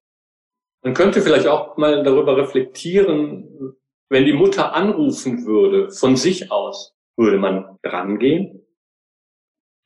Man 0.83 0.95
könnte 0.95 1.23
vielleicht 1.23 1.47
auch 1.47 1.77
mal 1.77 2.03
darüber 2.03 2.37
reflektieren, 2.37 3.77
wenn 4.11 4.27
die 4.27 4.35
Mutter 4.35 4.75
anrufen 4.75 5.47
würde, 5.47 5.91
von 5.91 6.17
sich 6.17 6.53
aus, 6.53 6.95
würde 7.17 7.39
man 7.39 7.79
rangehen? 7.83 8.61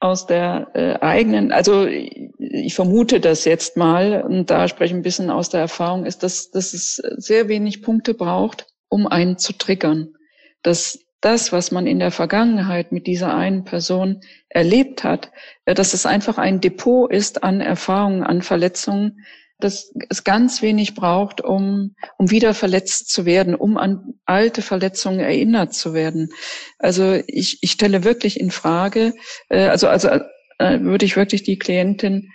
Aus 0.01 0.27
der 0.27 0.71
äh, 0.75 0.95
eigenen, 1.01 1.51
also 1.51 1.87
ich 1.87 2.75
vermute 2.75 3.21
das 3.21 3.45
jetzt 3.45 3.77
mal, 3.77 4.23
und 4.23 4.51
da 4.51 4.69
spreche 4.69 4.93
ich 4.93 4.99
ein 4.99 5.03
bisschen 5.03 5.31
aus 5.31 5.49
der 5.49 5.61
Erfahrung, 5.61 6.05
ist, 6.05 6.23
dass, 6.23 6.51
dass 6.51 6.73
es 6.73 6.97
sehr 7.17 7.49
wenig 7.49 7.83
Punkte 7.83 8.15
braucht, 8.15 8.67
um 8.89 9.07
einen 9.07 9.39
zu 9.39 9.53
triggern. 9.53 10.15
Dass 10.63 10.99
das, 11.21 11.53
was 11.53 11.71
man 11.71 11.87
in 11.87 11.99
der 11.99 12.11
Vergangenheit 12.11 12.93
mit 12.93 13.07
dieser 13.07 13.35
einen 13.35 13.65
Person 13.65 14.21
erlebt 14.49 15.05
hat, 15.05 15.31
äh, 15.65 15.75
dass 15.75 15.95
es 15.95 16.07
einfach 16.07 16.39
ein 16.39 16.61
Depot 16.61 17.11
ist 17.11 17.43
an 17.43 17.61
Erfahrungen, 17.61 18.23
an 18.23 18.43
Verletzungen, 18.43 19.25
dass 19.61 19.93
es 20.09 20.23
ganz 20.23 20.63
wenig 20.63 20.95
braucht, 20.95 21.41
um, 21.41 21.97
um 22.17 22.31
wieder 22.31 22.55
verletzt 22.55 23.11
zu 23.11 23.27
werden, 23.27 23.57
um 23.57 23.77
an 23.77 24.15
alte 24.25 24.63
Verletzungen 24.63 25.19
erinnert 25.19 25.75
zu 25.75 25.95
werden. 25.95 26.31
Also 26.79 27.21
ich, 27.27 27.59
ich 27.63 27.73
stelle 27.73 28.05
wirklich 28.05 28.39
in 28.39 28.53
Frage, 28.53 29.15
äh, 29.49 29.67
also, 29.67 29.89
also 29.89 30.09
äh, 30.59 30.81
würde 30.81 31.05
ich 31.05 31.17
wirklich 31.17 31.43
die 31.43 31.59
Klientin 31.59 32.31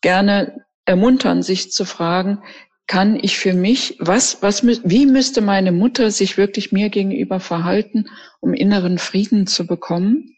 gerne 0.00 0.64
ermuntern, 0.84 1.42
sich 1.42 1.70
zu 1.70 1.84
fragen, 1.84 2.42
kann 2.86 3.18
ich 3.20 3.38
für 3.38 3.54
mich, 3.54 3.96
was, 3.98 4.42
was, 4.42 4.64
wie 4.66 5.06
müsste 5.06 5.40
meine 5.40 5.72
Mutter 5.72 6.10
sich 6.10 6.36
wirklich 6.36 6.70
mir 6.70 6.90
gegenüber 6.90 7.40
verhalten, 7.40 8.10
um 8.40 8.52
inneren 8.52 8.98
Frieden 8.98 9.46
zu 9.46 9.66
bekommen, 9.66 10.36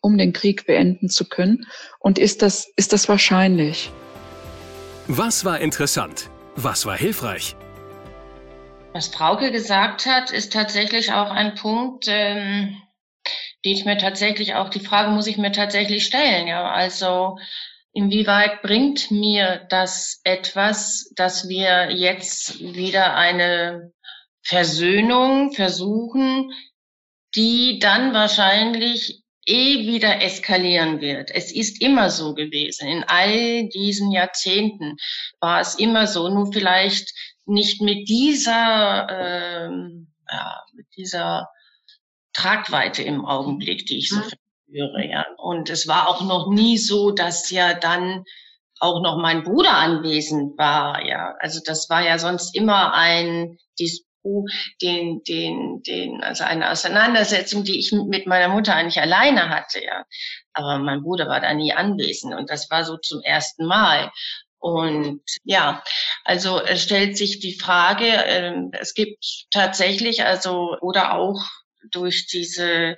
um 0.00 0.18
den 0.18 0.32
Krieg 0.32 0.66
beenden 0.66 1.08
zu 1.08 1.28
können? 1.28 1.66
Und 2.00 2.18
ist 2.18 2.42
das, 2.42 2.68
ist 2.76 2.92
das 2.92 3.08
wahrscheinlich? 3.08 3.90
Was 5.06 5.44
war 5.44 5.60
interessant? 5.60 6.30
Was 6.56 6.84
war 6.84 6.96
hilfreich? 6.96 7.54
Was 8.92 9.08
Frauke 9.08 9.52
gesagt 9.52 10.06
hat, 10.06 10.32
ist 10.32 10.52
tatsächlich 10.52 11.12
auch 11.12 11.30
ein 11.30 11.54
Punkt, 11.54 12.06
ähm, 12.08 12.76
die 13.64 13.72
ich 13.72 13.84
mir 13.84 13.98
tatsächlich 13.98 14.54
auch, 14.54 14.68
die 14.68 14.80
Frage 14.80 15.10
muss 15.10 15.26
ich 15.26 15.38
mir 15.38 15.52
tatsächlich 15.52 16.04
stellen. 16.04 16.48
Ja, 16.48 16.70
also 16.70 17.38
Inwieweit 17.98 18.62
bringt 18.62 19.10
mir 19.10 19.66
das 19.70 20.20
etwas, 20.22 21.10
dass 21.16 21.48
wir 21.48 21.90
jetzt 21.90 22.60
wieder 22.60 23.16
eine 23.16 23.92
Versöhnung 24.40 25.50
versuchen, 25.50 26.52
die 27.34 27.80
dann 27.80 28.14
wahrscheinlich 28.14 29.24
eh 29.46 29.84
wieder 29.88 30.22
eskalieren 30.22 31.00
wird. 31.00 31.32
Es 31.34 31.50
ist 31.50 31.82
immer 31.82 32.08
so 32.08 32.34
gewesen. 32.34 32.86
In 32.86 33.02
all 33.02 33.68
diesen 33.68 34.12
Jahrzehnten 34.12 34.94
war 35.40 35.60
es 35.60 35.74
immer 35.74 36.06
so. 36.06 36.28
Nur 36.28 36.52
vielleicht 36.52 37.12
nicht 37.46 37.82
mit 37.82 38.08
dieser, 38.08 39.08
ähm, 39.10 40.14
ja, 40.30 40.62
mit 40.72 40.86
dieser 40.96 41.48
Tragweite 42.32 43.02
im 43.02 43.24
Augenblick, 43.24 43.86
die 43.86 43.98
ich 43.98 44.10
so 44.10 44.18
mhm. 44.18 44.30
Verspüre, 44.68 45.04
ja. 45.06 45.26
Und 45.36 45.70
es 45.70 45.86
war 45.86 46.08
auch 46.08 46.22
noch 46.22 46.48
nie 46.48 46.78
so, 46.78 47.10
dass 47.10 47.50
ja 47.50 47.74
dann 47.74 48.24
auch 48.80 49.02
noch 49.02 49.18
mein 49.18 49.42
Bruder 49.42 49.76
anwesend 49.76 50.56
war, 50.58 51.04
ja. 51.04 51.34
Also 51.40 51.60
das 51.64 51.88
war 51.90 52.02
ja 52.02 52.18
sonst 52.18 52.54
immer 52.54 52.94
ein 52.94 53.58
Disput, 53.78 54.50
den, 54.82 55.22
den, 55.24 55.82
den, 55.82 56.22
also 56.22 56.44
eine 56.44 56.70
Auseinandersetzung, 56.70 57.64
die 57.64 57.78
ich 57.78 57.92
mit 57.92 58.26
meiner 58.26 58.48
Mutter 58.48 58.74
eigentlich 58.74 59.00
alleine 59.00 59.48
hatte, 59.48 59.82
ja. 59.82 60.04
Aber 60.52 60.78
mein 60.78 61.02
Bruder 61.02 61.28
war 61.28 61.40
da 61.40 61.52
nie 61.54 61.72
anwesend 61.72 62.34
und 62.34 62.50
das 62.50 62.70
war 62.70 62.84
so 62.84 62.96
zum 62.98 63.20
ersten 63.22 63.66
Mal. 63.66 64.10
Und 64.60 65.22
ja, 65.44 65.84
also 66.24 66.60
es 66.60 66.82
stellt 66.82 67.16
sich 67.16 67.38
die 67.38 67.54
Frage, 67.54 68.06
äh, 68.06 68.54
es 68.72 68.94
gibt 68.94 69.24
tatsächlich, 69.52 70.24
also 70.24 70.76
oder 70.80 71.14
auch 71.14 71.40
durch 71.92 72.26
diese 72.26 72.96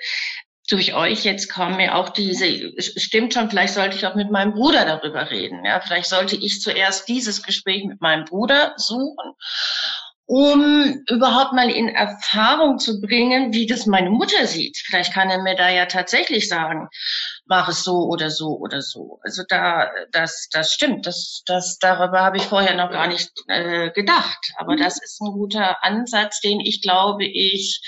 durch 0.70 0.94
euch 0.94 1.24
jetzt 1.24 1.52
kommen 1.52 1.76
mir 1.76 1.96
auch 1.96 2.10
diese, 2.10 2.72
stimmt 2.78 3.34
schon, 3.34 3.50
vielleicht 3.50 3.74
sollte 3.74 3.96
ich 3.96 4.06
auch 4.06 4.14
mit 4.14 4.30
meinem 4.30 4.54
Bruder 4.54 4.84
darüber 4.84 5.30
reden. 5.30 5.64
Ja, 5.64 5.80
vielleicht 5.80 6.08
sollte 6.08 6.36
ich 6.36 6.60
zuerst 6.60 7.08
dieses 7.08 7.42
Gespräch 7.42 7.84
mit 7.84 8.00
meinem 8.00 8.24
Bruder 8.24 8.74
suchen 8.76 9.16
um 10.32 11.02
überhaupt 11.08 11.54
mal 11.54 11.68
in 11.68 11.88
Erfahrung 11.88 12.78
zu 12.78 13.00
bringen, 13.00 13.52
wie 13.52 13.66
das 13.66 13.86
meine 13.86 14.10
Mutter 14.10 14.46
sieht. 14.46 14.78
Vielleicht 14.86 15.12
kann 15.12 15.28
er 15.28 15.42
mir 15.42 15.56
da 15.56 15.70
ja 15.70 15.86
tatsächlich 15.86 16.48
sagen, 16.48 16.88
mach 17.46 17.68
es 17.68 17.82
so 17.82 18.06
oder 18.06 18.30
so 18.30 18.56
oder 18.56 18.80
so. 18.80 19.18
Also 19.24 19.42
da, 19.48 19.90
das, 20.12 20.48
das 20.52 20.72
stimmt. 20.72 21.04
Das, 21.04 21.42
das, 21.46 21.78
darüber 21.80 22.20
habe 22.20 22.36
ich 22.36 22.44
vorher 22.44 22.76
noch 22.76 22.92
gar 22.92 23.08
nicht 23.08 23.32
äh, 23.48 23.90
gedacht. 23.90 24.38
Aber 24.56 24.76
das 24.76 25.02
ist 25.02 25.20
ein 25.20 25.32
guter 25.32 25.82
Ansatz, 25.82 26.40
den 26.40 26.60
ich 26.60 26.80
glaube 26.80 27.24
ich 27.24 27.80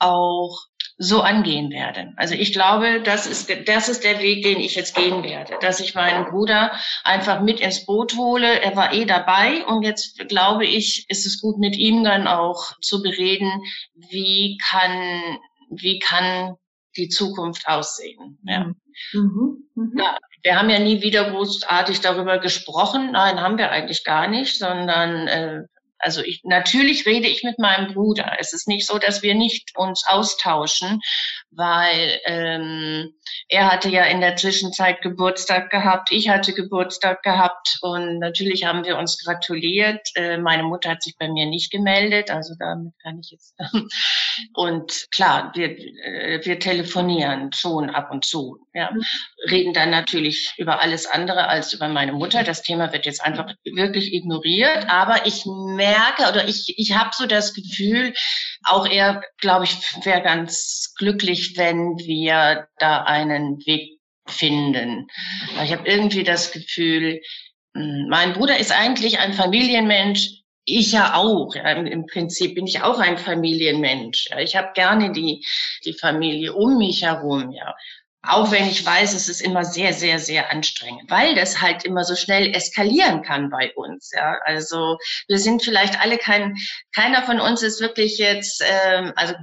auch 0.00 0.58
so 0.96 1.22
angehen 1.22 1.70
werde. 1.70 2.12
Also 2.16 2.34
ich 2.34 2.52
glaube, 2.52 3.02
das 3.02 3.26
ist, 3.26 3.50
das 3.66 3.88
ist 3.88 4.04
der 4.04 4.20
Weg, 4.20 4.44
den 4.44 4.60
ich 4.60 4.76
jetzt 4.76 4.94
gehen 4.94 5.24
werde, 5.24 5.58
dass 5.60 5.80
ich 5.80 5.94
meinen 5.94 6.26
Bruder 6.26 6.72
einfach 7.02 7.40
mit 7.40 7.60
ins 7.60 7.84
Boot 7.84 8.16
hole. 8.16 8.60
Er 8.60 8.76
war 8.76 8.92
eh 8.92 9.04
dabei 9.04 9.64
und 9.66 9.82
jetzt 9.82 10.28
glaube 10.28 10.66
ich, 10.66 11.06
ist 11.08 11.26
es 11.26 11.40
gut, 11.40 11.58
mit 11.58 11.76
ihm 11.76 12.04
dann 12.04 12.28
auch 12.28 12.78
zu 12.80 13.02
bereden, 13.02 13.50
wie 13.94 14.56
kann, 14.68 15.38
wie 15.70 15.98
kann 15.98 16.54
die 16.96 17.08
Zukunft 17.08 17.66
aussehen. 17.66 18.38
Ja. 18.44 18.72
Mhm. 19.12 19.68
Mhm. 19.74 19.98
ja. 19.98 20.16
Wir 20.42 20.56
haben 20.56 20.70
ja 20.70 20.78
nie 20.78 21.02
wieder 21.02 21.30
großartig 21.30 22.00
darüber 22.02 22.38
gesprochen. 22.38 23.12
Nein, 23.12 23.40
haben 23.40 23.58
wir 23.58 23.70
eigentlich 23.70 24.04
gar 24.04 24.28
nicht, 24.28 24.58
sondern 24.58 25.26
äh, 25.26 25.62
also 25.98 26.22
ich, 26.22 26.42
natürlich 26.44 27.06
rede 27.06 27.28
ich 27.28 27.42
mit 27.42 27.58
meinem 27.58 27.94
Bruder. 27.94 28.36
Es 28.38 28.52
ist 28.52 28.68
nicht 28.68 28.86
so, 28.86 28.98
dass 28.98 29.22
wir 29.22 29.34
nicht 29.34 29.70
uns 29.76 30.04
austauschen, 30.06 31.00
weil 31.50 32.20
ähm, 32.26 33.14
er 33.48 33.70
hatte 33.70 33.88
ja 33.88 34.04
in 34.04 34.20
der 34.20 34.36
Zwischenzeit 34.36 35.00
Geburtstag 35.02 35.70
gehabt, 35.70 36.10
ich 36.10 36.28
hatte 36.28 36.52
Geburtstag 36.52 37.22
gehabt 37.22 37.78
und 37.80 38.18
natürlich 38.18 38.64
haben 38.64 38.84
wir 38.84 38.98
uns 38.98 39.22
gratuliert. 39.22 40.08
Äh, 40.14 40.38
meine 40.38 40.64
Mutter 40.64 40.90
hat 40.90 41.02
sich 41.02 41.16
bei 41.18 41.28
mir 41.28 41.46
nicht 41.46 41.70
gemeldet, 41.70 42.30
also 42.30 42.54
damit 42.58 42.92
kann 43.02 43.18
ich 43.20 43.30
jetzt. 43.30 43.54
Und 44.54 45.06
klar, 45.10 45.52
wir, 45.54 45.70
äh, 45.70 46.44
wir 46.44 46.58
telefonieren 46.58 47.52
schon 47.52 47.90
ab 47.90 48.10
und 48.10 48.24
zu. 48.24 48.58
Ja. 48.72 48.90
Mhm. 48.92 49.02
Reden 49.50 49.72
dann 49.74 49.90
natürlich 49.90 50.52
über 50.56 50.80
alles 50.80 51.06
andere 51.06 51.48
als 51.48 51.72
über 51.72 51.88
meine 51.88 52.12
Mutter. 52.12 52.44
Das 52.44 52.62
Thema 52.62 52.92
wird 52.92 53.06
jetzt 53.06 53.24
einfach 53.24 53.52
wirklich 53.64 54.12
ignoriert, 54.12 54.88
aber 54.88 55.26
ich 55.26 55.44
merke 55.46 56.28
oder 56.28 56.48
ich, 56.48 56.74
ich 56.76 56.94
habe 56.94 57.10
so 57.12 57.26
das 57.26 57.54
Gefühl, 57.54 58.14
auch 58.64 58.86
er, 58.86 59.22
glaube 59.38 59.64
ich, 59.64 59.76
wäre 60.04 60.22
ganz 60.22 60.94
glücklich, 60.98 61.56
wenn 61.56 61.98
wir 61.98 62.68
da 62.78 63.02
einen 63.02 63.58
Weg 63.66 63.98
finden. 64.26 65.08
Ich 65.62 65.72
habe 65.72 65.86
irgendwie 65.86 66.24
das 66.24 66.52
Gefühl, 66.52 67.20
hm, 67.74 68.06
mein 68.08 68.32
Bruder 68.32 68.58
ist 68.58 68.72
eigentlich 68.72 69.18
ein 69.18 69.32
Familienmensch. 69.32 70.43
Ich 70.64 70.92
ja 70.92 71.14
auch. 71.14 71.54
Ja, 71.54 71.72
Im 71.72 72.06
Prinzip 72.06 72.54
bin 72.54 72.66
ich 72.66 72.82
auch 72.82 72.98
ein 72.98 73.18
Familienmensch. 73.18 74.28
Ja, 74.30 74.38
ich 74.38 74.56
habe 74.56 74.72
gerne 74.74 75.12
die, 75.12 75.44
die 75.84 75.92
Familie 75.92 76.54
um 76.54 76.78
mich 76.78 77.02
herum. 77.02 77.52
Ja. 77.52 77.74
Auch 78.26 78.50
wenn 78.50 78.66
ich 78.68 78.84
weiß, 78.84 79.12
es 79.12 79.28
ist 79.28 79.42
immer 79.42 79.64
sehr, 79.64 79.92
sehr, 79.92 80.18
sehr 80.18 80.50
anstrengend, 80.50 81.10
weil 81.10 81.34
das 81.34 81.60
halt 81.60 81.84
immer 81.84 82.04
so 82.04 82.16
schnell 82.16 82.54
eskalieren 82.54 83.22
kann 83.22 83.50
bei 83.50 83.72
uns. 83.74 84.10
Ja, 84.14 84.38
also 84.46 84.96
wir 85.28 85.38
sind 85.38 85.62
vielleicht 85.62 86.00
alle 86.00 86.16
kein, 86.16 86.56
keiner 86.94 87.22
von 87.22 87.38
uns 87.40 87.62
ist 87.62 87.80
wirklich 87.80 88.16
jetzt, 88.16 88.64
ähm, 88.66 89.12
also 89.16 89.34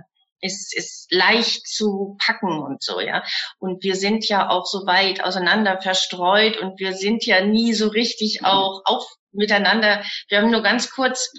ist, 0.42 0.76
ist 0.76 1.08
leicht 1.12 1.68
zu 1.68 2.18
packen 2.20 2.60
und 2.60 2.84
so, 2.84 3.00
ja. 3.00 3.24
Und 3.60 3.84
wir 3.84 3.96
sind 3.96 4.28
ja 4.28 4.50
auch 4.50 4.66
so 4.66 4.86
weit 4.86 5.24
auseinander 5.24 5.82
verstreut 5.82 6.58
und 6.58 6.80
wir 6.80 6.94
sind 6.94 7.26
ja 7.26 7.46
nie 7.46 7.74
so 7.74 7.88
richtig 7.88 8.44
auch 8.44 8.82
auf 8.86 9.06
miteinander. 9.34 10.04
Wir 10.28 10.39
haben 10.39 10.52
nur 10.52 10.62
ganz 10.62 10.92
kurz, 10.92 11.32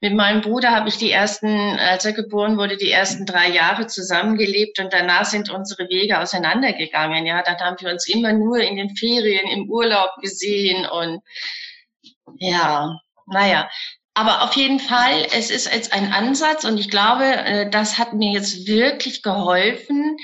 mit 0.00 0.14
meinem 0.14 0.42
Bruder 0.42 0.70
habe 0.70 0.88
ich 0.88 0.98
die 0.98 1.10
ersten, 1.10 1.78
als 1.78 2.04
er 2.04 2.12
geboren 2.12 2.58
wurde, 2.58 2.76
die 2.76 2.90
ersten 2.90 3.26
drei 3.26 3.48
Jahre 3.48 3.86
zusammengelebt 3.86 4.78
und 4.78 4.92
danach 4.92 5.24
sind 5.24 5.50
unsere 5.50 5.88
Wege 5.88 6.20
auseinandergegangen. 6.20 7.26
Ja, 7.26 7.42
dann 7.42 7.58
haben 7.58 7.76
wir 7.80 7.90
uns 7.90 8.08
immer 8.08 8.32
nur 8.32 8.58
in 8.58 8.76
den 8.76 8.94
Ferien, 8.96 9.48
im 9.48 9.70
Urlaub 9.70 10.10
gesehen 10.20 10.86
und 10.86 11.20
ja, 12.38 12.98
naja, 13.26 13.68
aber 14.14 14.42
auf 14.42 14.54
jeden 14.56 14.78
Fall, 14.78 15.26
es 15.34 15.50
ist 15.50 15.72
jetzt 15.72 15.92
ein 15.92 16.12
Ansatz 16.12 16.64
und 16.64 16.78
ich 16.78 16.90
glaube, 16.90 17.24
äh, 17.24 17.70
das 17.70 17.98
hat 17.98 18.12
mir 18.12 18.32
jetzt 18.32 18.66
wirklich 18.66 19.22
geholfen, 19.22 20.18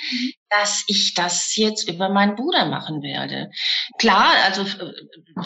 dass 0.51 0.85
ich 0.89 1.15
das 1.15 1.57
jetzt 1.57 1.89
über 1.89 2.11
meinen 2.11 2.37
Bruder 2.37 2.67
machen 2.67 3.03
werde. 3.03 3.51
Klar, 3.99 4.31
also 4.45 4.65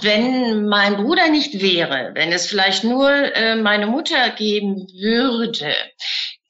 wenn 0.00 0.66
mein 0.66 0.96
Bruder 0.96 1.28
nicht 1.28 1.60
wäre, 1.60 2.12
wenn 2.14 2.32
es 2.32 2.46
vielleicht 2.46 2.82
nur 2.82 3.10
äh, 3.10 3.54
meine 3.54 3.86
Mutter 3.86 4.30
geben 4.30 4.88
würde, 4.92 5.74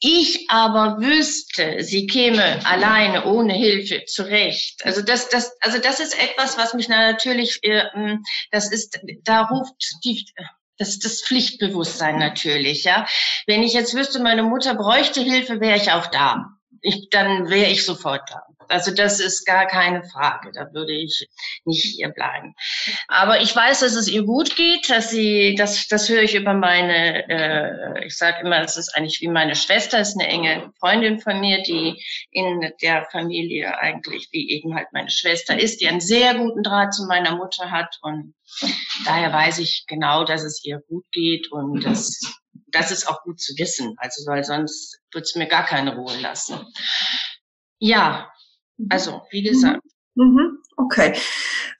ich 0.05 0.47
aber 0.49 0.97
wüsste, 0.99 1.85
sie 1.85 2.07
käme 2.07 2.67
alleine 2.67 3.25
ohne 3.25 3.53
Hilfe 3.53 4.05
zurecht. 4.07 4.85
Also 4.85 5.01
das, 5.03 5.29
das, 5.29 5.57
also 5.61 5.79
das 5.79 6.01
ist 6.01 6.21
etwas, 6.21 6.59
was 6.59 6.75
mich 6.75 6.89
natürlich, 6.89 7.61
äh, 7.63 7.85
das 8.51 8.73
ist, 8.73 8.99
da 9.23 9.43
ruft 9.43 9.75
die, 10.05 10.27
das 10.79 10.91
ist 10.91 11.05
das 11.05 11.23
Pflichtbewusstsein 11.23 12.19
natürlich, 12.19 12.85
ja. 12.85 13.07
Wenn 13.47 13.63
ich 13.63 13.73
jetzt 13.73 13.95
wüsste, 13.95 14.21
meine 14.21 14.43
Mutter 14.43 14.75
bräuchte 14.75 15.21
Hilfe, 15.21 15.61
wäre 15.61 15.77
ich 15.77 15.93
auch 15.93 16.07
da. 16.07 16.47
Ich, 16.81 17.11
dann 17.11 17.49
wäre 17.49 17.71
ich 17.71 17.85
sofort 17.85 18.29
da. 18.29 18.43
Also 18.69 18.93
das 18.93 19.21
ist 19.21 19.45
gar 19.45 19.67
keine 19.67 20.03
Frage. 20.03 20.51
Da 20.53 20.73
würde 20.73 20.93
ich 20.93 21.29
nicht 21.65 21.85
hier 21.85 22.09
bleiben. 22.09 22.55
Aber 23.07 23.41
ich 23.41 23.55
weiß, 23.55 23.81
dass 23.81 23.95
es 23.95 24.09
ihr 24.09 24.23
gut 24.23 24.57
geht, 24.57 24.89
dass 24.89 25.11
sie, 25.11 25.55
das, 25.57 25.87
das 25.89 26.09
höre 26.09 26.23
ich 26.23 26.35
über 26.35 26.55
meine, 26.55 27.29
äh, 27.29 28.07
ich 28.07 28.17
sage 28.17 28.41
immer, 28.41 28.61
es 28.63 28.77
ist 28.77 28.97
eigentlich 28.97 29.21
wie 29.21 29.29
meine 29.29 29.55
Schwester, 29.55 30.01
ist 30.01 30.19
eine 30.19 30.29
enge 30.29 30.73
Freundin 30.81 31.21
von 31.21 31.39
mir, 31.39 31.63
die 31.63 32.03
in 32.31 32.73
der 32.81 33.07
Familie 33.13 33.79
eigentlich, 33.79 34.29
wie 34.33 34.51
eben 34.51 34.75
halt 34.75 34.89
meine 34.93 35.11
Schwester 35.11 35.59
ist, 35.59 35.81
die 35.81 35.89
einen 35.89 36.01
sehr 36.01 36.35
guten 36.35 36.63
Draht 36.63 36.95
zu 36.95 37.05
meiner 37.05 37.37
Mutter 37.37 37.71
hat 37.71 37.99
und 38.03 38.35
daher 39.05 39.33
weiß 39.33 39.59
ich 39.59 39.85
genau, 39.87 40.25
dass 40.25 40.43
es 40.43 40.65
ihr 40.65 40.81
gut 40.89 41.05
geht 41.13 41.51
und 41.51 41.85
das, 41.85 42.21
das 42.69 42.91
ist 42.91 43.09
auch 43.09 43.23
gut 43.23 43.41
zu 43.41 43.55
wissen. 43.59 43.95
Also, 43.99 44.27
weil 44.27 44.45
sonst 44.45 45.01
wird 45.13 45.25
es 45.25 45.35
mir 45.35 45.47
gar 45.47 45.65
keine 45.65 45.97
Ruhe 45.97 46.19
lassen. 46.21 46.59
Ja, 47.79 48.31
also, 48.89 49.23
wie 49.31 49.43
gesagt. 49.43 49.83
Mhm. 50.15 50.59
Okay. 50.77 51.15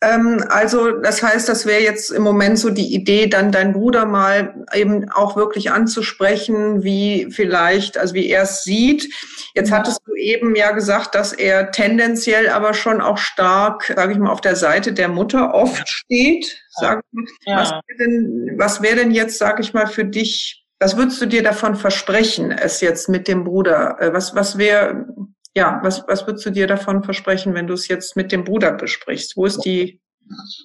Ähm, 0.01 0.45
also 0.49 0.93
das 0.93 1.23
heißt, 1.23 1.49
das 1.49 1.67
wäre 1.67 1.83
jetzt 1.83 2.11
im 2.11 2.23
Moment 2.23 2.59
so 2.59 2.71
die 2.71 2.95
Idee, 2.95 3.27
dann 3.27 3.53
dein 3.53 3.73
Bruder 3.73 4.05
mal 4.05 4.67
eben 4.75 5.11
auch 5.11 5.37
wirklich 5.37 5.71
anzusprechen, 5.71 6.83
wie 6.83 7.29
vielleicht, 7.31 7.99
also 7.99 8.15
wie 8.15 8.29
er 8.29 8.43
es 8.43 8.65
sieht. 8.65 9.13
Jetzt 9.55 9.71
hattest 9.71 10.01
du 10.07 10.15
eben 10.15 10.55
ja 10.57 10.73
gesagt, 10.73 11.15
dass 11.15 11.33
er 11.33 11.71
tendenziell 11.71 12.49
aber 12.49 12.75
schon 12.75 13.01
auch 13.01 13.19
stark, 13.19 13.93
sage 13.95 14.13
ich 14.13 14.19
mal, 14.19 14.31
auf 14.31 14.41
der 14.41 14.57
Seite 14.57 14.93
der 14.93 15.09
Mutter 15.09 15.55
oft 15.55 15.89
steht. 15.89 16.62
Sag, 16.75 17.05
ja. 17.45 17.59
Was 17.59 17.71
wäre 17.71 17.99
denn, 17.99 18.55
was 18.59 18.83
wär 18.83 18.97
denn 18.97 19.11
jetzt, 19.11 19.39
sage 19.39 19.63
ich 19.63 19.75
mal, 19.75 19.87
für 19.87 20.05
dich, 20.05 20.67
was 20.81 20.97
würdest 20.97 21.21
du 21.21 21.27
dir 21.27 21.43
davon 21.43 21.77
versprechen, 21.77 22.51
es 22.51 22.81
jetzt 22.81 23.09
mit 23.09 23.29
dem 23.29 23.45
Bruder? 23.45 24.01
Äh, 24.01 24.13
was, 24.13 24.35
was 24.35 24.59
wäre 24.59 25.07
ja, 25.55 25.81
was, 25.83 26.07
was 26.09 26.27
würdest 26.27 26.47
du 26.47 26.51
dir 26.51 26.67
davon 26.67 27.03
versprechen, 27.03 27.55
wenn 27.55 27.67
du 27.67 27.75
es 27.75 27.89
jetzt 27.89 28.17
mit 28.17 28.33
dem 28.33 28.45
Bruder 28.45 28.73
besprichst? 28.73 29.37
Wo 29.37 29.45
ist 29.45 29.61
die 29.61 30.01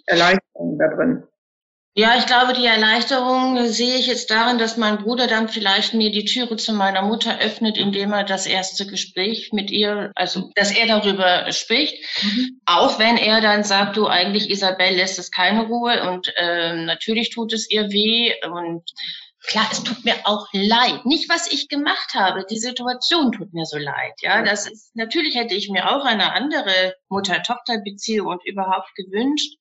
Erleichterung 0.05 0.77
da 0.79 0.87
drin? 0.95 1.23
Ja, 1.99 2.15
ich 2.15 2.27
glaube, 2.27 2.53
die 2.53 2.67
Erleichterung 2.67 3.65
sehe 3.69 3.95
ich 3.95 4.05
jetzt 4.05 4.29
darin, 4.29 4.59
dass 4.59 4.77
mein 4.77 4.99
Bruder 4.99 5.25
dann 5.25 5.49
vielleicht 5.49 5.95
mir 5.95 6.11
die 6.11 6.25
Türe 6.25 6.55
zu 6.55 6.71
meiner 6.71 7.01
Mutter 7.01 7.39
öffnet, 7.39 7.75
indem 7.75 8.13
er 8.13 8.23
das 8.23 8.45
erste 8.45 8.85
Gespräch 8.85 9.49
mit 9.51 9.71
ihr, 9.71 10.11
also 10.13 10.51
dass 10.53 10.71
er 10.71 10.85
darüber 10.85 11.51
spricht, 11.51 11.97
mhm. 12.21 12.61
auch 12.67 12.99
wenn 12.99 13.17
er 13.17 13.41
dann 13.41 13.63
sagt, 13.63 13.97
du 13.97 14.05
eigentlich 14.05 14.51
Isabel 14.51 14.95
lässt 14.95 15.17
es 15.17 15.31
keine 15.31 15.63
Ruhe 15.63 16.07
und 16.11 16.31
äh, 16.35 16.75
natürlich 16.75 17.31
tut 17.31 17.51
es 17.51 17.67
ihr 17.67 17.89
weh 17.89 18.31
und 18.45 18.83
klar, 19.47 19.67
es 19.71 19.81
tut 19.81 20.05
mir 20.05 20.17
auch 20.25 20.45
leid. 20.53 21.03
Nicht, 21.03 21.29
was 21.29 21.51
ich 21.51 21.67
gemacht 21.67 22.13
habe. 22.13 22.45
Die 22.47 22.59
Situation 22.59 23.31
tut 23.31 23.55
mir 23.55 23.65
so 23.65 23.79
leid. 23.79 24.13
Ja, 24.21 24.43
das 24.43 24.67
ist, 24.67 24.95
natürlich 24.95 25.33
hätte 25.33 25.55
ich 25.55 25.69
mir 25.69 25.89
auch 25.89 26.05
eine 26.05 26.31
andere 26.33 26.93
Mutter-Tochter-Beziehung 27.09 28.27
und 28.27 28.45
überhaupt 28.45 28.93
gewünscht. 28.93 29.57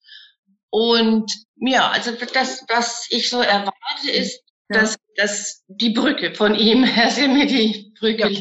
Und 0.79 1.33
ja, 1.55 1.89
also 1.89 2.13
das, 2.35 2.63
was 2.69 3.07
ich 3.09 3.31
so 3.31 3.41
erwarte, 3.41 4.11
ist, 4.13 4.43
ja. 4.69 4.81
dass, 4.81 4.97
dass 5.17 5.65
die 5.69 5.89
Brücke 5.89 6.35
von 6.35 6.55
ihm, 6.55 6.85
er 6.97 7.09
ist 7.09 7.17
mir 7.17 7.47
die 7.47 7.95
Brücke. 7.99 8.29
Ja. 8.29 8.41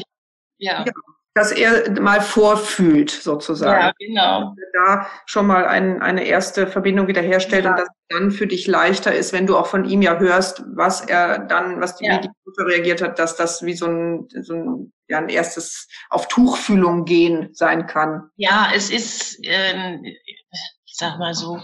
ja. 0.58 0.84
ja 0.84 0.92
dass 1.32 1.52
er 1.52 1.90
mal 2.00 2.20
vorfühlt, 2.20 3.10
sozusagen. 3.10 3.80
Ja, 3.80 3.92
genau. 3.98 4.54
Dass 4.54 4.56
er 4.58 4.96
da 4.96 5.06
schon 5.24 5.46
mal 5.46 5.66
ein, 5.66 6.02
eine 6.02 6.24
erste 6.24 6.66
Verbindung 6.66 7.08
wiederherstellt 7.08 7.64
ja. 7.64 7.70
und 7.70 7.78
dass 7.78 7.88
es 7.88 8.16
dann 8.18 8.30
für 8.30 8.46
dich 8.46 8.66
leichter 8.66 9.14
ist, 9.14 9.32
wenn 9.32 9.46
du 9.46 9.56
auch 9.56 9.66
von 9.66 9.86
ihm 9.86 10.02
ja 10.02 10.18
hörst, 10.18 10.62
was 10.74 11.02
er 11.02 11.38
dann, 11.38 11.80
was 11.80 11.96
die, 11.96 12.04
ja. 12.04 12.18
die 12.18 12.30
Mutter 12.44 12.66
reagiert 12.66 13.00
hat, 13.00 13.18
dass 13.18 13.36
das 13.36 13.62
wie 13.64 13.74
so 13.74 13.86
ein, 13.86 14.28
so 14.42 14.54
ein, 14.54 14.92
ja, 15.08 15.18
ein 15.18 15.28
erstes 15.30 15.88
auf 16.10 16.28
Tuchfühlung 16.28 17.06
gehen 17.06 17.50
sein 17.52 17.86
kann. 17.86 18.30
Ja, 18.36 18.70
es 18.74 18.90
ist, 18.90 19.38
ähm, 19.42 20.04
ich 20.04 20.94
sag 20.96 21.18
mal 21.18 21.34
so, 21.34 21.60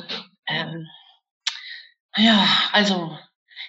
ähm, 0.48 0.88
ja, 2.16 2.46
also 2.72 3.16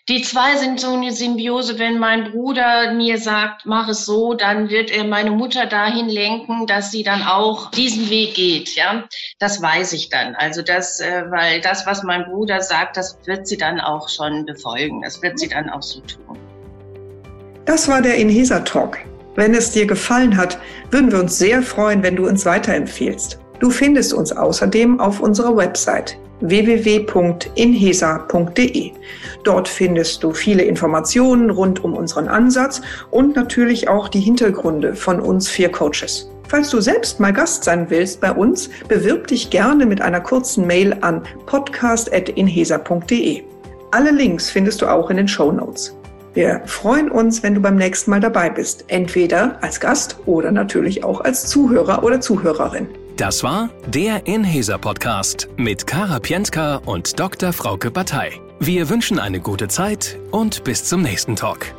die 0.09 0.21
zwei 0.21 0.57
sind 0.57 0.81
so 0.81 0.95
eine 0.95 1.13
Symbiose. 1.13 1.79
Wenn 1.79 1.97
mein 1.97 2.31
Bruder 2.31 2.91
mir 2.93 3.17
sagt, 3.17 3.65
mach 3.65 3.87
es 3.87 4.05
so, 4.05 4.33
dann 4.33 4.69
wird 4.69 4.91
er 4.91 5.05
meine 5.05 5.31
Mutter 5.31 5.65
dahin 5.65 6.09
lenken, 6.09 6.67
dass 6.67 6.91
sie 6.91 7.03
dann 7.03 7.23
auch 7.23 7.71
diesen 7.71 8.09
Weg 8.09 8.33
geht. 8.33 8.75
Ja, 8.75 9.05
das 9.39 9.61
weiß 9.61 9.93
ich 9.93 10.09
dann. 10.09 10.35
Also 10.35 10.61
das, 10.61 10.99
äh, 10.99 11.23
weil 11.29 11.61
das, 11.61 11.85
was 11.85 12.03
mein 12.03 12.25
Bruder 12.25 12.61
sagt, 12.61 12.97
das 12.97 13.17
wird 13.25 13.47
sie 13.47 13.55
dann 13.55 13.79
auch 13.79 14.09
schon 14.09 14.45
befolgen. 14.45 15.01
Das 15.03 15.21
wird 15.21 15.39
sie 15.39 15.47
dann 15.47 15.69
auch 15.69 15.81
so 15.81 16.01
tun. 16.01 16.37
Das 17.63 17.87
war 17.87 18.01
der 18.01 18.17
Inhesa 18.17 18.59
Talk. 18.59 18.99
Wenn 19.35 19.53
es 19.53 19.71
dir 19.71 19.87
gefallen 19.87 20.35
hat, 20.35 20.59
würden 20.91 21.13
wir 21.13 21.19
uns 21.19 21.37
sehr 21.37 21.63
freuen, 21.63 22.03
wenn 22.03 22.17
du 22.17 22.27
uns 22.27 22.45
weiterempfehlst. 22.45 23.39
Du 23.59 23.69
findest 23.69 24.13
uns 24.13 24.33
außerdem 24.33 24.99
auf 24.99 25.21
unserer 25.21 25.55
Website 25.55 26.17
www.inhesa.de. 26.41 28.91
Dort 29.43 29.67
findest 29.67 30.23
du 30.23 30.31
viele 30.31 30.63
Informationen 30.63 31.49
rund 31.49 31.83
um 31.83 31.93
unseren 31.93 32.27
Ansatz 32.27 32.81
und 33.11 33.35
natürlich 33.35 33.89
auch 33.89 34.07
die 34.07 34.21
Hintergründe 34.21 34.95
von 34.95 35.19
uns 35.19 35.49
vier 35.49 35.69
Coaches. 35.69 36.29
Falls 36.47 36.69
du 36.69 36.81
selbst 36.81 37.19
mal 37.19 37.33
Gast 37.33 37.63
sein 37.63 37.89
willst 37.89 38.21
bei 38.21 38.31
uns, 38.31 38.69
bewirb 38.87 39.27
dich 39.27 39.49
gerne 39.49 39.85
mit 39.85 40.01
einer 40.01 40.21
kurzen 40.21 40.67
Mail 40.67 40.95
an 41.01 41.23
podcast.inhesa.de. 41.45 43.43
Alle 43.91 44.11
Links 44.11 44.49
findest 44.49 44.81
du 44.81 44.87
auch 44.87 45.09
in 45.09 45.17
den 45.17 45.27
Show 45.27 45.51
Notes. 45.51 45.95
Wir 46.33 46.61
freuen 46.65 47.11
uns, 47.11 47.43
wenn 47.43 47.53
du 47.53 47.61
beim 47.61 47.75
nächsten 47.75 48.09
Mal 48.09 48.19
dabei 48.19 48.49
bist, 48.49 48.85
entweder 48.87 49.57
als 49.61 49.79
Gast 49.79 50.17
oder 50.25 50.51
natürlich 50.51 51.03
auch 51.03 51.21
als 51.21 51.45
Zuhörer 51.45 52.03
oder 52.03 52.21
Zuhörerin. 52.21 52.87
Das 53.15 53.43
war 53.43 53.69
der 53.85 54.25
Inhaser 54.25 54.79
Podcast 54.79 55.47
mit 55.55 55.85
Kara 55.85 56.19
Pientka 56.19 56.77
und 56.77 57.19
Dr. 57.19 57.53
Frauke 57.53 57.91
Batei. 57.91 58.41
Wir 58.59 58.89
wünschen 58.89 59.19
eine 59.19 59.39
gute 59.39 59.67
Zeit 59.67 60.17
und 60.31 60.63
bis 60.63 60.85
zum 60.85 61.03
nächsten 61.03 61.35
Talk. 61.35 61.75